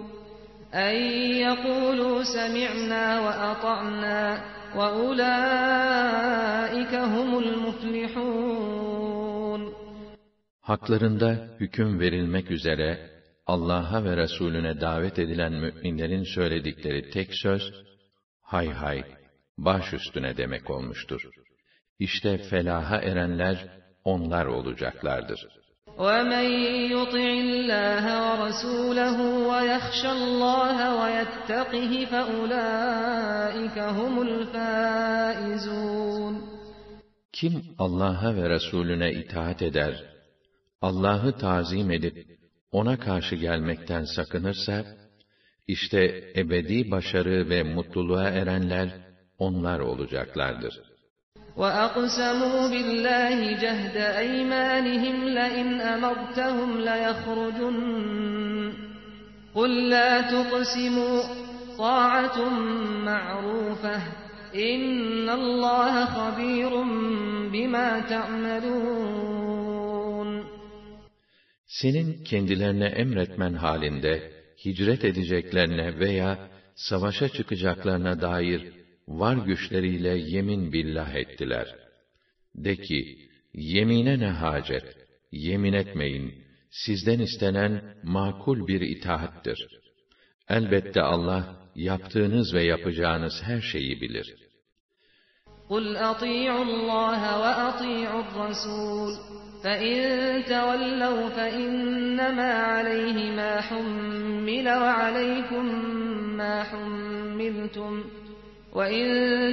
en 0.74 0.98
yekûlû 1.46 2.10
semi'nâ 2.34 3.08
ve 3.24 3.34
ata'nâ 3.50 4.22
ve 4.76 4.88
ulâike 5.06 7.00
humul 7.00 7.52
muflihûn. 7.66 9.62
Haklarında 10.62 11.30
hüküm 11.60 12.00
verilmek 12.00 12.52
üzere 12.52 12.90
Allah'a 13.48 14.04
ve 14.04 14.18
Resulüne 14.18 14.82
davet 14.82 15.20
edilen 15.20 15.54
müminlerin 15.54 16.24
söyledikleri 16.24 17.10
tek 17.10 17.34
söz 17.34 17.91
hay 18.51 18.69
hay, 18.69 19.05
baş 19.59 19.93
üstüne 19.93 20.37
demek 20.37 20.71
olmuştur. 20.71 21.23
İşte 21.99 22.39
felaha 22.39 22.97
erenler 22.97 23.69
onlar 24.05 24.47
olacaklardır. 24.47 25.49
وَمَنْ 26.05 26.47
يُطِعِ 26.97 27.27
اللّٰهَ 27.47 28.05
وَرَسُولَهُ 28.27 29.19
وَيَخْشَ 29.51 30.01
اللّٰهَ 30.19 30.79
وَيَتَّقِهِ 31.01 31.93
فَأُولَٰئِكَ 32.13 33.77
هُمُ 33.99 34.15
الْفَائِزُونَ 34.29 35.77
Kim 37.33 37.65
Allah'a 37.79 38.37
ve 38.37 38.49
Resulüne 38.49 39.13
itaat 39.13 39.63
eder, 39.63 40.05
Allah'ı 40.83 41.39
tazim 41.39 41.91
edip 41.91 42.27
ona 42.73 42.99
karşı 42.99 43.37
gelmekten 43.37 44.05
sakınırsa, 44.05 44.85
işte 45.67 46.33
ebedi 46.37 46.91
başarı 46.91 47.49
ve 47.51 47.63
mutluluğa 47.63 48.29
erenler 48.29 48.89
onlar 49.39 49.81
olacaklardır. 49.81 50.81
وَأَقْسَمُوا 51.57 52.61
بِاللّٰهِ 52.73 53.39
جَهْدَ 53.65 53.97
أَيْمَانِهِمْ 54.25 55.17
لَئِنْ 55.39 55.69
أَمَرْتَهُمْ 55.95 56.71
لَيَخْرُجُنَّ 56.89 57.77
قُلْ 59.57 59.73
لَا 59.91 60.13
تُقْسِمُوا 60.35 61.19
طَاعَةٌ 61.79 62.39
مَّعْرُوفَةٌ 63.09 63.99
إِنَّ 64.55 65.29
اللّٰهَ 65.41 65.95
خَبِيرٌ 66.17 66.73
بِمَا 67.53 67.91
تَعْمَلُونَ 68.13 69.57
Senin 71.67 72.25
kendilerine 72.25 72.87
emretmen 72.87 73.55
halinde, 73.55 74.33
hicret 74.65 75.05
edeceklerine 75.05 75.99
veya 75.99 76.51
savaşa 76.75 77.29
çıkacaklarına 77.29 78.21
dair 78.21 78.73
var 79.09 79.37
güçleriyle 79.37 80.19
yemin 80.19 80.73
billah 80.73 81.15
ettiler. 81.15 81.75
De 82.55 82.77
ki, 82.77 83.29
yemine 83.55 84.19
ne 84.19 84.29
hacet, 84.29 84.97
yemin 85.33 85.73
etmeyin, 85.73 86.35
sizden 86.71 87.19
istenen 87.19 87.95
makul 88.03 88.67
bir 88.67 88.81
itaattir. 88.81 89.69
Elbette 90.49 91.03
Allah, 91.03 91.71
yaptığınız 91.75 92.55
ve 92.55 92.65
yapacağınız 92.65 93.43
her 93.43 93.61
şeyi 93.61 94.01
bilir. 94.01 94.35
قُلْ 95.69 95.97
أَطِيعُوا 96.11 96.65
اللّٰهَ 96.71 97.23
وَأَطِيعُوا 97.43 98.23
الرَّسُولَ 98.27 99.40
فَإِن 99.65 99.97
تَوَلَّوْا 100.45 101.29
فَإِنَّمَا 101.29 102.53
عَلَيْهِ 102.53 103.19
مَا 103.37 103.61
حُمِّلَ 103.61 104.67
وَعَلَيْكُمْ 104.69 105.65
مَا 106.37 106.63
حُمِّلْتُمْ 106.63 108.05
وَإِن 108.73 109.07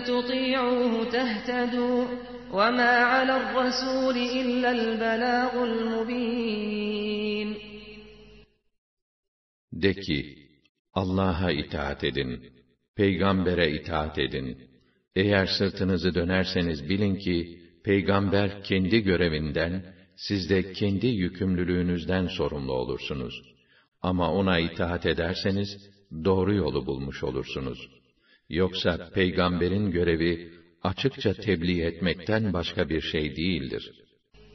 تُطِيعُوهُ 0.03 0.93
تَهْتَدُوا 1.09 2.05
وَمَا 2.51 2.93
عَلَى 3.11 3.33
الرَّسُولِ 3.41 4.17
إِلَّا 4.41 4.71
الْبَلَاغُ 4.71 5.53
الْمُبِينُ 5.63 7.49
De 9.73 9.93
ki, 9.93 10.37
Allah'a 10.93 11.51
itaat 11.51 12.03
edin, 12.03 12.43
peygambere 12.95 13.71
itaat 13.71 14.19
edin. 14.19 14.57
Eğer 15.15 15.45
sırtınızı 15.45 16.15
dönerseniz 16.15 16.89
bilin 16.89 17.15
ki, 17.15 17.59
peygamber 17.83 18.63
kendi 18.63 18.99
görevinden, 19.03 19.83
siz 20.17 20.49
de 20.49 20.73
kendi 20.73 21.07
yükümlülüğünüzden 21.07 22.27
sorumlu 22.27 22.73
olursunuz. 22.73 23.41
Ama 24.01 24.33
ona 24.33 24.59
itaat 24.59 25.05
ederseniz, 25.05 25.69
doğru 26.25 26.53
yolu 26.53 26.85
bulmuş 26.85 27.23
olursunuz. 27.23 27.89
Yoksa 28.49 29.09
peygamberin 29.13 29.91
görevi, 29.91 30.53
açıkça 30.83 31.33
tebliğ 31.33 31.81
etmekten 31.81 32.53
başka 32.53 32.89
bir 32.89 33.01
şey 33.01 33.35
değildir. 33.35 33.91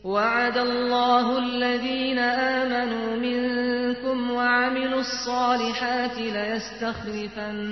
وَعَدَ 0.04 0.56
اللّٰهُ 0.68 1.26
الَّذ۪ينَ 1.46 2.18
آمَنُوا 2.58 3.08
مِنْكُمْ 3.26 4.18
وَعَمِلُوا 4.38 5.02
الصَّالِحَاتِ 5.06 6.16
لَيَسْتَخْلِفَنَّهُمْ 6.38 7.68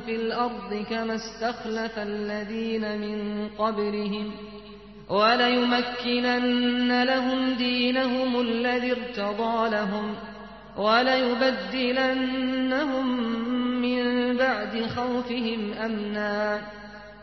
فِي 0.00 0.14
الْأَرْضِ 0.22 0.70
كَمَا 0.90 1.14
اسْتَخْلَفَ 1.22 1.94
الَّذ۪ينَ 1.98 2.84
مِنْ 3.04 3.18
قَبْلِهِمْ 3.60 4.26
وَلَيُمَكِّنَنَّ 5.10 6.90
لَهُمْ 7.04 7.54
دِينَهُمُ 7.54 8.40
الَّذِي 8.40 8.92
ارْتَضَىٰ 8.92 9.70
لَهُمْ 9.70 10.14
وَلَيُبَدِّلَنَّهُمْ 10.76 12.06
مِنْ 13.80 14.36
بَعْدِ 14.36 14.86
خَوْفِهِمْ 14.86 15.72
أَمْنًا 15.72 16.60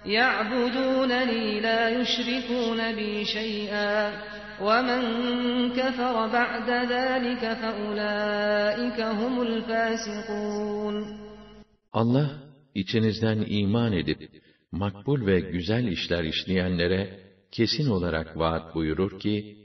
يَعْبُدُونَنِي 0.06 1.60
لَا 1.60 1.90
يُشْرِكُونَ 1.90 2.96
بِي 2.96 3.26
شَيْئًا 3.26 4.12
وَمَنْ 4.62 5.02
كَفَرَ 5.78 6.28
بَعْدَ 6.28 6.70
ذَٰلِكَ 6.70 7.44
فَأُولَٰئِكَ 7.62 9.00
هُمُ 9.02 9.42
الْفَاسِقُونَ 9.42 11.24
Allah, 11.94 12.30
içinizden 12.76 13.46
iman 13.48 13.94
edip, 13.94 14.30
makbul 14.72 15.26
ve 15.26 15.40
güzel 15.40 15.88
işler 15.88 16.24
işleyenlere, 16.24 17.27
kesin 17.53 17.91
olarak 17.91 18.37
vaat 18.37 18.75
buyurur 18.75 19.21
ki, 19.21 19.57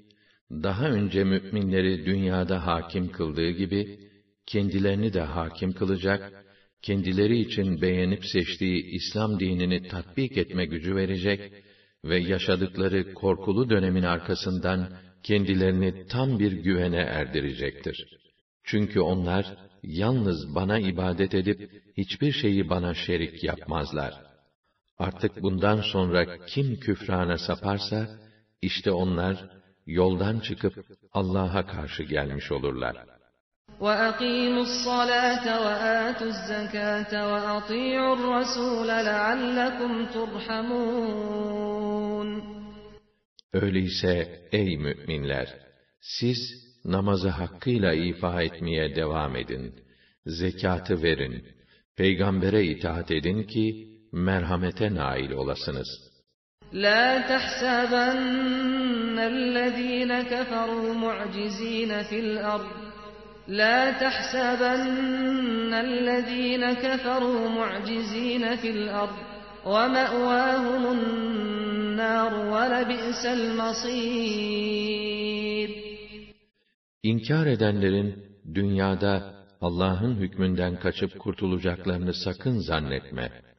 daha 0.51 0.89
önce 0.89 1.23
müminleri 1.23 2.05
dünyada 2.05 2.67
hakim 2.67 3.11
kıldığı 3.11 3.49
gibi, 3.49 3.99
kendilerini 4.45 5.13
de 5.13 5.21
hakim 5.21 5.73
kılacak, 5.73 6.45
kendileri 6.81 7.39
için 7.39 7.81
beğenip 7.81 8.25
seçtiği 8.25 8.85
İslam 8.85 9.39
dinini 9.39 9.87
tatbik 9.87 10.37
etme 10.37 10.65
gücü 10.65 10.95
verecek 10.95 11.53
ve 12.05 12.19
yaşadıkları 12.19 13.13
korkulu 13.13 13.69
dönemin 13.69 14.03
arkasından 14.03 14.89
kendilerini 15.23 16.07
tam 16.07 16.39
bir 16.39 16.51
güvene 16.51 16.97
erdirecektir. 16.97 18.07
Çünkü 18.63 18.99
onlar 18.99 19.57
yalnız 19.83 20.55
bana 20.55 20.79
ibadet 20.79 21.33
edip 21.33 21.71
hiçbir 21.97 22.31
şeyi 22.31 22.69
bana 22.69 22.93
şerik 22.93 23.43
yapmazlar. 23.43 24.32
Artık 24.98 25.42
bundan 25.42 25.80
sonra 25.80 26.46
kim 26.46 26.80
küfrana 26.80 27.38
saparsa 27.38 28.08
işte 28.62 28.90
onlar 28.90 29.50
yoldan 29.86 30.40
çıkıp 30.40 30.86
Allah'a 31.12 31.66
karşı 31.66 32.02
gelmiş 32.02 32.52
olurlar. 32.52 32.96
وَأَقِيمُوا 33.80 34.66
الصَّلَاةَ 34.68 35.46
وَآتُوا 35.64 36.30
الزَّكَاةَ 36.34 37.12
وَأَطِيعُوا 37.32 38.14
الرَّسُولَ 38.18 38.88
لَعَلَّكُمْ 39.10 39.92
تُرْحَمُونَ 40.14 41.48
Öyleyse 43.52 44.48
ey 44.52 44.78
müminler! 44.78 45.54
Siz 46.00 46.38
namazı 46.84 47.28
hakkıyla 47.28 47.92
ifa 47.92 48.42
etmeye 48.42 48.96
devam 48.96 49.36
edin. 49.36 49.74
Zekatı 50.26 51.02
verin. 51.02 51.44
Peygambere 51.96 52.64
itaat 52.64 53.10
edin 53.10 53.42
ki 53.42 53.91
merhamete 54.13 54.95
nail 54.95 55.31
olasınız. 55.31 55.87
La 56.73 57.27
tahsabannellezine 57.27 60.27
keferu 60.29 60.93
mu'cizine 60.93 62.03
fil 62.03 62.47
ard. 62.53 62.65
La 63.49 63.99
tahsabannellezine 63.99 66.81
keferu 66.81 67.49
mu'cizine 67.49 68.57
fil 68.57 68.99
ard. 69.01 69.15
Ve 69.65 69.87
me'vahumun 69.87 71.23
İnkar 77.03 77.45
edenlerin 77.45 78.25
dünyada 78.53 79.33
Allah'ın 79.61 80.15
hükmünden 80.15 80.79
kaçıp 80.79 81.19
kurtulacaklarını 81.19 82.13
sakın 82.13 82.59
zannetme 82.59 83.52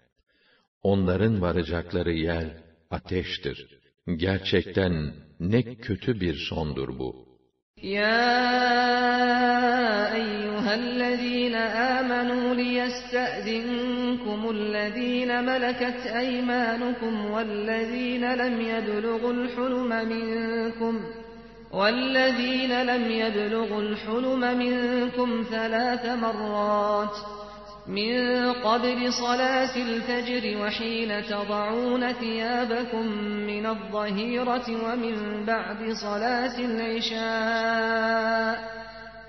Onların 0.83 1.41
varacakları 1.41 2.11
yer 2.11 2.45
ateştir. 2.91 3.79
Gerçekten 4.15 5.13
ne 5.39 5.75
kötü 5.75 6.21
bir 6.21 6.35
sondur 6.49 6.99
bu. 6.99 7.29
يا 7.83 8.25
أيها 10.13 10.75
الذين 10.75 11.55
آمنوا 11.95 12.53
ليستأذنكم 12.53 14.49
الذين 14.49 15.45
ملكت 15.45 16.07
أيمانكم 16.07 17.13
والذين 17.25 18.33
لم 18.33 18.61
يبلغوا 18.61 19.33
الحلم 19.33 19.89
منكم 20.09 20.95
والذين 21.71 22.83
لم 22.83 23.11
يبلغوا 23.11 23.81
الحلم 23.81 24.57
منكم 24.57 25.43
ثلاث 25.51 26.05
مرات 26.05 27.15
من 27.86 28.52
قبل 28.52 29.12
صلاة 29.12 29.76
الفجر 29.76 30.58
وحين 30.62 31.24
تضعون 31.24 32.12
ثيابكم 32.12 33.06
من 33.46 33.66
الظهيرة 33.66 34.64
ومن 34.68 35.44
بعد 35.46 35.92
صلاة 35.92 36.58
العشاء 36.58 37.94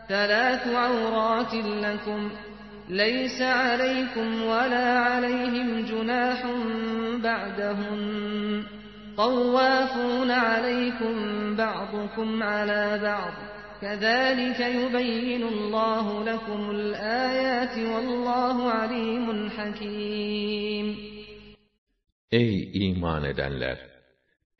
ثلاث 0.10 0.68
عورات 0.68 1.54
لكم 1.54 2.30
ليس 2.90 3.42
عليكم 3.42 4.42
ولا 4.42 5.00
عليهم 5.00 5.86
جناح 5.86 6.46
بعدهم 7.24 8.64
طوافون 9.18 10.32
عليكم 10.32 11.16
بعضكم 11.56 12.44
على 12.44 13.00
بعض 13.04 13.55
كذلك 13.85 14.61
يبين 14.61 15.43
الله 15.43 16.25
لكم 16.25 16.71
الآيات 16.71 17.79
والله 17.79 18.57
عليم 18.71 19.51
حكيم 19.51 21.11
Ey 22.33 22.71
iman 22.89 23.25
edenler! 23.25 23.79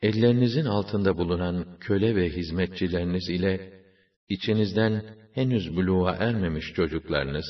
Ellerinizin 0.01 0.65
altında 0.65 1.17
bulunan 1.17 1.77
köle 1.79 2.15
ve 2.15 2.29
hizmetçileriniz 2.29 3.29
ile 3.29 3.83
içinizden 4.29 5.03
henüz 5.33 5.75
buluğa 5.75 6.15
ermemiş 6.15 6.73
çocuklarınız, 6.73 7.45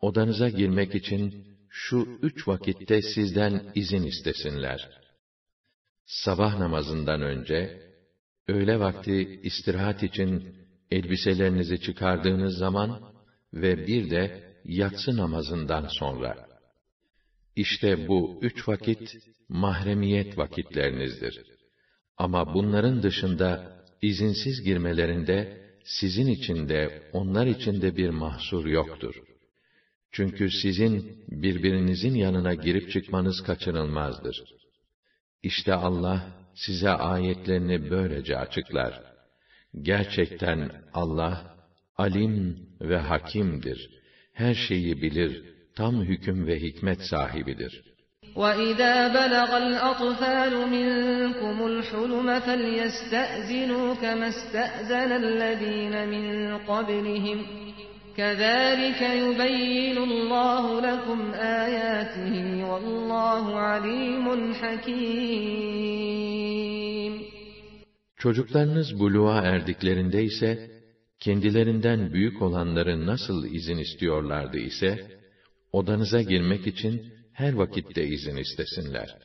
odanıza 0.00 0.48
girmek 0.48 0.94
için 0.94 1.46
şu 1.68 2.08
üç 2.22 2.48
vakitte 2.48 3.02
sizden 3.02 3.62
izin 3.74 4.02
istesinler. 4.02 4.88
Sabah 6.06 6.58
namazından 6.58 7.22
önce, 7.22 7.82
öğle 8.48 8.80
vakti 8.80 9.40
istirahat 9.42 10.02
için 10.02 10.54
elbiselerinizi 10.91 11.81
çıkardığınız 11.81 12.57
zaman 12.57 13.13
ve 13.53 13.87
bir 13.87 14.09
de 14.09 14.43
yatsı 14.65 15.17
namazından 15.17 15.87
sonra. 15.87 16.47
İşte 17.55 18.07
bu 18.07 18.39
üç 18.41 18.67
vakit 18.67 19.17
mahremiyet 19.49 20.37
vakitlerinizdir. 20.37 21.41
Ama 22.17 22.53
bunların 22.53 23.03
dışında 23.03 23.77
izinsiz 24.01 24.63
girmelerinde 24.63 25.61
sizin 25.83 26.27
için 26.27 26.69
de 26.69 27.09
onlar 27.13 27.47
için 27.47 27.81
de 27.81 27.97
bir 27.97 28.09
mahsur 28.09 28.65
yoktur. 28.65 29.15
Çünkü 30.11 30.51
sizin 30.51 31.23
birbirinizin 31.27 32.15
yanına 32.15 32.53
girip 32.53 32.91
çıkmanız 32.91 33.43
kaçınılmazdır. 33.43 34.43
İşte 35.43 35.73
Allah 35.73 36.27
size 36.55 36.89
ayetlerini 36.89 37.89
böylece 37.89 38.37
açıklar. 38.37 39.10
Gerçekten 39.82 40.70
Allah 40.94 41.56
alim 41.96 42.68
ve 42.80 42.96
hakimdir. 42.96 43.90
Her 44.32 44.54
şeyi 44.54 45.02
bilir, 45.02 45.42
tam 45.76 46.02
hüküm 46.02 46.46
ve 46.46 46.60
hikmet 46.60 47.00
sahibidir. 47.02 47.82
وَإِذَا 48.36 48.94
بَلَغَ 49.18 49.50
الْأَطْفَالُ 49.64 50.54
مِنكُمُ 50.76 51.56
الْحُلُمَ 51.72 52.28
فَلْيَسْتَأْذِنُوا 52.46 53.94
كَمَا 53.94 54.28
اسْتَأْذَنَ 54.34 55.10
الَّذِينَ 55.24 55.94
مِن 56.08 56.24
قَبْلِهِمْ 56.58 57.38
كَذَلِكَ 58.16 59.00
يُبَيِّنُ 59.22 59.98
اللَّهُ 59.98 60.80
لَكُمْ 60.80 61.20
آيَاتِهِ 61.64 62.34
وَاللَّهُ 62.70 63.44
عَلِيمٌ 63.68 64.26
حَكِيمٌ 64.60 66.16
Çocuklarınız 68.21 68.99
buluğa 68.99 69.41
erdiklerinde 69.41 70.23
ise, 70.23 70.71
kendilerinden 71.19 72.13
büyük 72.13 72.41
olanları 72.41 73.05
nasıl 73.05 73.45
izin 73.45 73.77
istiyorlardı 73.77 74.57
ise, 74.57 75.19
odanıza 75.71 76.21
girmek 76.21 76.67
için 76.67 77.13
her 77.33 77.53
vakitte 77.53 78.07
izin 78.07 78.37
istesinler. 78.37 79.17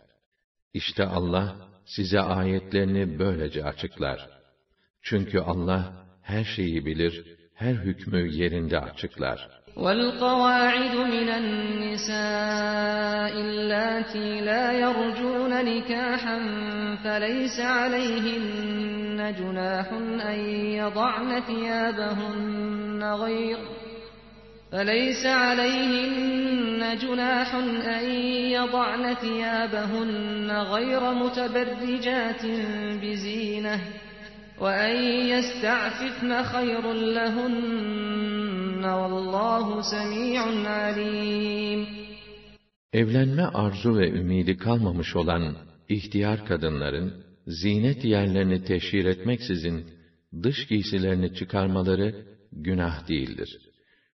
İşte 0.74 1.04
Allah, 1.04 1.68
size 1.84 2.20
ayetlerini 2.20 3.18
böylece 3.18 3.64
açıklar. 3.64 4.30
Çünkü 5.02 5.38
Allah, 5.38 6.06
her 6.22 6.44
şeyi 6.44 6.86
bilir, 6.86 7.36
her 7.54 7.74
hükmü 7.74 8.32
yerinde 8.32 8.80
açıklar. 8.80 9.65
والقواعد 9.76 10.96
من 10.96 11.28
النساء 11.28 12.16
اللاتي 13.40 14.40
لا 14.40 14.72
يرجون 14.72 15.64
نكاحا 15.64 16.38
فليس 17.04 17.60
عليهن 17.60 19.34
جناح 19.38 19.92
أن 20.28 20.38
يضعن 20.50 21.40
ثيابهن 21.40 23.04
غير 23.04 23.58
فليس 24.72 25.26
عليهن 25.26 26.98
جناح 26.98 27.54
أن 27.54 28.10
يضعن 28.50 29.14
ثيابهن 29.14 30.50
غير 30.50 31.14
متبرجات 31.14 32.46
بزينة 33.02 33.80
وأن 34.61 34.95
يستعففن 35.33 36.43
خير 36.43 36.93
لهن 36.93 38.85
والله 38.85 39.81
سميع 39.81 40.41
عليم 40.69 42.01
Evlenme 42.93 43.45
arzu 43.45 43.97
ve 43.97 44.09
ümidi 44.09 44.57
kalmamış 44.57 45.15
olan 45.15 45.55
ihtiyar 45.89 46.45
kadınların, 46.45 47.23
zinet 47.47 48.05
yerlerini 48.05 48.63
teşhir 48.63 49.05
etmeksizin, 49.05 49.85
dış 50.43 50.67
giysilerini 50.67 51.33
çıkarmaları 51.33 52.25
günah 52.51 53.07
değildir. 53.07 53.57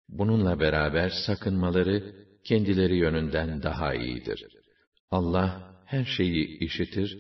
Bununla 0.09 0.59
beraber 0.59 1.09
sakınmaları, 1.09 2.15
kendileri 2.43 2.97
yönünden 2.97 3.63
daha 3.63 3.93
iyidir. 3.93 4.43
Allah, 5.11 5.75
her 5.85 6.05
şeyi 6.05 6.59
işitir, 6.59 7.17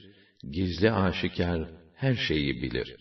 gizli 0.51 0.91
aşikar 0.91 1.69
her 1.95 2.15
şeyi 2.15 2.61
bilir. 2.61 3.00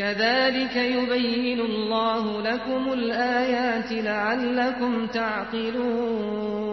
كَذَٰلِكَ 0.00 0.76
يُبَيِّنُ 0.96 1.60
اللّٰهُ 1.70 2.24
لَكُمُ 2.48 2.82
الْآيَاتِ 2.98 3.90
لَعَلَّكُمْ 4.08 4.92
تَعْقِلُونَ 5.18 6.70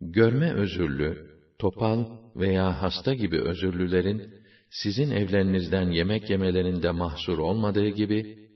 Görme 0.00 0.52
özürlü, 0.52 1.30
topal 1.58 2.04
veya 2.36 2.82
hasta 2.82 3.14
gibi 3.14 3.40
özürlülerin, 3.40 4.34
sizin 4.70 5.10
evlerinizden 5.10 5.90
yemek 5.90 6.30
yemelerinde 6.30 6.90
mahsur 6.90 7.38
olmadığı 7.38 7.88
gibi, 7.88 8.48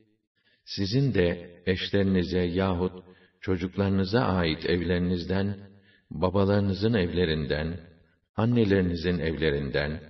sizin 0.64 1.14
de 1.14 1.50
eşlerinize 1.66 2.40
yahut 2.40 2.92
çocuklarınıza 3.40 4.20
ait 4.20 4.66
evlerinizden, 4.66 5.56
babalarınızın 6.10 6.94
evlerinden, 6.94 7.80
annelerinizin 8.36 9.18
evlerinden, 9.18 10.00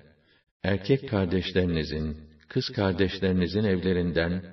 erkek 0.63 1.09
kardeşlerinizin, 1.09 2.28
kız 2.50 2.70
kardeşlerinizin 2.70 3.64
evlerinden, 3.64 4.44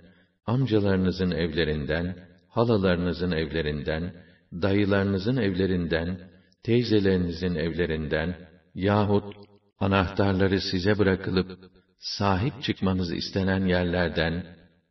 amcalarınızın 0.47 1.31
evlerinden, 1.31 2.17
halalarınızın 2.49 3.33
evlerinden, 3.33 4.13
dayılarınızın 4.53 5.37
evlerinden, 5.37 6.21
teyzelerinizin 6.63 7.55
evlerinden 7.55 8.37
yahut 8.75 9.35
anahtarları 9.81 10.61
size 10.61 10.99
bırakılıp 10.99 11.59
sahip 11.99 12.63
çıkmanız 12.63 13.13
istenen 13.13 13.67
yerlerden 13.67 14.47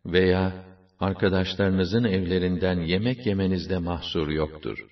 veya 0.05 0.65
arkadaşlarınızın 0.99 2.03
evlerinden 2.03 2.79
yemek 2.79 3.25
yemenizde 3.25 3.77
mahsur 3.77 4.27
yoktur. 4.29 4.85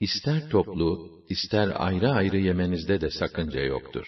İster 0.00 0.50
toplu, 0.50 1.10
ister 1.28 1.72
ayrı 1.74 2.10
ayrı 2.10 2.36
yemenizde 2.36 3.00
de 3.00 3.10
sakınca 3.10 3.60
yoktur. 3.60 4.06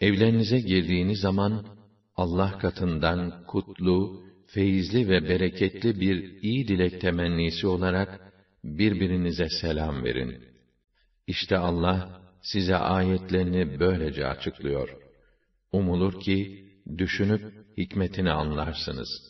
Evlerinize 0.00 0.60
girdiğiniz 0.60 1.20
zaman, 1.20 1.66
Allah 2.16 2.58
katından 2.58 3.44
kutlu, 3.46 4.22
feyizli 4.46 5.08
ve 5.08 5.28
bereketli 5.28 6.00
bir 6.00 6.42
iyi 6.42 6.68
dilek 6.68 7.00
temennisi 7.00 7.66
olarak, 7.66 8.20
birbirinize 8.64 9.48
selam 9.60 10.04
verin. 10.04 10.44
İşte 11.26 11.56
Allah, 11.56 12.20
size 12.42 12.76
ayetlerini 12.76 13.80
böylece 13.80 14.26
açıklıyor. 14.26 14.88
Umulur 15.72 16.20
ki, 16.20 16.64
düşünüp 16.98 17.42
hikmetini 17.76 18.30
anlarsınız.'' 18.30 19.29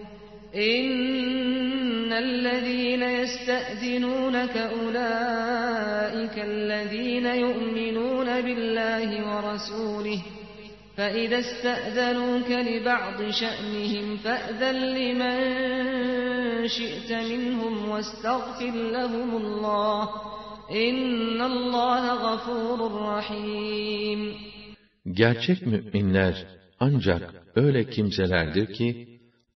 إن 0.54 2.12
الذين 2.12 3.02
يستأذنونك 3.02 4.56
أولئك 4.56 6.38
الذين 6.38 7.26
يؤمنون 7.26 8.40
بالله 8.40 9.08
ورسوله 9.28 10.22
فإذا 10.96 11.38
استأذنوك 11.38 12.50
لبعض 12.50 13.30
شأنهم 13.30 14.16
فأذن 14.16 14.76
لمن 14.96 15.38
شئت 16.68 17.12
منهم 17.12 17.88
واستغفر 17.88 18.72
لهم 18.72 19.36
الله 19.36 20.08
إن 20.70 21.40
الله 21.42 22.12
غفور 22.12 22.78
رحيم 23.16 24.34
Gerçek 25.12 25.66
müminler 25.66 26.46
ancak 26.80 27.22
öyle 27.56 27.90
kimselerdir 27.90 28.74
ki 28.74 29.09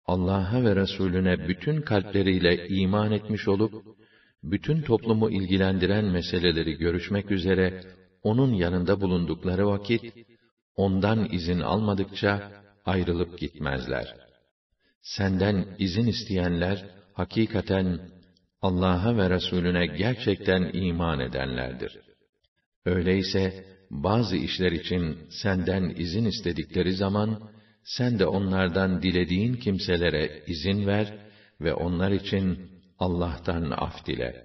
Allah'a 0.06 0.64
ve 0.64 0.76
Resulüne 0.76 1.48
bütün 1.48 1.82
kalpleriyle 1.82 2.68
iman 2.68 3.12
etmiş 3.12 3.48
olup, 3.48 3.74
bütün 4.44 4.82
toplumu 4.82 5.30
ilgilendiren 5.30 6.06
meseleleri 6.06 6.78
görüşmek 6.78 7.32
üzere 7.32 7.82
onun 8.24 8.54
yanında 8.54 9.02
bulundukları 9.02 9.68
vakit, 9.68 10.14
ondan 10.76 11.30
izin 11.32 11.60
almadıkça 11.60 12.52
ayrılıp 12.86 13.40
gitmezler. 13.40 14.16
Senden 15.02 15.66
izin 15.80 16.08
isteyenler, 16.08 16.86
hakikaten 17.14 18.00
Allah'a 18.62 19.18
ve 19.18 19.30
Resulüne 19.30 19.86
gerçekten 19.86 20.70
iman 20.74 21.20
edenlerdir. 21.20 22.00
Öyleyse, 22.86 23.66
bazı 23.90 24.36
işler 24.36 24.72
için 24.72 25.18
senden 25.30 25.94
izin 25.98 26.26
istedikleri 26.26 26.94
zaman, 26.94 27.50
sen 27.85 28.19
de 28.19 28.27
onlardan 28.27 29.03
dilediğin 29.03 29.55
kimselere 29.55 30.43
izin 30.47 30.87
ver 30.87 31.15
ve 31.61 31.75
onlar 31.75 32.11
için 32.11 32.71
Allah'tan 32.99 33.71
af 33.71 34.07
dile. 34.07 34.45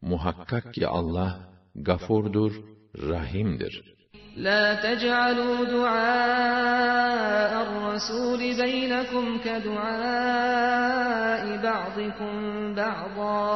Muhakkak 0.00 0.74
ki 0.74 0.86
Allah 0.86 1.48
gafurdur, 1.74 2.52
rahimdir. 2.98 3.94
لا 4.36 4.74
تجعلوا 4.86 5.64
دعاء 5.64 7.52
الرسول 7.66 8.40
بينكم 8.62 9.38
كدعاء 9.46 11.42
بعضكم 11.62 12.34
بعضا 12.74 13.50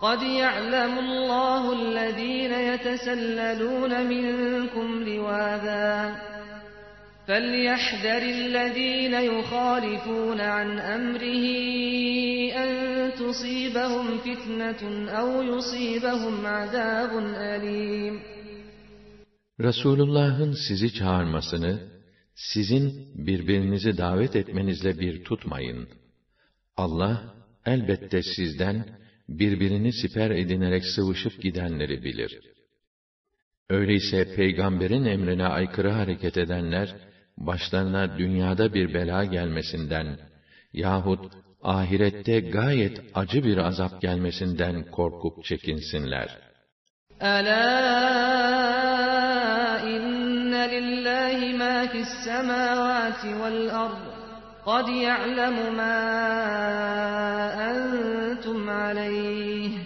قد 0.00 0.22
يعلم 0.22 0.98
الله 0.98 1.62
الذين 1.72 2.52
يتسللون 2.52 4.06
منكم 4.06 5.02
لواذا 5.08 6.16
فَلْيَحْذَرِ 7.30 8.22
الَّذ۪ينَ 8.38 9.14
يُخَالِفُونَ 9.32 10.40
عَنْ 10.40 10.68
أَمْرِهِ 10.96 11.44
أَنْ 12.62 12.70
تُصِيبَهُمْ 13.20 14.06
فِتْنَةٌ 14.24 14.82
اَوْ 15.20 15.30
يُصِيبَهُمْ 15.52 16.36
عَذَابٌ 16.46 17.12
أَلِيمٌ 17.54 18.14
Resulullah'ın 19.60 20.56
sizi 20.68 20.94
çağırmasını, 20.94 21.80
sizin 22.34 23.12
birbirinizi 23.26 23.98
davet 23.98 24.36
etmenizle 24.36 25.00
bir 25.00 25.24
tutmayın. 25.24 25.88
Allah, 26.76 27.34
elbette 27.66 28.22
sizden, 28.22 28.86
birbirini 29.28 29.92
siper 29.92 30.30
edinerek 30.30 30.84
sıvışıp 30.84 31.42
gidenleri 31.42 32.04
bilir. 32.04 32.40
Öyleyse 33.70 34.34
peygamberin 34.36 35.04
emrine 35.04 35.46
aykırı 35.46 35.90
hareket 35.90 36.36
edenler, 36.36 36.96
başlarına 37.40 38.18
dünyada 38.18 38.74
bir 38.74 38.94
bela 38.94 39.24
gelmesinden 39.24 40.18
yahut 40.72 41.32
ahirette 41.62 42.40
gayet 42.40 43.00
acı 43.14 43.44
bir 43.44 43.56
azap 43.58 44.00
gelmesinden 44.00 44.84
korkup 44.90 45.44
çekinsinler. 45.44 46.38
Ela 47.20 47.56
inne 49.80 50.70
lillahi 50.70 51.54
ma 51.54 51.88
fis 51.92 52.08
semavati 52.24 53.28
vel 53.40 53.70
ard. 53.84 54.16
قد 54.66 54.88
يعلم 54.88 55.76
ما 55.76 55.98
أنتم 57.70 58.70
عليه 58.70 59.79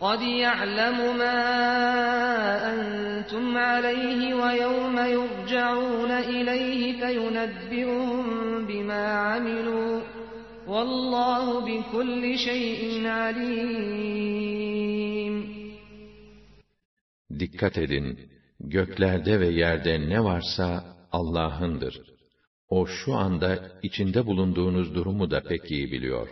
قد 0.00 0.22
يعلم 0.22 1.18
ما 1.18 1.38
أنتم 2.72 3.56
عليه 3.56 4.34
ويوم 4.34 4.98
يرجعون 4.98 6.10
إليه 6.10 7.00
فينبئهم 7.00 8.24
بما 8.66 9.06
عملوا 9.06 10.00
والله 10.66 11.60
بكل 11.60 12.38
شيء 12.38 13.06
عليم 13.06 14.76
Dikkat 17.38 17.78
edin, 17.78 18.18
göklerde 18.60 19.40
ve 19.40 19.46
yerde 19.48 20.08
ne 20.08 20.24
varsa 20.24 20.84
Allah'ındır. 21.12 22.00
O 22.68 22.86
şu 22.86 23.14
anda 23.14 23.58
içinde 23.82 24.26
bulunduğunuz 24.26 24.94
durumu 24.94 25.30
da 25.30 25.42
pek 25.42 25.70
iyi 25.70 25.92
biliyor. 25.92 26.28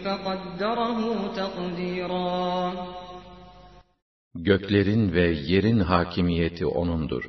فقدره 0.06 1.28
تقديرا 1.36 2.74
Göklerin 4.36 5.14
ve 5.14 5.28
yerin 5.28 5.80
hakimiyeti 5.80 6.66
O'nundur. 6.66 7.24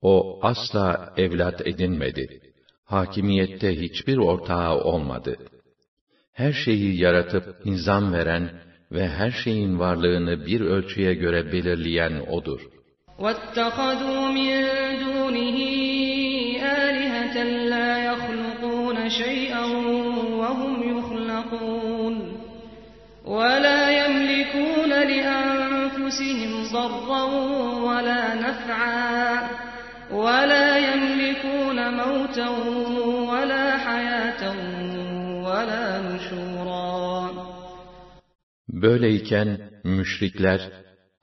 O 0.00 0.38
asla 0.42 1.12
evlat 1.16 1.66
edinmedi. 1.66 2.40
Hakimiyette 2.84 3.80
hiçbir 3.80 4.16
ortağı 4.16 4.80
olmadı. 4.80 5.36
Her 6.32 6.52
şeyi 6.52 7.00
yaratıp 7.00 7.66
nizam 7.66 8.12
veren 8.12 8.50
ve 8.92 9.08
her 9.08 9.30
şeyin 9.30 9.78
varlığını 9.78 10.46
bir 10.46 10.60
ölçüye 10.60 11.14
göre 11.14 11.52
belirleyen 11.52 12.12
O'dur. 12.30 12.60
واتخذوا 13.18 14.22
من 14.38 14.52
دونه 15.04 15.58
آلهة 16.62 17.36
لا 17.72 18.04
يخلقون 18.04 19.08
شيئا 19.08 19.64
وهم 20.40 20.98
يخلقون 20.98 22.16
ولا 23.24 23.90
يملكون 23.90 24.90
لأنفسهم 24.90 26.50
ضرا 26.72 27.24
ولا 27.88 28.34
نفعا 28.34 29.48
ولا 30.12 30.76
يملكون 30.76 31.94
موتا 31.94 32.48
Böyleyken 38.81 39.71
müşrikler 39.83 40.71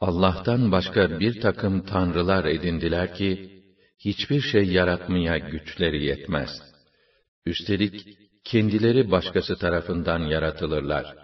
Allah'tan 0.00 0.72
başka 0.72 1.20
bir 1.20 1.40
takım 1.40 1.84
tanrılar 1.84 2.44
edindiler 2.44 3.14
ki 3.14 3.62
hiçbir 3.98 4.40
şey 4.40 4.64
yaratmaya 4.64 5.38
güçleri 5.38 6.04
yetmez. 6.04 6.50
Üstelik 7.46 8.18
kendileri 8.44 9.10
başkası 9.10 9.56
tarafından 9.58 10.18
yaratılırlar. 10.18 11.14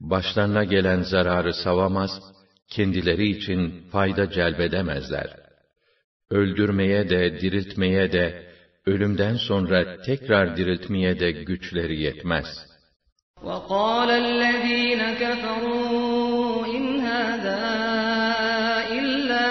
Başlarına 0.00 0.64
gelen 0.64 1.02
zararı 1.02 1.54
savamaz, 1.54 2.10
kendileri 2.68 3.28
için 3.28 3.88
fayda 3.90 4.30
celbedemezler. 4.30 5.36
Öldürmeye 6.30 7.10
de, 7.10 7.40
diriltmeye 7.40 8.12
de, 8.12 8.52
ölümden 8.86 9.36
sonra 9.36 10.02
tekrar 10.02 10.56
diriltmeye 10.56 11.20
de 11.20 11.30
güçleri 11.32 12.00
yetmez.'' 12.00 12.69
وقال 13.45 14.09
الذين 14.09 15.01
كفروا 15.13 16.65
إن 16.65 16.99
هذا 16.99 17.61
إلا 18.99 19.47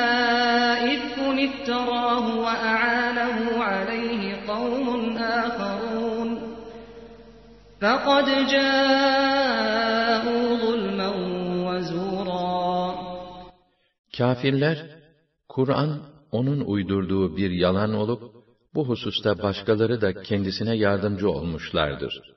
إفك 0.95 1.15
افتراه 1.49 2.39
وأعانه 2.39 3.65
عليه 3.65 4.23
قوم 4.49 5.17
آخرون 5.19 6.29
فقد 7.81 8.27
جاءوا 8.55 10.45
ظلما 10.65 11.11
وزورا 11.67 12.95
Kafirler, 14.19 14.79
Kur'an 15.49 16.01
onun 16.33 16.61
uydurduğu 16.61 17.37
bir 17.37 17.51
yalan 17.51 17.95
olup, 17.95 18.23
bu 18.75 18.89
hususta 18.89 19.43
başkaları 19.43 20.01
da 20.01 20.23
kendisine 20.23 20.77
yardımcı 20.77 21.31
olmuşlardır 21.31 22.35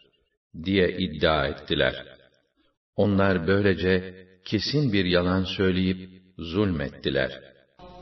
diye 0.66 0.98
iddia 0.98 1.48
ettiler. 1.48 2.06
Onlar 2.96 3.48
böylece 3.48 4.28
kesin 4.46 4.94
bir 4.94 5.06
yalan 5.06 5.44
söyleyip 5.44 6.00
zulmettiler. 6.38 7.48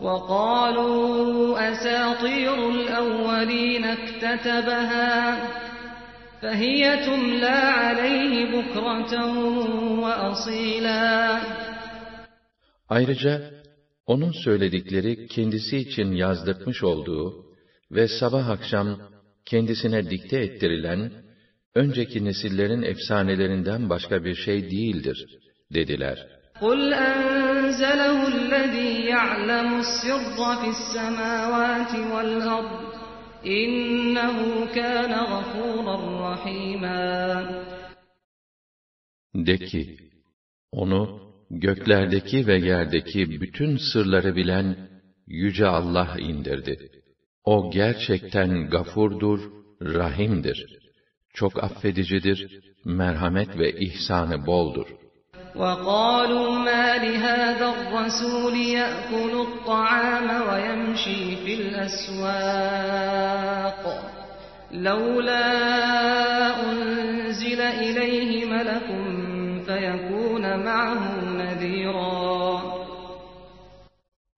وقالوا 0.02 1.60
أساطير 1.72 2.58
الأولين 2.76 3.84
اكتتبها 3.98 5.12
فهي 6.42 6.82
تملى 7.06 7.58
عليه 7.82 8.34
بكرة 8.56 9.14
وأصيلا 10.04 11.42
Ayrıca 12.90 13.52
onun 14.06 14.32
söyledikleri 14.32 15.28
kendisi 15.28 15.78
için 15.78 16.12
yazdırmış 16.12 16.84
olduğu 16.84 17.46
ve 17.92 18.08
sabah 18.08 18.50
akşam 18.50 19.00
kendisine 19.46 20.10
dikte 20.10 20.38
ettirilen 20.38 21.12
önceki 21.76 22.26
nesillerin 22.26 22.82
efsanelerinden 22.82 23.90
başka 23.90 24.24
bir 24.24 24.36
şey 24.36 24.72
değildir, 24.72 25.26
dediler. 25.74 26.28
قُلْ 26.62 26.94
أَنزَلَهُ 26.94 28.20
الَّذ۪ي 28.36 28.92
يَعْلَمُ 29.16 29.70
السِّرَّ 29.84 30.38
فِي 30.62 30.70
السَّمَاوَاتِ 30.78 31.92
وَالْأَرْضِ 32.12 32.82
إِنَّهُ 33.60 34.38
كَانَ 34.78 35.14
غَفُورًا 35.34 35.98
رَحِيمًا 36.28 37.66
De 39.36 39.58
ki, 39.58 39.98
onu 40.72 41.22
göklerdeki 41.52 42.48
ve 42.48 42.58
yerdeki 42.58 43.42
bütün 43.42 43.78
sırları 43.78 44.36
bilen 44.36 44.78
Yüce 45.28 45.66
Allah 45.66 46.16
indirdi. 46.20 46.90
O 47.44 47.72
gerçekten 47.72 48.70
gafurdur, 48.70 49.40
rahimdir. 49.82 50.79
Çok 51.34 51.64
affedicidir, 51.64 52.40
merhamet 52.86 53.58
ve 53.58 53.80
ihsanı 53.80 54.46
boldur. 54.46 54.88
وَقَالُوا 55.56 56.52
مَا 56.70 56.88
لِهَذَا 57.06 57.68
الرَّسُولِ 57.76 58.56
يَأْكُلُ 58.80 59.34
الطَّعَامَ 59.48 60.28
وَيَمْشِي 60.50 61.22
فِي 61.44 61.54
الْأَسْوَاقِ 61.62 62.86
لَوْلَا 64.88 65.48
أُنْزِلَ 66.70 67.62
إِلَيْهِ 67.86 68.32
مَلَكٌ 68.54 68.88
فَيَكُونَ 69.68 70.44
مَعَهُ 70.68 71.02
نَذِيرًا 71.42 72.62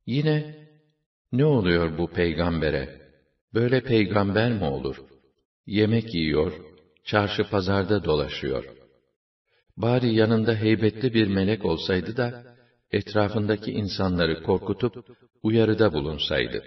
Yine, 0.05 0.55
ne 1.31 1.45
oluyor 1.45 1.97
bu 1.97 2.07
peygambere? 2.07 3.01
Böyle 3.53 3.83
peygamber 3.83 4.51
mi 4.51 4.65
olur? 4.65 4.97
Yemek 5.65 6.15
yiyor, 6.15 6.51
çarşı 7.05 7.43
pazarda 7.43 8.03
dolaşıyor. 8.03 8.63
Bari 9.77 10.13
yanında 10.13 10.53
heybetli 10.55 11.13
bir 11.13 11.27
melek 11.27 11.65
olsaydı 11.65 12.17
da, 12.17 12.43
etrafındaki 12.91 13.71
insanları 13.71 14.43
korkutup, 14.43 15.05
uyarıda 15.43 15.93
bulunsaydı. 15.93 16.63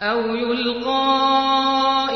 أَوْ 0.00 0.20
يُلْقَى 0.44 1.06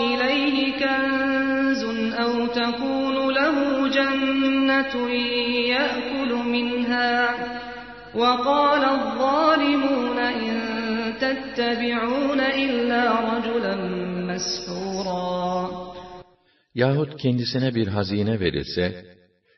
إِلَيْهِ 0.08 0.56
كَنْزٌ 0.82 1.82
أَوْ 2.24 2.34
تَكُونُ 2.58 3.16
لَهُ 3.38 3.56
جَنَّةٌ 3.96 4.94
يَأْكُلُ 5.74 6.30
مِنْهَا 6.56 7.12
وَقَالَ 8.14 8.82
الظَّالِمُونَ 8.96 10.18
إِنْ 10.18 10.54
تَتَّبِعُونَ 11.22 12.40
إِلَّا 12.40 13.04
رَجُلًا 13.30 13.74
مَسْحُورًا 14.30 15.83
Yahut 16.74 17.16
kendisine 17.22 17.74
bir 17.74 17.86
hazine 17.86 18.40
verilse, 18.40 19.16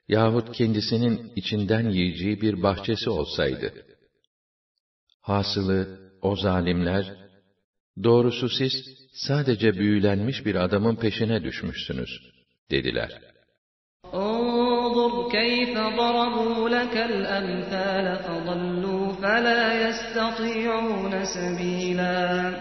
yahut 0.08 0.52
kendisinin 0.52 1.32
içinden 1.36 1.90
yiyeceği 1.90 2.40
bir 2.40 2.62
bahçesi 2.62 3.10
olsaydı. 3.10 3.72
Hasılı, 5.20 6.10
o 6.22 6.36
zalimler, 6.36 7.16
doğrusu 8.02 8.48
siz 8.48 8.72
sadece 9.12 9.74
büyülenmiş 9.74 10.46
bir 10.46 10.54
adamın 10.54 10.96
peşine 10.96 11.44
düşmüşsünüz, 11.44 12.10
dediler. 12.70 13.32
انظر 14.92 15.28
كيف 15.38 15.74
ضربوا 16.00 16.68
لك 16.68 16.96
الأمثال 16.96 18.06
فضلوا 18.26 19.12
فلا 19.22 19.62
يستطيعون 19.84 21.24
سبيلا 21.24 22.54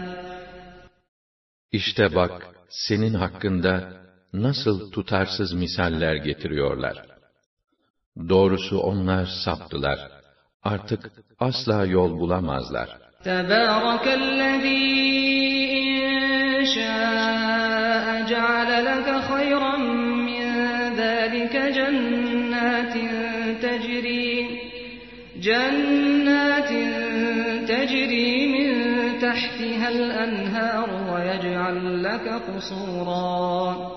İşte 1.72 2.14
bak, 2.14 2.46
senin 2.68 3.14
hakkında 3.14 4.02
nasıl 4.32 4.90
tutarsız 4.90 5.52
misaller 5.52 6.14
getiriyorlar. 6.14 7.06
Doğrusu 8.28 8.78
onlar 8.78 9.26
saptılar. 9.44 9.98
Artık 10.62 11.12
asla 11.40 11.84
yol 11.84 12.18
bulamazlar. 12.20 12.88
تبارك 13.24 14.06
الذي 14.08 15.02
إن 15.80 15.92
شاء 16.76 18.04
جعل 18.32 18.70
لك 18.84 19.08
خيرا 19.30 19.76
من 20.28 20.44
ذلك 20.96 21.54
جنات 21.78 22.94
تجري 23.62 24.60
جنات 25.36 26.70
تجري 27.68 28.46
من 28.54 28.72
تحتها 29.18 29.88
الأنهار 29.88 30.88
ويجعل 31.12 32.04
لك 32.04 32.26
قصورا 32.48 33.90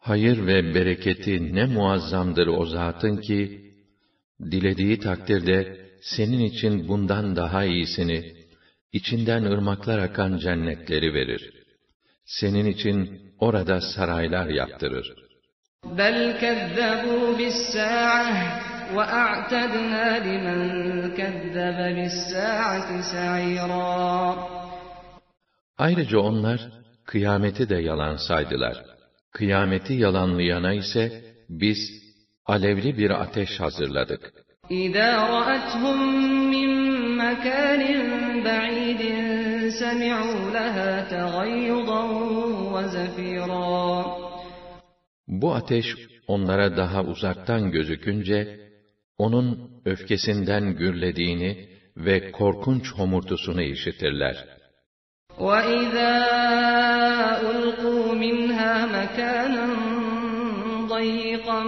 Hayır 0.00 0.46
ve 0.46 0.74
bereketi 0.74 1.54
ne 1.54 1.64
muazzamdır 1.64 2.46
o 2.46 2.66
zatın 2.66 3.16
ki, 3.16 3.72
dilediği 4.40 4.98
takdirde 4.98 5.86
senin 6.02 6.40
için 6.40 6.88
bundan 6.88 7.36
daha 7.36 7.64
iyisini, 7.64 8.32
içinden 8.92 9.42
ırmaklar 9.42 9.98
akan 9.98 10.38
cennetleri 10.38 11.14
verir. 11.14 11.52
Senin 12.24 12.66
için 12.66 13.20
orada 13.38 13.80
saraylar 13.80 14.46
yaptırır. 14.46 15.26
بل 16.00 16.32
كذبوا 16.42 17.36
بالساعة 17.38 18.36
وأعتدنا 18.96 20.18
لمن 20.26 20.60
كذب 21.18 21.78
بالساعة 21.96 23.00
سعيرا 23.12 24.36
Ayrıca 25.78 26.18
onlar, 26.18 26.60
kıyameti 27.04 27.68
de 27.68 27.76
yalan 27.76 28.16
saydılar. 28.16 28.84
Kıyameti 29.32 29.94
yalanlayana 29.94 30.72
ise, 30.72 31.34
biz, 31.48 31.78
alevli 32.46 32.98
bir 32.98 33.10
ateş 33.10 33.60
hazırladık. 33.60 34.46
إذا 34.70 35.10
رأتهم 35.36 35.98
من 36.54 36.70
مكان 37.22 37.82
بعيد 38.44 39.02
سمعوا 39.80 40.50
لها 40.56 40.90
تغيظا 41.14 42.02
وزفيرا 42.72 44.04
Bu 45.28 45.54
ateş 45.54 45.86
onlara 46.26 46.76
daha 46.76 47.02
uzaktan 47.02 47.70
gözükünce, 47.70 48.60
onun 49.18 49.70
öfkesinden 49.84 50.76
gürlediğini 50.76 51.68
ve 51.96 52.32
korkunç 52.32 52.92
homurtusunu 52.92 53.62
işitirler. 53.62 54.46
وَإِذَا 55.40 56.14
أُلْقُوا 57.50 58.14
مِنْهَا 58.14 58.72
مَكَانًا 58.96 59.66
ضَيِّقًا 60.88 61.60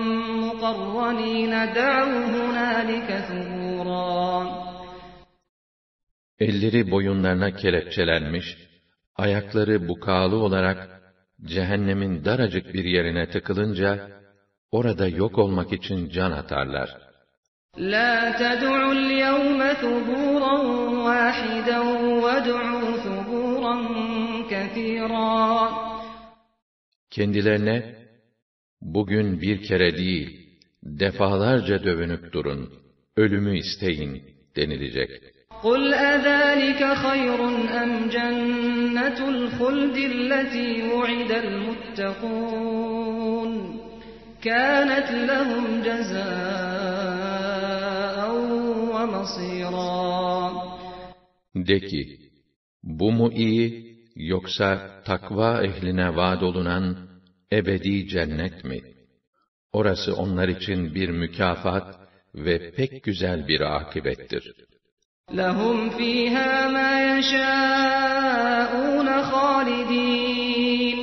مُقَرَّنِينَ 0.44 1.52
دَعَوْا 1.78 2.20
هُنَالِكَ 2.34 3.08
ثُبُورًا 3.28 4.68
Elleri 6.40 6.90
boyunlarına 6.90 7.50
kelepçelenmiş, 7.50 8.56
ayakları 9.16 9.88
bukalı 9.88 10.36
olarak 10.36 10.88
cehennemin 11.44 12.24
daracık 12.24 12.74
bir 12.74 12.84
yerine 12.84 13.30
tıkılınca, 13.30 13.98
orada 14.70 15.08
yok 15.08 15.38
olmak 15.38 15.72
için 15.72 16.08
can 16.08 16.30
atarlar. 16.30 16.88
لَا 17.78 18.32
تَدْعُوا 18.42 18.92
الْيَوْمَ 18.92 19.60
ثُبُورًا 19.82 20.56
وَاحِدًا 21.06 21.78
وَادْعُوا 22.24 22.90
ثُبُورًا 22.91 22.91
كَثِيرًا 22.91 22.91
Kendilerine, 27.10 27.94
bugün 28.80 29.40
bir 29.40 29.62
kere 29.62 29.96
değil, 29.96 30.48
defalarca 30.82 31.84
dövünüp 31.84 32.32
durun, 32.32 32.72
ölümü 33.16 33.58
isteyin 33.58 34.22
denilecek. 34.56 35.10
قُلْ 35.62 35.82
أَذَٰلِكَ 36.12 36.80
خَيْرٌ 37.04 37.40
أَمْ 37.82 37.90
جَنَّةُ 38.16 39.18
الْخُلْدِ 39.34 39.96
الَّتِي 40.12 40.68
وُعِدَ 40.92 41.30
الْمُتَّقُونَ 41.44 42.70
كَانَتْ 44.46 45.08
لَهُمْ 45.30 45.64
جَزَاءً 45.86 47.08
وَمَصِيرًا 48.94 50.08
De 51.54 51.78
ki, 51.80 52.02
bu 52.82 53.12
mu 53.12 53.32
iyi, 53.32 53.96
yoksa 54.16 54.68
takva 55.04 55.62
ehline 55.62 56.16
vaad 56.16 56.42
olunan 56.48 56.84
ebedi 57.52 58.08
cennet 58.08 58.64
mi? 58.64 58.80
Orası 59.72 60.16
onlar 60.16 60.48
için 60.48 60.94
bir 60.94 61.08
mükafat 61.08 61.98
ve 62.34 62.70
pek 62.70 63.02
güzel 63.02 63.48
bir 63.48 63.60
akibettir. 63.60 64.54
لَهُمْ 65.40 65.90
فِيهَا 65.98 66.52
مَا 66.76 66.92
يَشَاءُونَ 67.12 69.08
خَالِدِينَ 69.32 70.98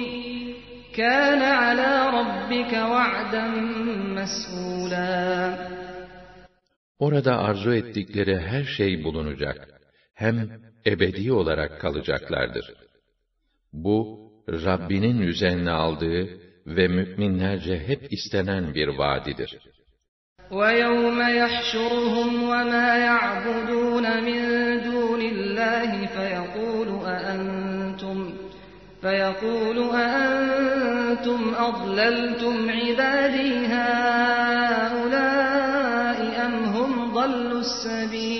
كَانَ 1.00 1.42
عَلَى 1.62 1.92
رَبِّكَ 2.20 2.74
وَعْدًا 2.94 3.46
مَسْئُولًا 4.18 5.76
Orada 7.00 7.38
arzu 7.38 7.74
ettikleri 7.74 8.40
her 8.40 8.64
şey 8.64 9.04
bulunacak. 9.04 9.68
Hem 10.14 10.50
ebedi 10.86 11.34
olarak 11.34 11.82
kalacaklardır. 11.82 12.74
Bu, 13.74 14.26
Rabbinin 14.50 15.22
üzerine 15.22 15.72
aldığı 15.72 16.30
ve 16.68 16.88
müminlerce 16.88 17.80
hep 17.88 18.14
istenen 18.14 18.74
bir 18.76 18.88
vaadidir. 18.88 19.58
وَيَوْمَ 20.52 21.20
يَحْشُرُهُمْ 21.42 22.30
وَمَا 22.52 22.90
يَعْبُدُونَ 23.10 24.06
مِن 24.28 24.42
دُونِ 24.88 25.22
اللَّهِ 25.34 25.92
فَيَقُولُ 26.16 26.90
أَأَنتُمْ 27.06 28.18
فَيَقُولُ 29.02 29.78
أَأَنتُمْ 30.04 31.42
أَضْلَلْتُمْ 31.70 32.56
عِبَادِي 32.70 33.52
هَٰؤُلَاءِ 33.74 35.18
أَمْ 36.46 36.54
هُمْ 36.76 36.92
ضَلُّوا 37.14 37.62
السَّبِيلَ 37.68 38.39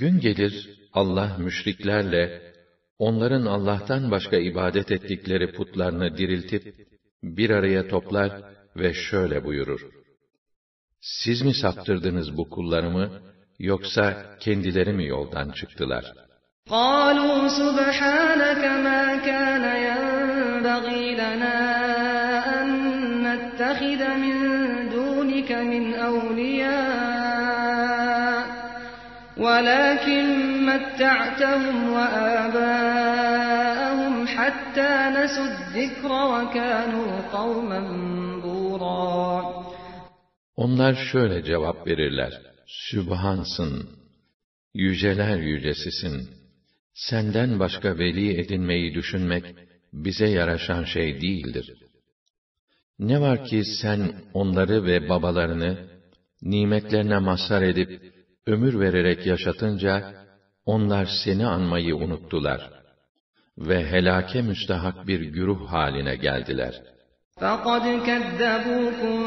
Gün 0.00 0.20
gelir, 0.20 0.70
Allah 0.92 1.36
müşriklerle, 1.38 2.52
onların 2.98 3.46
Allah'tan 3.46 4.10
başka 4.10 4.36
ibadet 4.36 4.90
ettikleri 4.90 5.52
putlarını 5.52 6.16
diriltip, 6.16 6.74
bir 7.22 7.50
araya 7.50 7.88
toplar 7.88 8.42
ve 8.76 8.94
şöyle 8.94 9.44
buyurur. 9.44 9.80
Siz 11.00 11.42
mi 11.42 11.54
saptırdınız 11.54 12.36
bu 12.36 12.50
kullarımı, 12.50 13.20
yoksa 13.58 14.36
kendileri 14.40 14.92
mi 14.92 15.06
yoldan 15.06 15.50
çıktılar? 15.50 16.04
قَالُوا 16.68 17.48
سُبْحَانَكَ 17.60 18.62
مَا 18.86 19.02
كَانَ 19.26 19.79
مَّتَّعْتَهُمْ 31.40 31.76
وَآبَاءَهُمْ 31.96 32.94
حَتَّىٰ 34.36 34.96
نَسُوا 35.18 35.46
الذِّكْرَ 35.52 36.10
وَكَانُوا 36.32 37.10
قَوْمًا 37.36 37.80
بُورًا 38.44 39.16
Onlar 40.56 40.94
şöyle 41.12 41.42
cevap 41.42 41.86
verirler. 41.86 42.32
Sübhansın, 42.66 43.88
yüceler 44.74 45.36
yücesisin. 45.36 46.30
Senden 46.94 47.58
başka 47.58 47.98
veli 47.98 48.40
edinmeyi 48.40 48.94
düşünmek, 48.94 49.44
bize 49.92 50.26
yaraşan 50.26 50.84
şey 50.84 51.20
değildir. 51.20 51.72
Ne 52.98 53.20
var 53.20 53.44
ki 53.44 53.64
sen 53.64 54.12
onları 54.34 54.84
ve 54.84 55.08
babalarını, 55.08 55.78
nimetlerine 56.42 57.18
mazhar 57.18 57.62
edip, 57.62 58.02
ömür 58.46 58.80
vererek 58.80 59.26
yaşatınca, 59.26 60.19
onlar 60.70 61.08
seni 61.24 61.46
anmayı 61.46 61.96
unuttular. 61.96 62.70
Ve 63.58 63.90
helake 63.90 64.42
müstahak 64.42 65.06
bir 65.06 65.20
güruh 65.20 65.72
haline 65.72 66.16
geldiler. 66.16 66.74
فَقَدْ 67.40 67.84
كَذَّبُوكُم 68.08 69.18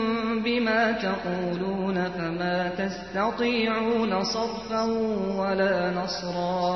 بِمَا 0.45 0.83
تَقُولُونَ 1.05 1.97
فَمَا 2.15 2.57
تَسْتَطِيعُونَ 2.79 4.11
صَرْفًا 4.35 4.83
وَلَا 5.39 5.75
نَصْرًا 5.99 6.69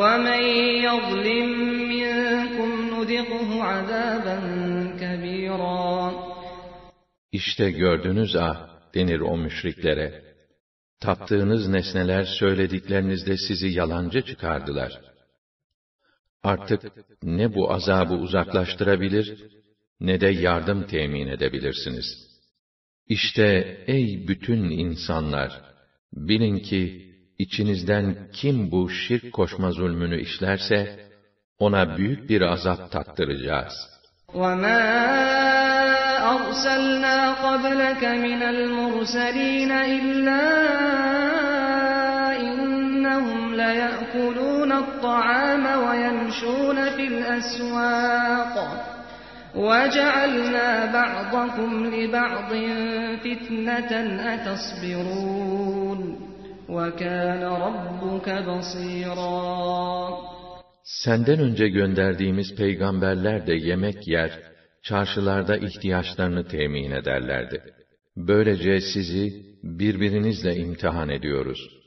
وَمَن 0.00 0.42
يَظْلِم 0.88 1.48
مِّنكُمْ 1.92 2.70
نُذِقْهُ 2.94 3.48
عَذَابًا 3.70 4.36
كَبِيرًا 5.00 6.12
İşte 7.32 7.70
gördünüz 7.70 8.36
ah, 8.36 8.68
denir 8.94 9.20
o 9.20 9.36
müşriklere. 9.36 10.25
Taptığınız 11.00 11.68
nesneler 11.68 12.24
söylediklerinizde 12.24 13.36
sizi 13.36 13.68
yalancı 13.68 14.22
çıkardılar. 14.22 15.00
Artık 16.42 16.82
ne 17.22 17.54
bu 17.54 17.72
azabı 17.72 18.14
uzaklaştırabilir, 18.14 19.42
ne 20.00 20.20
de 20.20 20.28
yardım 20.28 20.86
temin 20.86 21.26
edebilirsiniz. 21.26 22.32
İşte 23.08 23.78
ey 23.86 24.28
bütün 24.28 24.70
insanlar, 24.70 25.60
bilin 26.12 26.58
ki 26.58 27.12
içinizden 27.38 28.28
kim 28.32 28.70
bu 28.70 28.90
şirk 28.90 29.32
koşma 29.32 29.72
zulmünü 29.72 30.20
işlerse, 30.20 31.10
ona 31.58 31.96
büyük 31.96 32.30
bir 32.30 32.40
azap 32.40 32.92
tattıracağız. 32.92 33.72
وَمَا 34.28 35.75
أَرْسَلْنَا 36.34 37.32
قَبْلَكَ 37.32 38.04
مِنَ 38.04 38.42
الْمُرْسَلِينَ 38.42 39.72
إِلَّا 39.72 40.44
إِنَّهُمْ 42.40 43.54
لَيَأْكُلُونَ 43.54 44.72
الطَّعَامَ 44.72 45.64
وَيَمْشُونَ 45.86 46.90
فِي 46.96 47.04
الْأَسْوَاقِ 47.06 48.56
وَجَعَلْنَا 49.54 50.92
بَعْضَكُمْ 50.92 51.70
لِبَعْضٍ 51.86 52.50
فِتْنَةً 53.24 53.92
أَتَصْبِرُونَ 54.34 56.00
وَكَانَ 56.68 57.42
رَبُّكَ 57.66 58.28
بَصِيرًا 58.48 59.52
Senden 60.84 61.40
önce 61.40 61.68
gönderdiğimiz 61.68 62.56
peygamberler 62.56 63.46
de 63.46 63.54
yemek 63.54 64.08
yer, 64.08 64.30
çarşılarda 64.83 65.57
ihtiyaçlarını 65.57 66.47
temin 66.47 66.91
ederlerdi. 66.91 67.63
Böylece 68.17 68.81
sizi 68.81 69.45
birbirinizle 69.63 70.55
imtihan 70.55 71.09
ediyoruz. 71.09 71.77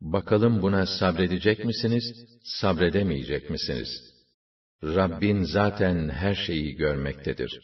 Bakalım 0.00 0.62
buna 0.62 0.86
sabredecek 0.86 1.64
misiniz, 1.64 2.04
sabredemeyecek 2.44 3.50
misiniz? 3.50 3.88
Rabbin 4.84 5.42
zaten 5.42 6.08
her 6.08 6.34
şeyi 6.34 6.76
görmektedir. 6.76 7.60